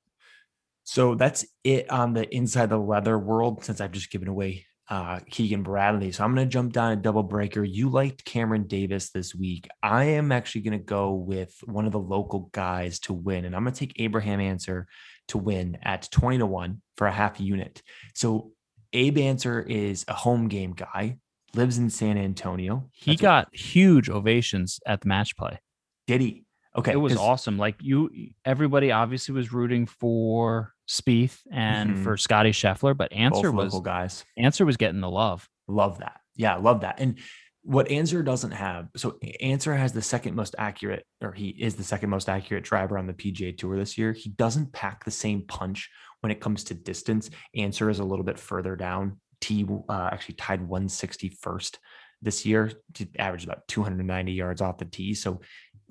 So 0.83 1.15
that's 1.15 1.45
it 1.63 1.89
on 1.89 2.13
the 2.13 2.33
inside 2.33 2.69
the 2.69 2.77
leather 2.77 3.17
world. 3.17 3.63
Since 3.63 3.81
I've 3.81 3.91
just 3.91 4.11
given 4.11 4.27
away 4.27 4.65
uh, 4.89 5.19
Keegan 5.29 5.63
Bradley. 5.63 6.11
So 6.11 6.23
I'm 6.23 6.35
going 6.35 6.47
to 6.47 6.51
jump 6.51 6.73
down 6.73 6.91
a 6.91 6.95
double 6.95 7.23
breaker. 7.23 7.63
You 7.63 7.89
liked 7.89 8.25
Cameron 8.25 8.67
Davis 8.67 9.09
this 9.09 9.33
week. 9.33 9.67
I 9.81 10.05
am 10.05 10.31
actually 10.31 10.61
going 10.61 10.77
to 10.77 10.85
go 10.85 11.13
with 11.13 11.55
one 11.65 11.85
of 11.85 11.91
the 11.91 11.99
local 11.99 12.49
guys 12.51 12.99
to 13.01 13.13
win, 13.13 13.45
and 13.45 13.55
I'm 13.55 13.63
going 13.63 13.73
to 13.73 13.79
take 13.79 13.99
Abraham 13.99 14.39
Ancer 14.39 14.87
to 15.29 15.37
win 15.37 15.77
at 15.81 16.09
20 16.11 16.39
to 16.39 16.45
1 16.45 16.81
for 16.97 17.07
a 17.07 17.11
half 17.11 17.39
unit. 17.39 17.81
So 18.13 18.51
Abe 18.93 19.17
Ancer 19.17 19.61
is 19.61 20.05
a 20.07 20.13
home 20.13 20.47
game 20.47 20.73
guy, 20.73 21.17
lives 21.55 21.77
in 21.77 21.89
San 21.89 22.17
Antonio. 22.17 22.89
He 22.91 23.11
That's 23.11 23.21
got 23.21 23.47
what, 23.47 23.59
huge 23.59 24.09
ovations 24.09 24.79
at 24.85 25.01
the 25.01 25.07
match 25.07 25.35
play. 25.35 25.59
Did 26.07 26.21
he? 26.21 26.45
Okay. 26.75 26.91
It 26.91 26.97
was 26.97 27.15
awesome. 27.15 27.57
Like 27.57 27.75
you, 27.81 28.09
everybody 28.43 28.91
obviously 28.91 29.33
was 29.33 29.53
rooting 29.53 29.85
for 29.85 30.73
Spieth 30.89 31.39
and 31.51 31.91
mm-hmm. 31.91 32.03
for 32.03 32.17
Scotty 32.17 32.51
Scheffler, 32.51 32.95
but 32.95 33.13
Ancer 33.13 33.51
Both 33.51 33.73
was 33.73 33.81
guys. 33.81 34.25
Ancer 34.37 34.65
was 34.65 34.77
getting 34.77 34.99
the 34.99 35.09
love. 35.09 35.47
Love 35.67 35.99
that. 35.99 36.19
Yeah, 36.35 36.55
love 36.55 36.81
that. 36.81 36.99
And 36.99 37.17
what 37.63 37.89
Ancer 37.89 38.21
doesn't 38.21 38.51
have, 38.51 38.89
so 38.95 39.17
Ancer 39.41 39.73
has 39.73 39.91
the 39.91 40.01
second 40.01 40.35
most 40.35 40.53
accurate, 40.57 41.03
or 41.21 41.31
he 41.31 41.49
is 41.49 41.75
the 41.75 41.83
second 41.83 42.11
most 42.11 42.29
accurate 42.29 42.63
driver 42.63 42.97
on 42.97 43.07
the 43.07 43.13
PGA 43.13 43.57
Tour 43.57 43.77
this 43.77 43.97
year. 43.97 44.13
He 44.13 44.29
doesn't 44.29 44.71
pack 44.71 45.03
the 45.03 45.11
same 45.11 45.43
punch 45.47 45.89
when 46.21 46.31
it 46.31 46.39
comes 46.41 46.65
to 46.65 46.75
distance. 46.75 47.29
Ancer 47.55 47.89
is 47.89 47.99
a 47.99 48.03
little 48.03 48.25
bit 48.25 48.37
further 48.37 48.75
down. 48.75 49.19
T 49.45 49.65
uh, 49.89 50.09
actually 50.11 50.35
tied 50.35 50.67
161st 50.67 51.77
this 52.21 52.45
year, 52.45 52.71
to 52.95 53.07
average 53.19 53.43
about 53.43 53.67
290 53.67 54.31
yards 54.31 54.61
off 54.61 54.79
the 54.79 54.85
tee. 54.85 55.13
So 55.13 55.41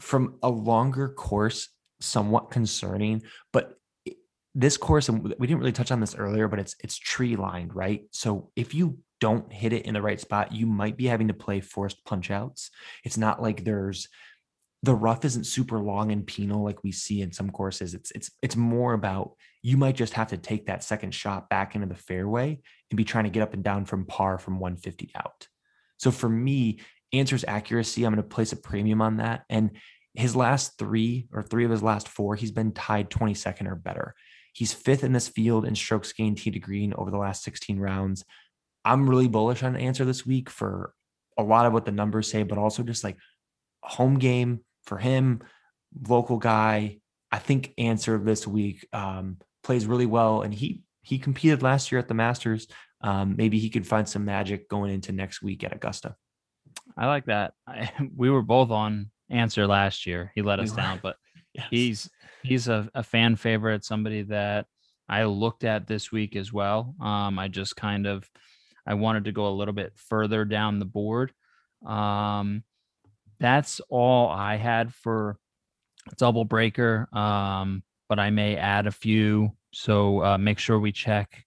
from 0.00 0.38
a 0.42 0.48
longer 0.48 1.08
course, 1.08 1.68
somewhat 2.00 2.50
concerning, 2.50 3.22
but 3.52 3.78
this 4.56 4.76
course, 4.76 5.08
and 5.08 5.22
we 5.22 5.46
didn't 5.46 5.58
really 5.58 5.72
touch 5.72 5.92
on 5.92 6.00
this 6.00 6.14
earlier, 6.16 6.48
but 6.48 6.58
it's 6.58 6.76
it's 6.82 6.96
tree 6.96 7.36
lined, 7.36 7.74
right? 7.74 8.02
So 8.10 8.50
if 8.56 8.74
you 8.74 8.98
don't 9.20 9.52
hit 9.52 9.72
it 9.72 9.86
in 9.86 9.94
the 9.94 10.02
right 10.02 10.20
spot, 10.20 10.52
you 10.52 10.66
might 10.66 10.96
be 10.96 11.06
having 11.06 11.28
to 11.28 11.34
play 11.34 11.60
forced 11.60 12.04
punch 12.04 12.30
outs. 12.30 12.70
It's 13.04 13.16
not 13.16 13.42
like 13.42 13.64
there's 13.64 14.08
the 14.84 14.94
rough 14.94 15.24
isn't 15.24 15.44
super 15.44 15.78
long 15.78 16.12
and 16.12 16.26
penal 16.26 16.62
like 16.62 16.84
we 16.84 16.92
see 16.92 17.22
in 17.22 17.32
some 17.32 17.50
courses. 17.50 17.94
It's 17.94 18.10
it's 18.10 18.30
it's 18.42 18.56
more 18.56 18.92
about 18.92 19.32
you 19.62 19.78
might 19.78 19.96
just 19.96 20.12
have 20.12 20.28
to 20.28 20.36
take 20.36 20.66
that 20.66 20.84
second 20.84 21.14
shot 21.14 21.48
back 21.48 21.74
into 21.74 21.86
the 21.86 21.94
fairway 21.94 22.60
and 22.90 22.96
be 22.96 23.04
trying 23.04 23.24
to 23.24 23.30
get 23.30 23.42
up 23.42 23.54
and 23.54 23.64
down 23.64 23.86
from 23.86 24.04
par 24.04 24.38
from 24.38 24.58
150 24.58 25.10
out. 25.16 25.48
So 25.96 26.10
for 26.10 26.28
me, 26.28 26.80
Ancer's 27.14 27.46
accuracy, 27.48 28.04
I'm 28.04 28.12
going 28.12 28.22
to 28.22 28.28
place 28.28 28.52
a 28.52 28.56
premium 28.56 29.00
on 29.00 29.18
that. 29.18 29.44
And 29.48 29.70
his 30.12 30.36
last 30.36 30.78
three 30.78 31.28
or 31.32 31.42
three 31.42 31.64
of 31.64 31.70
his 31.70 31.82
last 31.82 32.08
four, 32.08 32.34
he's 32.36 32.52
been 32.52 32.72
tied 32.72 33.08
22nd 33.08 33.66
or 33.66 33.76
better. 33.76 34.14
He's 34.52 34.74
fifth 34.74 35.02
in 35.02 35.12
this 35.12 35.28
field 35.28 35.64
in 35.64 35.74
strokes 35.74 36.12
gained 36.12 36.36
tee 36.38 36.50
to 36.50 36.58
green 36.58 36.92
over 36.94 37.10
the 37.10 37.18
last 37.18 37.42
16 37.42 37.78
rounds. 37.78 38.22
I'm 38.84 39.08
really 39.08 39.28
bullish 39.28 39.62
on 39.62 39.76
Ancer 39.76 40.04
this 40.04 40.26
week 40.26 40.50
for 40.50 40.92
a 41.38 41.42
lot 41.42 41.64
of 41.64 41.72
what 41.72 41.86
the 41.86 41.92
numbers 41.92 42.30
say, 42.30 42.42
but 42.42 42.58
also 42.58 42.82
just 42.82 43.02
like 43.02 43.16
home 43.82 44.18
game 44.18 44.60
for 44.86 44.98
him, 44.98 45.42
local 46.08 46.38
guy. 46.38 46.98
I 47.30 47.38
think 47.38 47.74
Ancer 47.78 48.18
this 48.18 48.46
week 48.46 48.86
um, 48.92 49.38
plays 49.62 49.86
really 49.86 50.06
well, 50.06 50.42
and 50.42 50.54
he 50.54 50.82
he 51.02 51.18
competed 51.18 51.62
last 51.62 51.92
year 51.92 51.98
at 51.98 52.08
the 52.08 52.14
Masters. 52.14 52.66
Um, 53.00 53.36
maybe 53.36 53.58
he 53.58 53.70
could 53.70 53.86
find 53.86 54.08
some 54.08 54.24
magic 54.24 54.68
going 54.68 54.92
into 54.92 55.12
next 55.12 55.42
week 55.42 55.62
at 55.64 55.74
Augusta. 55.74 56.16
I 56.96 57.06
like 57.06 57.26
that. 57.26 57.52
I, 57.66 57.90
we 58.16 58.30
were 58.30 58.42
both 58.42 58.70
on 58.70 59.10
Ancer 59.30 59.66
last 59.66 60.06
year. 60.06 60.32
He 60.34 60.42
let 60.42 60.60
us 60.60 60.72
down, 60.72 61.00
but 61.02 61.16
yes. 61.54 61.66
he's 61.70 62.10
he's 62.42 62.68
a, 62.68 62.88
a 62.94 63.02
fan 63.02 63.36
favorite, 63.36 63.84
somebody 63.84 64.22
that 64.22 64.66
I 65.08 65.24
looked 65.24 65.64
at 65.64 65.86
this 65.86 66.10
week 66.10 66.36
as 66.36 66.52
well. 66.52 66.94
Um, 67.00 67.38
I 67.38 67.48
just 67.48 67.76
kind 67.76 68.06
of 68.06 68.28
I 68.86 68.94
wanted 68.94 69.24
to 69.24 69.32
go 69.32 69.48
a 69.48 69.56
little 69.56 69.74
bit 69.74 69.92
further 69.96 70.44
down 70.44 70.78
the 70.78 70.84
board. 70.84 71.32
Um, 71.84 72.64
that's 73.44 73.80
all 73.90 74.30
I 74.30 74.56
had 74.56 74.94
for 74.94 75.36
double 76.16 76.46
breaker. 76.46 77.08
Um, 77.12 77.82
but 78.08 78.18
I 78.18 78.30
may 78.30 78.56
add 78.56 78.86
a 78.86 78.90
few. 78.90 79.52
So 79.72 80.24
uh, 80.24 80.38
make 80.38 80.58
sure 80.58 80.78
we 80.78 80.92
check 80.92 81.44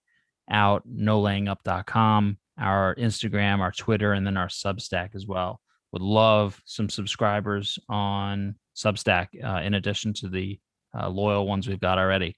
out 0.48 0.88
nolayingup.com 0.88 2.38
our 2.58 2.94
Instagram, 2.96 3.60
our 3.60 3.72
Twitter, 3.72 4.12
and 4.12 4.26
then 4.26 4.36
our 4.36 4.48
Substack 4.48 5.14
as 5.14 5.26
well. 5.26 5.60
Would 5.92 6.02
love 6.02 6.60
some 6.64 6.88
subscribers 6.88 7.78
on 7.88 8.56
Substack 8.76 9.28
uh, 9.42 9.62
in 9.62 9.74
addition 9.74 10.12
to 10.14 10.28
the 10.28 10.58
uh, 10.98 11.08
loyal 11.08 11.46
ones 11.46 11.68
we've 11.68 11.80
got 11.80 11.98
already. 11.98 12.34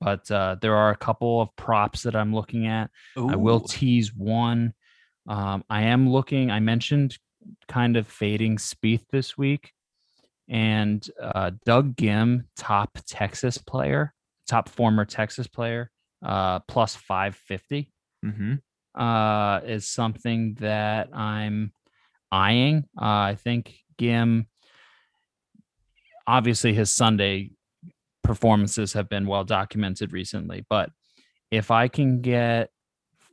But 0.00 0.30
uh, 0.30 0.56
there 0.60 0.76
are 0.76 0.90
a 0.90 0.96
couple 0.96 1.40
of 1.40 1.54
props 1.56 2.02
that 2.02 2.14
I'm 2.14 2.34
looking 2.34 2.66
at. 2.66 2.90
I 3.16 3.36
will 3.36 3.60
tease 3.60 4.14
one. 4.14 4.74
Um, 5.26 5.64
I 5.68 5.82
am 5.82 6.10
looking. 6.10 6.50
I 6.50 6.60
mentioned 6.60 7.18
kind 7.68 7.96
of 7.96 8.06
fading 8.06 8.56
Spieth 8.56 9.04
this 9.10 9.36
week, 9.38 9.72
and 10.48 11.08
uh, 11.20 11.52
Doug 11.64 11.96
Ghim, 11.96 12.44
top 12.56 12.98
Texas 13.06 13.58
player, 13.58 14.12
top 14.48 14.68
former 14.68 15.04
Texas 15.04 15.46
player, 15.46 15.90
uh, 16.24 16.60
plus 16.60 16.94
five 16.96 17.34
fifty, 17.36 17.92
Mhm. 18.24 18.60
uh, 18.94 19.60
is 19.64 19.88
something 19.88 20.54
that 20.54 21.14
I'm 21.16 21.72
eyeing. 22.32 22.84
Uh, 23.00 23.04
I 23.32 23.36
think 23.36 23.76
Ghim, 23.98 24.46
obviously, 26.26 26.74
his 26.74 26.90
Sunday 26.90 27.50
performances 28.22 28.94
have 28.94 29.08
been 29.08 29.26
well 29.26 29.44
documented 29.44 30.12
recently, 30.12 30.64
but 30.70 30.90
if 31.50 31.70
I 31.70 31.88
can 31.88 32.20
get 32.22 32.70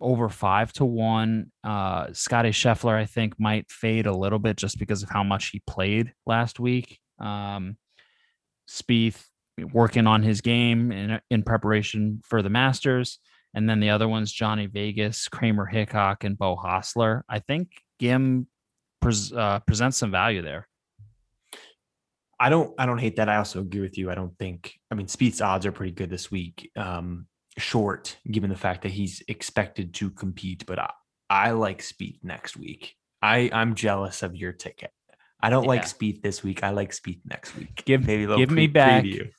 over 0.01 0.29
five 0.29 0.73
to 0.73 0.85
one, 0.85 1.51
uh, 1.63 2.07
Scotty 2.13 2.49
Scheffler, 2.49 2.95
I 2.95 3.05
think, 3.05 3.39
might 3.39 3.71
fade 3.71 4.07
a 4.07 4.15
little 4.15 4.39
bit 4.39 4.57
just 4.57 4.79
because 4.79 5.03
of 5.03 5.09
how 5.09 5.23
much 5.23 5.49
he 5.49 5.61
played 5.67 6.13
last 6.25 6.59
week. 6.59 6.99
Um, 7.19 7.77
Spieth 8.69 9.23
working 9.73 10.07
on 10.07 10.23
his 10.23 10.41
game 10.41 10.91
in, 10.91 11.21
in 11.29 11.43
preparation 11.43 12.21
for 12.23 12.41
the 12.41 12.49
Masters. 12.49 13.19
And 13.53 13.69
then 13.69 13.79
the 13.79 13.89
other 13.89 14.07
ones, 14.07 14.31
Johnny 14.31 14.65
Vegas, 14.65 15.27
Kramer 15.27 15.65
Hickok, 15.65 16.23
and 16.23 16.37
Beau 16.37 16.55
Hossler. 16.55 17.21
I 17.29 17.39
think 17.39 17.69
Ghim 18.01 18.45
pres- 19.01 19.33
uh, 19.33 19.59
presents 19.59 19.97
some 19.97 20.11
value 20.11 20.41
there. 20.41 20.67
I 22.39 22.49
don't 22.49 22.73
I 22.79 22.87
don't 22.87 22.97
hate 22.97 23.17
that. 23.17 23.29
I 23.29 23.35
also 23.35 23.59
agree 23.59 23.81
with 23.81 23.99
you. 23.99 24.09
I 24.09 24.15
don't 24.15 24.35
think 24.39 24.73
I 24.89 24.95
mean 24.95 25.05
Spieth's 25.05 25.41
odds 25.41 25.67
are 25.67 25.71
pretty 25.71 25.91
good 25.91 26.09
this 26.09 26.31
week. 26.31 26.71
Um 26.75 27.27
short 27.61 28.17
given 28.29 28.49
the 28.49 28.55
fact 28.57 28.81
that 28.83 28.91
he's 28.91 29.23
expected 29.27 29.93
to 29.95 30.09
compete, 30.09 30.65
but 30.65 30.79
I, 30.79 30.91
I 31.29 31.51
like 31.51 31.79
Spieth 31.81 32.23
next 32.23 32.57
week. 32.57 32.95
I 33.21 33.49
I'm 33.53 33.75
jealous 33.75 34.23
of 34.23 34.35
your 34.35 34.51
ticket. 34.51 34.91
I 35.41 35.49
don't 35.49 35.65
like 35.65 35.83
Spieth 35.83 36.21
this 36.21 36.43
week. 36.43 36.63
I 36.63 36.71
like 36.71 36.91
Spieth 36.91 37.21
next 37.25 37.55
week. 37.55 37.83
Give- 37.85 38.05
Maybe 38.05 38.23
a 38.25 38.27
little 38.27 38.37
give 38.39 38.51
me 38.51 38.67
back 38.67 39.03
preview. 39.03 39.31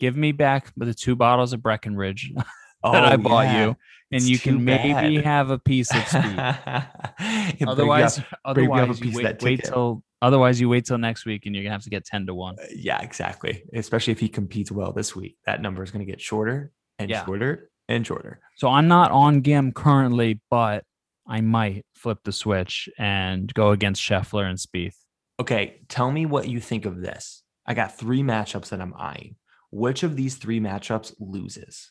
Give 0.00 0.16
me 0.16 0.32
back 0.32 0.72
the 0.76 0.94
two 0.94 1.14
bottles 1.16 1.52
of 1.52 1.62
Breckenridge 1.62 2.32
Oh, 2.82 2.92
that 2.92 3.04
I 3.04 3.16
bought 3.16 3.46
yeah. 3.46 3.60
you, 3.62 3.66
and 3.68 3.76
It's 4.10 4.28
you 4.28 4.36
too 4.36 4.50
can 4.56 4.64
maybe 4.64 4.92
bad. 4.92 5.24
have 5.24 5.50
a 5.50 5.58
piece 5.58 5.90
of 5.90 6.02
Spieth. 6.02 6.36
Yeah, 6.36 6.84
bring 7.18 7.56
me 7.60 7.66
otherwise, 7.66 8.18
up- 8.44 8.54
bring 8.54 8.68
me 8.70 8.78
a 8.78 8.82
otherwise 8.82 9.00
you 9.00 9.12
wait, 9.16 9.22
that 9.22 9.42
wait 9.42 9.64
till 9.64 10.02
otherwise 10.20 10.60
you 10.60 10.68
wait 10.68 10.84
till 10.86 10.98
next 10.98 11.24
week, 11.24 11.46
and 11.46 11.54
you're 11.54 11.64
gonna 11.64 11.72
have 11.74 11.84
to 11.84 11.90
get 11.90 12.04
ten 12.04 12.26
to 12.26 12.34
one. 12.34 12.56
Uh, 12.60 12.66
yeah, 12.74 13.00
exactly. 13.02 13.62
Especially 13.72 14.12
if 14.12 14.20
he 14.20 14.28
competes 14.28 14.70
well 14.70 14.92
this 14.92 15.14
week, 15.16 15.38
that 15.46 15.62
number 15.62 15.82
is 15.82 15.90
going 15.90 16.04
to 16.04 16.10
get 16.10 16.20
shorter 16.20 16.72
and 16.98 17.10
Yeah. 17.10 17.24
shorter 17.24 17.70
and 17.88 18.06
shorter. 18.06 18.40
So 18.56 18.68
I'm 18.68 18.88
not 18.88 19.10
on 19.10 19.42
Ghim 19.42 19.74
currently, 19.74 20.40
but 20.50 20.84
I 21.26 21.40
might 21.40 21.84
flip 21.94 22.18
the 22.24 22.32
switch 22.32 22.88
and 22.98 23.52
go 23.54 23.70
against 23.70 24.02
Scheffler 24.02 24.48
and 24.48 24.58
Spieth. 24.58 24.96
Okay, 25.40 25.80
tell 25.88 26.10
me 26.12 26.26
what 26.26 26.48
you 26.48 26.60
think 26.60 26.84
of 26.84 27.00
this. 27.00 27.42
I 27.66 27.74
got 27.74 27.96
three 27.98 28.22
matchups 28.22 28.68
that 28.68 28.80
I'm 28.80 28.94
eyeing. 28.96 29.36
Which 29.70 30.02
of 30.02 30.16
these 30.16 30.36
three 30.36 30.60
matchups 30.60 31.14
loses? 31.18 31.90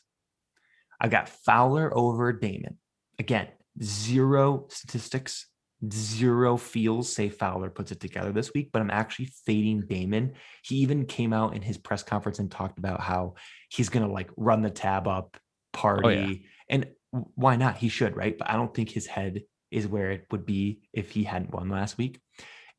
I 1.00 1.08
got 1.08 1.28
Fowler 1.28 1.94
over 1.96 2.32
Dahmen. 2.32 2.76
Again, 3.18 3.48
zero 3.82 4.66
statistics, 4.70 5.48
zero 5.92 6.56
feels 6.56 7.12
say 7.12 7.28
Fowler 7.28 7.70
puts 7.70 7.92
it 7.92 8.00
together 8.00 8.32
this 8.32 8.52
week, 8.54 8.70
but 8.72 8.82
I'm 8.82 8.90
actually 8.90 9.30
fading 9.46 9.82
Dahmen. 9.82 10.32
He 10.62 10.76
even 10.76 11.06
came 11.06 11.32
out 11.32 11.54
in 11.54 11.62
his 11.62 11.78
press 11.78 12.02
conference 12.02 12.38
and 12.38 12.50
talked 12.50 12.78
about 12.78 13.00
how 13.00 13.34
he's 13.68 13.88
going 13.88 14.06
to 14.06 14.12
like 14.12 14.30
run 14.36 14.62
the 14.62 14.70
tab 14.70 15.08
up, 15.08 15.36
oh, 15.36 15.38
party. 15.72 16.46
And 16.68 16.86
why 17.10 17.56
not? 17.56 17.76
He 17.76 17.88
should, 17.88 18.16
right? 18.16 18.36
But 18.36 18.50
I 18.50 18.54
don't 18.54 18.74
think 18.74 18.90
his 18.90 19.06
head 19.06 19.42
is 19.70 19.86
where 19.86 20.10
it 20.10 20.26
would 20.30 20.46
be 20.46 20.80
if 20.92 21.10
he 21.10 21.24
hadn't 21.24 21.52
won 21.52 21.68
last 21.68 21.98
week. 21.98 22.20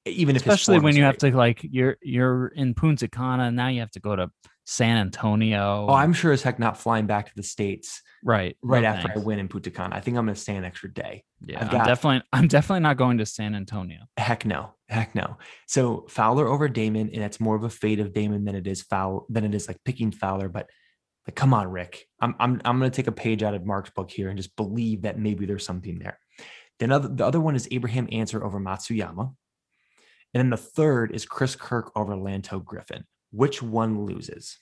Even 0.06 0.36
if 0.36 0.44
Especially 0.44 0.80
when 0.80 0.96
you 0.96 1.04
have 1.04 1.18
to 1.18 1.36
like 1.36 1.60
you're 1.64 1.98
you're 2.02 2.48
in 2.50 2.76
Punta 2.76 3.08
Cana 3.08 3.52
now 3.52 3.70
you 3.70 3.80
have 3.80 3.92
to 3.92 4.00
go 4.00 4.16
to 4.16 4.30
San 4.66 4.98
Antonio. 4.98 5.86
Oh, 5.88 5.94
I'm 5.94 6.12
sure 6.12 6.32
as 6.32 6.42
heck 6.42 6.60
not 6.60 6.78
flying 6.78 7.06
back 7.06 7.28
to 7.28 7.36
the 7.36 7.44
states 7.44 8.02
right 8.24 8.58
right 8.64 8.82
no 8.82 8.90
after 8.90 9.12
I 9.16 9.20
win 9.20 9.38
in 9.38 9.48
Punta 9.48 9.70
Cana. 9.70 9.96
I 9.96 10.02
think 10.02 10.18
I'm 10.18 10.26
going 10.26 10.34
to 10.34 10.42
stay 10.42 10.56
an 10.56 10.66
extra 10.66 10.92
day. 10.92 11.24
Yeah, 11.46 11.62
I've 11.62 11.74
I'm 11.74 11.86
definitely 11.86 12.28
I'm 12.34 12.48
definitely 12.48 12.82
not 12.82 12.98
going 12.98 13.20
to 13.20 13.26
San 13.26 13.54
Antonio. 13.56 14.00
Heck 14.18 14.46
no, 14.46 14.74
heck 14.90 15.14
no. 15.14 15.38
So 15.68 16.08
Fowler 16.10 16.48
over 16.48 16.68
Dahmen, 16.68 17.14
and 17.14 17.24
it's 17.24 17.40
more 17.40 17.56
of 17.56 17.64
a 17.64 17.70
fade 17.70 18.00
of 18.00 18.12
Dahmen 18.12 18.46
than 18.46 18.56
it 18.56 18.66
is 18.66 18.82
foul 18.82 19.28
than 19.30 19.46
it 19.46 19.54
is 19.54 19.68
like 19.68 19.78
picking 19.86 20.12
Fowler. 20.12 20.50
But 20.50 20.68
like, 21.28 21.36
come 21.36 21.54
on, 21.54 21.68
Rick, 21.68 22.06
I'm 22.20 22.36
I'm 22.40 22.60
I'm 22.66 22.80
going 22.80 22.90
to 22.90 22.96
take 22.96 23.08
a 23.08 23.12
page 23.12 23.44
out 23.44 23.54
of 23.54 23.66
Mark's 23.66 23.92
book 23.92 24.10
here 24.10 24.30
and 24.30 24.38
just 24.38 24.56
believe 24.56 25.04
that 25.04 25.20
maybe 25.20 25.46
there's 25.46 25.66
something 25.66 26.00
there. 26.00 26.20
Then 26.80 26.92
other, 26.92 27.08
the 27.08 27.26
other 27.26 27.40
one 27.40 27.56
is 27.56 27.68
Abraham 27.72 28.10
Ancer 28.12 28.44
over 28.44 28.60
Matsuyama, 28.60 29.28
and 29.28 29.36
then 30.34 30.50
the 30.50 30.58
third 30.58 31.12
is 31.14 31.26
Chris 31.26 31.56
Kirk 31.56 31.92
over 31.96 32.16
Lanto 32.16 32.64
Griffin. 32.64 33.06
Which 33.36 33.62
one 33.62 34.06
loses? 34.06 34.58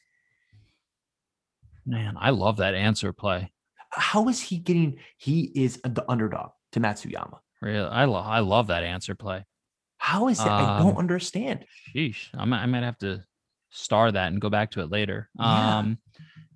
Man, 1.85 2.15
I 2.19 2.29
love 2.31 2.57
that 2.57 2.73
Ancer 2.75 3.13
play. 3.13 3.51
How 3.91 4.27
is 4.29 4.41
he 4.41 4.57
getting? 4.57 4.97
He 5.17 5.51
is 5.55 5.79
the 5.83 6.03
underdog 6.09 6.51
to 6.71 6.79
Matsuyama. 6.79 7.39
Really, 7.61 7.87
I 7.87 8.05
love 8.05 8.25
I 8.25 8.39
love 8.39 8.67
that 8.67 8.83
Ancer 8.83 9.15
play. 9.15 9.45
How 9.97 10.27
is 10.27 10.39
it? 10.39 10.47
I 10.47 10.79
don't 10.79 10.91
Um, 10.93 10.97
understand. 10.97 11.65
Sheesh, 11.95 12.29
I 12.33 12.45
might 12.45 12.63
I 12.63 12.65
might 12.65 12.83
have 12.83 12.97
to 12.99 13.23
star 13.69 14.11
that 14.11 14.31
and 14.31 14.41
go 14.41 14.49
back 14.49 14.71
to 14.71 14.81
it 14.81 14.89
later. 14.91 15.29
Yeah. 15.39 15.77
Um, 15.79 15.97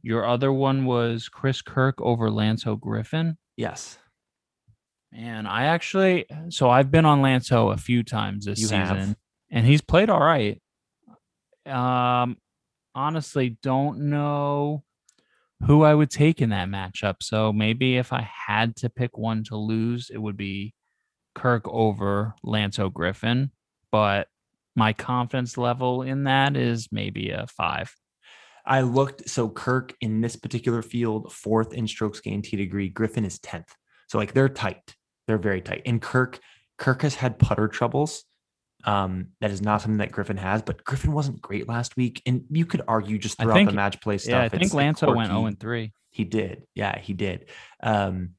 your 0.01 0.25
other 0.25 0.51
one 0.53 0.85
was 0.85 1.27
Chris 1.29 1.61
Kirk 1.61 1.99
over 2.01 2.29
Lanto 2.29 2.79
Griffin. 2.79 3.37
Yes, 3.57 3.97
Man, 5.11 5.45
I 5.47 5.65
actually 5.65 6.25
so 6.49 6.69
I've 6.69 6.91
been 6.91 7.05
on 7.05 7.21
Lanto 7.21 7.73
a 7.73 7.77
few 7.77 8.03
times 8.03 8.45
this 8.45 8.59
You 8.59 8.67
season, 8.67 8.79
have. 8.97 9.15
and 9.51 9.65
he's 9.65 9.81
played 9.81 10.09
all 10.09 10.19
right. 10.21 10.61
Um, 11.67 12.37
honestly, 12.95 13.57
don't 13.61 14.09
know 14.09 14.83
who 15.65 15.83
I 15.83 15.93
would 15.93 16.09
take 16.09 16.41
in 16.41 16.49
that 16.49 16.69
matchup. 16.69 17.15
So 17.21 17.51
maybe 17.51 17.97
if 17.97 18.13
I 18.13 18.29
had 18.47 18.75
to 18.77 18.89
pick 18.89 19.17
one 19.17 19.43
to 19.45 19.55
lose, 19.55 20.09
it 20.11 20.17
would 20.17 20.37
be 20.37 20.73
Kirk 21.35 21.67
over 21.67 22.35
Lanto 22.45 22.91
Griffin. 22.91 23.51
But 23.91 24.27
my 24.75 24.93
confidence 24.93 25.57
level 25.57 26.03
in 26.03 26.25
that 26.25 26.55
is 26.55 26.89
maybe 26.91 27.31
a 27.31 27.47
five. 27.47 27.93
I 28.65 28.81
looked. 28.81 29.29
So 29.29 29.49
Kirk 29.49 29.95
in 30.01 30.21
this 30.21 30.35
particular 30.35 30.81
field, 30.81 31.31
fourth 31.31 31.73
in 31.73 31.87
strokes 31.87 32.19
gained 32.19 32.43
tee 32.43 32.57
to 32.57 32.65
green. 32.65 32.91
Griffin 32.93 33.25
is 33.25 33.39
tenth. 33.39 33.73
So 34.07 34.17
like 34.17 34.33
they're 34.33 34.49
tight. 34.49 34.95
They're 35.25 35.37
very 35.37 35.61
tight. 35.61 35.83
And 35.85 36.01
Kirk, 36.01 36.39
Kirk 36.77 37.01
has 37.01 37.15
had 37.15 37.39
putter 37.39 37.67
troubles. 37.67 38.23
Um, 38.83 39.29
that 39.41 39.51
is 39.51 39.61
not 39.61 39.81
something 39.81 39.97
that 39.97 40.11
Griffin 40.11 40.37
has. 40.37 40.61
But 40.61 40.83
Griffin 40.83 41.11
wasn't 41.11 41.41
great 41.41 41.67
last 41.67 41.97
week, 41.97 42.21
and 42.25 42.45
you 42.49 42.65
could 42.65 42.81
argue 42.87 43.17
just 43.17 43.37
throughout 43.39 43.55
think- 43.55 43.69
the 43.69 43.75
match 43.75 43.99
play 44.01 44.17
stuff. 44.17 44.31
yeah, 44.31 44.43
I 44.43 44.49
think 44.49 44.71
Lanto 44.71 45.15
went 45.15 45.29
quirky. 45.29 45.33
0 45.33 45.45
and 45.45 45.59
3. 45.59 45.93
He 46.11 46.23
did. 46.23 46.63
Yeah, 46.73 46.97
he 46.99 47.13
did. 47.13 47.49
Um, 47.83 48.31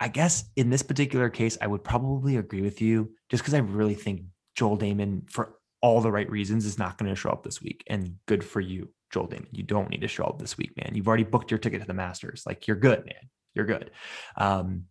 I 0.00 0.08
guess 0.08 0.44
in 0.56 0.70
this 0.70 0.82
particular 0.82 1.30
case, 1.30 1.56
I 1.60 1.66
would 1.66 1.84
probably 1.84 2.36
agree 2.36 2.60
with 2.62 2.82
you 2.82 3.14
just 3.30 3.42
because 3.42 3.54
I 3.54 3.58
really 3.58 3.94
think 3.94 4.22
Joel 4.56 4.76
Dahmen, 4.76 5.30
for 5.30 5.54
all 5.80 6.00
the 6.00 6.10
right 6.12 6.28
reasons, 6.30 6.66
is 6.66 6.78
not 6.78 6.98
going 6.98 7.08
to 7.08 7.16
show 7.16 7.30
up 7.30 7.42
this 7.42 7.62
week. 7.62 7.84
And 7.86 8.16
good 8.26 8.44
for 8.44 8.60
you, 8.60 8.90
Joel 9.10 9.28
Dahmen. 9.28 9.46
You 9.52 9.62
don't 9.62 9.90
need 9.90 10.00
to 10.00 10.08
show 10.08 10.24
up 10.24 10.38
this 10.38 10.58
week, 10.58 10.72
man. 10.76 10.92
You've 10.94 11.08
already 11.08 11.24
booked 11.24 11.50
your 11.50 11.58
ticket 11.58 11.80
to 11.80 11.86
the 11.86 11.94
Masters. 11.94 12.42
Like 12.44 12.66
you're 12.66 12.76
good, 12.76 13.06
man. 13.06 13.30
You're 13.54 13.66
good. 13.66 13.90
Um, 14.36 14.86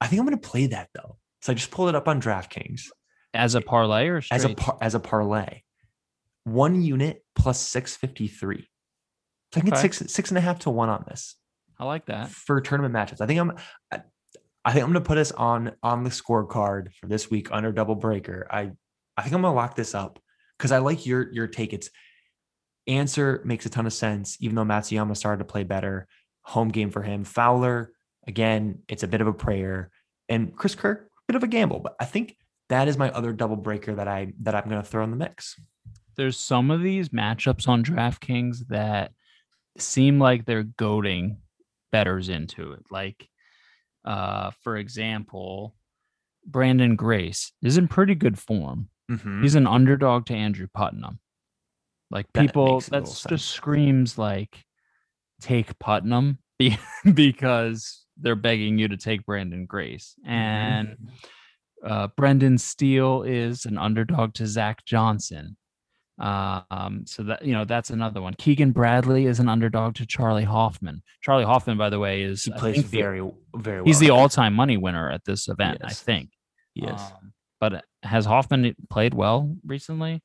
I 0.00 0.06
think 0.08 0.18
I'm 0.20 0.26
going 0.26 0.40
to 0.40 0.48
play 0.48 0.66
that 0.68 0.88
though. 0.94 1.18
So 1.42 1.52
I 1.52 1.54
just 1.54 1.70
pulled 1.70 1.90
it 1.90 1.94
up 1.94 2.08
on 2.08 2.20
DraftKings 2.20 2.84
As 3.34 3.54
a 3.54 3.60
parlay 3.60 4.08
or 4.08 4.20
straight? 4.20 4.36
as 4.36 4.44
a 4.44 4.54
par- 4.54 4.78
as 4.80 4.94
a 4.94 5.00
parlay. 5.00 5.62
One 6.44 6.82
unit 6.82 7.24
plus 7.34 7.60
six 7.60 7.96
fifty 7.96 8.28
three. 8.28 8.68
So 9.52 9.58
I 9.58 9.60
can 9.60 9.70
get 9.70 9.78
Okay. 9.78 9.82
six 9.88 10.12
six 10.12 10.30
and 10.30 10.38
a 10.38 10.40
half 10.40 10.60
to 10.60 10.70
one 10.70 10.88
on 10.88 11.04
this 11.08 11.36
I 11.78 11.84
like 11.84 12.06
that. 12.06 12.30
for 12.30 12.60
tournament 12.60 12.92
matches. 12.92 13.20
I 13.20 13.26
think 13.26 13.40
I'm 13.40 13.52
I, 13.92 14.02
I 14.64 14.72
think 14.72 14.84
I'm 14.84 14.90
gonna 14.92 15.04
put 15.04 15.18
us 15.18 15.32
on 15.32 15.72
on 15.82 16.04
the 16.04 16.10
scorecard 16.10 16.92
for 16.94 17.06
this 17.06 17.30
week 17.30 17.48
under 17.52 17.72
double 17.72 17.94
breaker. 17.94 18.46
I 18.50 18.72
I 19.16 19.22
think 19.22 19.34
I'm 19.34 19.42
gonna 19.42 19.54
lock 19.54 19.76
this 19.76 19.94
up 19.94 20.18
because 20.58 20.72
I 20.72 20.78
like 20.78 21.06
your 21.06 21.32
your 21.32 21.46
take. 21.46 21.72
It's 21.72 21.90
Ancer 22.88 23.40
makes 23.44 23.64
a 23.64 23.70
ton 23.70 23.86
of 23.86 23.92
sense, 23.92 24.36
even 24.40 24.56
though 24.56 24.64
Matsuyama 24.64 25.16
started 25.16 25.38
to 25.38 25.44
play 25.44 25.62
better. 25.62 26.08
Home 26.46 26.68
game 26.68 26.90
for 26.90 27.02
him. 27.02 27.22
Fowler, 27.22 27.92
again, 28.26 28.80
it's 28.88 29.04
a 29.04 29.08
bit 29.08 29.20
of 29.20 29.28
a 29.28 29.32
prayer. 29.32 29.90
And 30.28 30.56
Chris 30.56 30.74
Kirk, 30.74 31.08
bit 31.28 31.36
of 31.36 31.44
a 31.44 31.46
gamble. 31.46 31.78
But 31.78 31.94
I 32.00 32.04
think 32.04 32.36
that 32.72 32.88
is 32.88 32.98
my 32.98 33.10
other 33.10 33.32
double 33.32 33.56
breaker 33.56 33.94
that 33.94 34.08
I 34.08 34.32
that 34.40 34.54
I'm 34.54 34.68
gonna 34.68 34.82
throw 34.82 35.04
in 35.04 35.10
the 35.10 35.16
mix. 35.16 35.56
there's 36.16 36.38
some 36.38 36.70
of 36.70 36.82
these 36.82 37.08
matchups 37.08 37.66
on 37.68 37.82
DraftKings 37.82 38.66
that 38.68 39.12
seem 39.78 40.18
like 40.18 40.44
they're 40.44 40.62
goading 40.62 41.38
bettors 41.90 42.28
into 42.28 42.72
it. 42.72 42.84
Like, 42.90 43.28
uh, 44.04 44.50
for 44.62 44.76
example, 44.76 45.74
Branden 46.50 46.96
Grace 46.96 47.52
is 47.62 47.78
in 47.78 47.88
pretty 47.88 48.14
good 48.14 48.38
form. 48.38 48.90
Mhm. 49.10 49.42
He's 49.42 49.54
an 49.54 49.66
underdog 49.66 50.26
to 50.26 50.34
Andrew 50.34 50.66
Putnam. 50.74 51.18
Like 52.10 52.26
That 52.34 52.42
people, 52.48 52.80
that 52.80 52.92
little 52.92 53.06
sense. 53.06 53.30
just 53.30 53.50
screams 53.50 54.18
like 54.18 54.66
take 55.40 55.78
Putnam 55.78 56.38
because 57.14 58.04
they're 58.18 58.36
begging 58.36 58.78
you 58.78 58.88
to 58.88 58.96
take 58.98 59.24
Branden 59.24 59.66
Grace. 59.66 60.14
Mm-hmm. 60.28 61.06
Uh, 61.84 62.08
Brendan 62.16 62.58
Steele 62.58 63.22
is 63.22 63.64
an 63.66 63.78
underdog 63.78 64.34
to 64.34 64.46
Zach 64.46 64.84
Johnson. 64.84 65.56
Um, 66.18 67.04
so 67.06 67.22
that 67.24 67.44
you 67.44 67.52
know 67.52 67.64
that's 67.64 67.90
another 67.90 68.20
one. 68.20 68.34
Keegan 68.34 68.70
Bradley 68.70 69.26
is 69.26 69.40
an 69.40 69.48
underdog 69.48 69.94
to 69.96 70.06
Charley 70.06 70.44
Hoffman. 70.44 71.02
Charley 71.22 71.44
Hoffman, 71.44 71.78
by 71.78 71.90
the 71.90 71.98
way, 71.98 72.22
is 72.22 72.44
he 72.44 72.52
plays 72.52 72.82
very, 72.82 73.20
very 73.56 73.78
well. 73.78 73.84
he's 73.86 73.98
the 73.98 74.10
all-time 74.10 74.54
money 74.54 74.76
winner 74.76 75.10
at 75.10 75.24
this 75.24 75.48
event, 75.48 75.80
I 75.82 75.92
think. 75.92 76.30
Yes. 76.74 77.00
Um, 77.00 77.32
but 77.60 77.84
has 78.02 78.24
Hoffman 78.26 78.74
played 78.90 79.14
well 79.14 79.56
recently? 79.66 80.22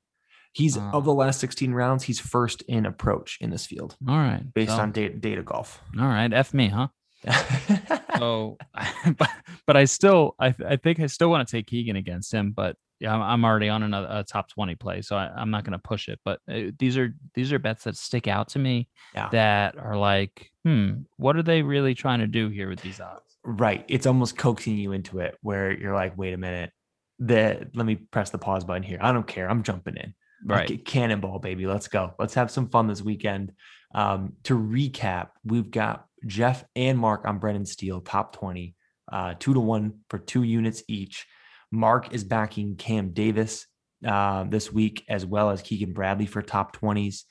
he's 0.53 0.77
uh, 0.77 0.89
of 0.91 1.05
the 1.05 1.13
last 1.13 1.39
16 1.39 1.71
rounds, 1.71 2.03
he's 2.03 2.19
first 2.19 2.63
in 2.63 2.85
approach 2.85 3.37
in 3.41 3.49
this 3.51 3.65
field 3.65 3.95
All 4.07 4.17
right, 4.17 4.43
based 4.53 4.71
so- 4.75 4.79
on 4.81 4.91
data, 4.91 5.13
data 5.15 5.43
golf. 5.43 5.81
all 5.99 6.05
right, 6.07 6.31
f 6.33 6.53
me, 6.53 6.67
huh? 6.69 6.87
So, 8.17 8.57
but 9.17 9.29
but 9.67 9.77
I 9.77 9.85
still 9.85 10.35
I 10.39 10.55
I 10.67 10.75
think 10.77 10.99
I 10.99 11.05
still 11.05 11.29
want 11.29 11.47
to 11.47 11.51
take 11.51 11.67
Keegan 11.67 11.95
against 11.95 12.33
him, 12.33 12.51
but 12.51 12.75
yeah, 12.99 13.13
I'm, 13.13 13.21
I'm 13.21 13.45
already 13.45 13.69
on 13.69 13.83
another 13.83 14.07
a 14.09 14.23
top 14.23 14.49
20 14.49 14.73
play, 14.75 15.03
so 15.03 15.15
I, 15.15 15.27
I'm 15.35 15.51
not 15.51 15.63
going 15.63 15.73
to 15.73 15.77
push 15.79 16.09
it. 16.09 16.19
But 16.25 16.39
uh, 16.51 16.71
these 16.79 16.97
are 16.97 17.13
these 17.35 17.53
are 17.53 17.59
bets 17.59 17.83
that 17.83 17.95
stick 17.95 18.27
out 18.27 18.47
to 18.49 18.59
me 18.59 18.89
Yeah. 19.13 19.29
that 19.33 19.77
are 19.77 19.95
like, 19.97 20.49
hmm, 20.65 21.01
what 21.17 21.35
are 21.35 21.43
they 21.43 21.61
really 21.61 21.93
trying 21.93 22.19
to 22.21 22.27
do 22.27 22.49
here 22.49 22.69
with 22.69 22.81
these 22.81 22.99
odds? 22.99 23.21
right. 23.43 23.85
It's 23.87 24.07
almost 24.07 24.35
coaxing 24.37 24.75
you 24.77 24.91
into 24.93 25.19
it 25.19 25.37
where 25.41 25.71
you're 25.71 25.93
like, 25.93 26.17
wait 26.17 26.33
a 26.33 26.37
minute. 26.37 26.71
The, 27.19 27.69
let 27.75 27.85
me 27.85 27.95
press 27.95 28.29
the 28.31 28.37
pause 28.39 28.63
button 28.65 28.83
here. 28.83 28.97
I 28.99 29.11
don't 29.13 29.27
care. 29.27 29.49
I'm 29.49 29.63
jumping 29.63 29.95
in. 29.95 30.13
Right. 30.43 30.69
Like, 30.69 30.83
cannonball, 30.85 31.39
baby. 31.39 31.65
Let's 31.65 31.87
go. 31.87 32.13
Let's 32.19 32.33
have 32.33 32.51
some 32.51 32.67
fun 32.67 32.87
this 32.87 33.01
weekend. 33.01 33.53
Um, 33.95 34.33
to 34.43 34.57
recap, 34.57 35.29
we've 35.45 35.71
got 35.71 36.07
Jeff 36.27 36.63
and 36.75 36.97
Mark 36.97 37.25
on 37.25 37.39
Brendan 37.39 37.65
Steele, 37.65 38.01
top 38.01 38.35
20, 38.35 38.75
uh, 39.11 39.33
two 39.39 39.53
to 39.53 39.59
one 39.59 39.99
for 40.09 40.19
two 40.19 40.43
units 40.43 40.83
each. 40.87 41.25
Mark 41.71 42.13
is 42.13 42.23
backing 42.23 42.75
Cam 42.75 43.11
Davis 43.11 43.65
uh, 44.05 44.43
this 44.43 44.71
week, 44.71 45.03
as 45.09 45.25
well 45.25 45.49
as 45.49 45.61
Keegan 45.61 45.93
Bradley 45.93 46.25
for 46.25 46.41
top 46.41 46.75
20s. 46.77 47.23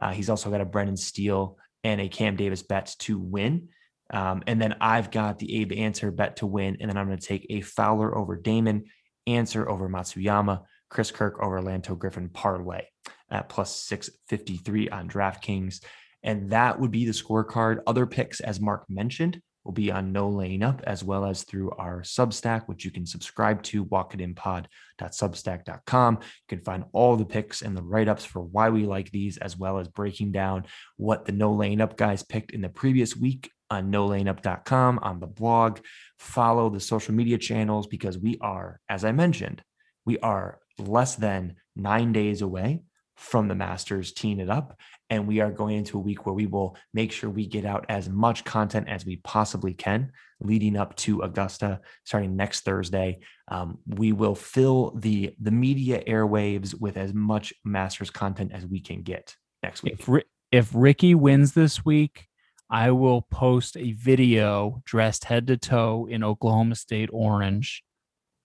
Uh, 0.00 0.12
he's 0.12 0.30
also 0.30 0.50
got 0.50 0.60
a 0.60 0.64
Brendan 0.64 0.96
Steele 0.96 1.58
and 1.82 2.00
a 2.00 2.08
Cam 2.08 2.36
Davis 2.36 2.62
bet 2.62 2.94
to 3.00 3.18
win. 3.18 3.68
Um, 4.12 4.42
and 4.46 4.60
then 4.60 4.76
I've 4.80 5.10
got 5.10 5.38
the 5.38 5.60
Abe 5.60 5.72
Ancer 5.72 6.10
bet 6.10 6.36
to 6.36 6.46
win. 6.46 6.78
And 6.80 6.90
then 6.90 6.96
I'm 6.96 7.06
going 7.06 7.18
to 7.18 7.26
take 7.26 7.46
a 7.50 7.60
Fowler 7.60 8.16
over 8.16 8.36
Dahmen, 8.36 8.84
Ancer 9.26 9.68
over 9.68 9.88
Matsuyama, 9.88 10.62
Chris 10.88 11.10
Kirk 11.10 11.40
over 11.40 11.60
Lanto 11.60 11.98
Griffin 11.98 12.28
parlay 12.28 12.82
at 13.30 13.48
plus 13.48 13.74
653 13.82 14.90
on 14.90 15.08
DraftKings. 15.08 15.80
And 16.24 16.50
that 16.50 16.80
would 16.80 16.90
be 16.90 17.04
the 17.04 17.12
scorecard. 17.12 17.80
Other 17.86 18.06
picks, 18.06 18.40
as 18.40 18.58
Mark 18.58 18.86
mentioned, 18.88 19.40
will 19.62 19.72
be 19.72 19.92
on 19.92 20.12
No 20.12 20.28
Laying 20.28 20.62
Up 20.62 20.82
as 20.84 21.02
well 21.04 21.24
as 21.24 21.42
through 21.42 21.70
our 21.72 22.02
Substack, 22.02 22.66
which 22.66 22.84
you 22.84 22.90
can 22.90 23.06
subscribe 23.06 23.62
to, 23.64 23.84
walkitinpod.substack.com. 23.84 26.14
You 26.14 26.20
can 26.48 26.60
find 26.60 26.84
all 26.92 27.16
the 27.16 27.24
picks 27.24 27.62
and 27.62 27.76
the 27.76 27.82
write 27.82 28.08
ups 28.08 28.24
for 28.24 28.42
why 28.42 28.70
we 28.70 28.86
like 28.86 29.10
these, 29.10 29.36
as 29.38 29.56
well 29.56 29.78
as 29.78 29.88
breaking 29.88 30.30
down 30.32 30.66
what 30.96 31.26
the 31.26 31.32
No 31.32 31.52
Laying 31.52 31.80
Up 31.80 31.96
guys 31.96 32.22
picked 32.22 32.52
in 32.52 32.60
the 32.62 32.68
previous 32.68 33.16
week 33.16 33.50
on 33.70 33.90
nolayingup.com 33.90 34.98
on 35.02 35.20
the 35.20 35.26
blog. 35.26 35.80
Follow 36.18 36.68
the 36.70 36.80
social 36.80 37.14
media 37.14 37.38
channels 37.38 37.86
because 37.86 38.18
we 38.18 38.36
are, 38.40 38.80
as 38.88 39.04
I 39.04 39.12
mentioned, 39.12 39.62
we 40.04 40.18
are 40.18 40.58
less 40.78 41.14
than 41.16 41.56
nine 41.76 42.12
days 42.12 42.42
away 42.42 42.82
from 43.16 43.48
the 43.48 43.54
Masters 43.54 44.12
teeing 44.12 44.40
it 44.40 44.50
up. 44.50 44.78
And 45.10 45.26
we 45.26 45.40
are 45.40 45.50
going 45.50 45.76
into 45.76 45.98
a 45.98 46.00
week 46.00 46.26
where 46.26 46.34
we 46.34 46.46
will 46.46 46.76
make 46.92 47.12
sure 47.12 47.30
we 47.30 47.46
get 47.46 47.64
out 47.64 47.86
as 47.88 48.08
much 48.08 48.44
content 48.44 48.88
as 48.88 49.06
we 49.06 49.16
possibly 49.16 49.74
can 49.74 50.12
leading 50.40 50.76
up 50.76 50.96
to 50.96 51.22
Augusta 51.22 51.80
starting 52.04 52.36
next 52.36 52.62
Thursday. 52.62 53.20
Um, 53.48 53.78
we 53.86 54.12
will 54.12 54.34
fill 54.34 54.92
the 54.96 55.34
the 55.40 55.50
media 55.50 56.02
airwaves 56.04 56.78
with 56.78 56.96
as 56.96 57.12
much 57.14 57.52
Masters 57.64 58.10
content 58.10 58.52
as 58.52 58.66
we 58.66 58.80
can 58.80 59.02
get 59.02 59.36
next 59.62 59.82
week. 59.82 59.94
If 59.94 60.08
Ri- 60.08 60.24
if 60.50 60.70
Rickie 60.74 61.14
wins 61.14 61.52
this 61.52 61.84
week, 61.84 62.28
I 62.70 62.90
will 62.90 63.22
post 63.22 63.76
a 63.76 63.92
video 63.92 64.82
dressed 64.84 65.24
head 65.24 65.46
to 65.48 65.56
toe 65.56 66.06
in 66.10 66.24
Oklahoma 66.24 66.74
State 66.74 67.10
orange 67.12 67.82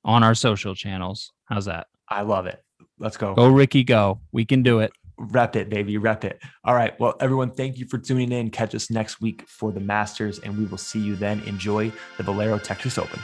on 0.03 0.23
our 0.23 0.35
social 0.35 0.75
channels. 0.75 1.31
How's 1.45 1.65
that? 1.65 1.87
I 2.07 2.21
love 2.21 2.45
it. 2.47 2.61
Let's 2.99 3.17
go. 3.17 3.33
Go 3.33 3.47
Rickie, 3.47 3.83
go. 3.83 4.19
We 4.31 4.45
can 4.45 4.61
do 4.61 4.79
it. 4.79 4.91
Rep 5.17 5.55
it, 5.55 5.69
baby. 5.69 5.97
Rep 5.97 6.23
it. 6.23 6.41
All 6.63 6.75
right. 6.75 6.97
Well, 6.99 7.15
everyone, 7.19 7.51
thank 7.51 7.77
you 7.77 7.85
for 7.85 7.97
tuning 7.97 8.31
in. 8.31 8.51
Catch 8.51 8.73
us 8.73 8.89
next 8.89 9.19
week 9.19 9.43
for 9.47 9.71
the 9.71 9.79
Masters, 9.79 10.39
and 10.39 10.57
we 10.57 10.65
will 10.65 10.77
see 10.77 10.99
you 10.99 11.15
then. 11.15 11.41
Enjoy 11.41 11.91
the 12.17 12.23
Valero 12.23 12.57
Texas 12.57 12.97
Open. 12.97 13.19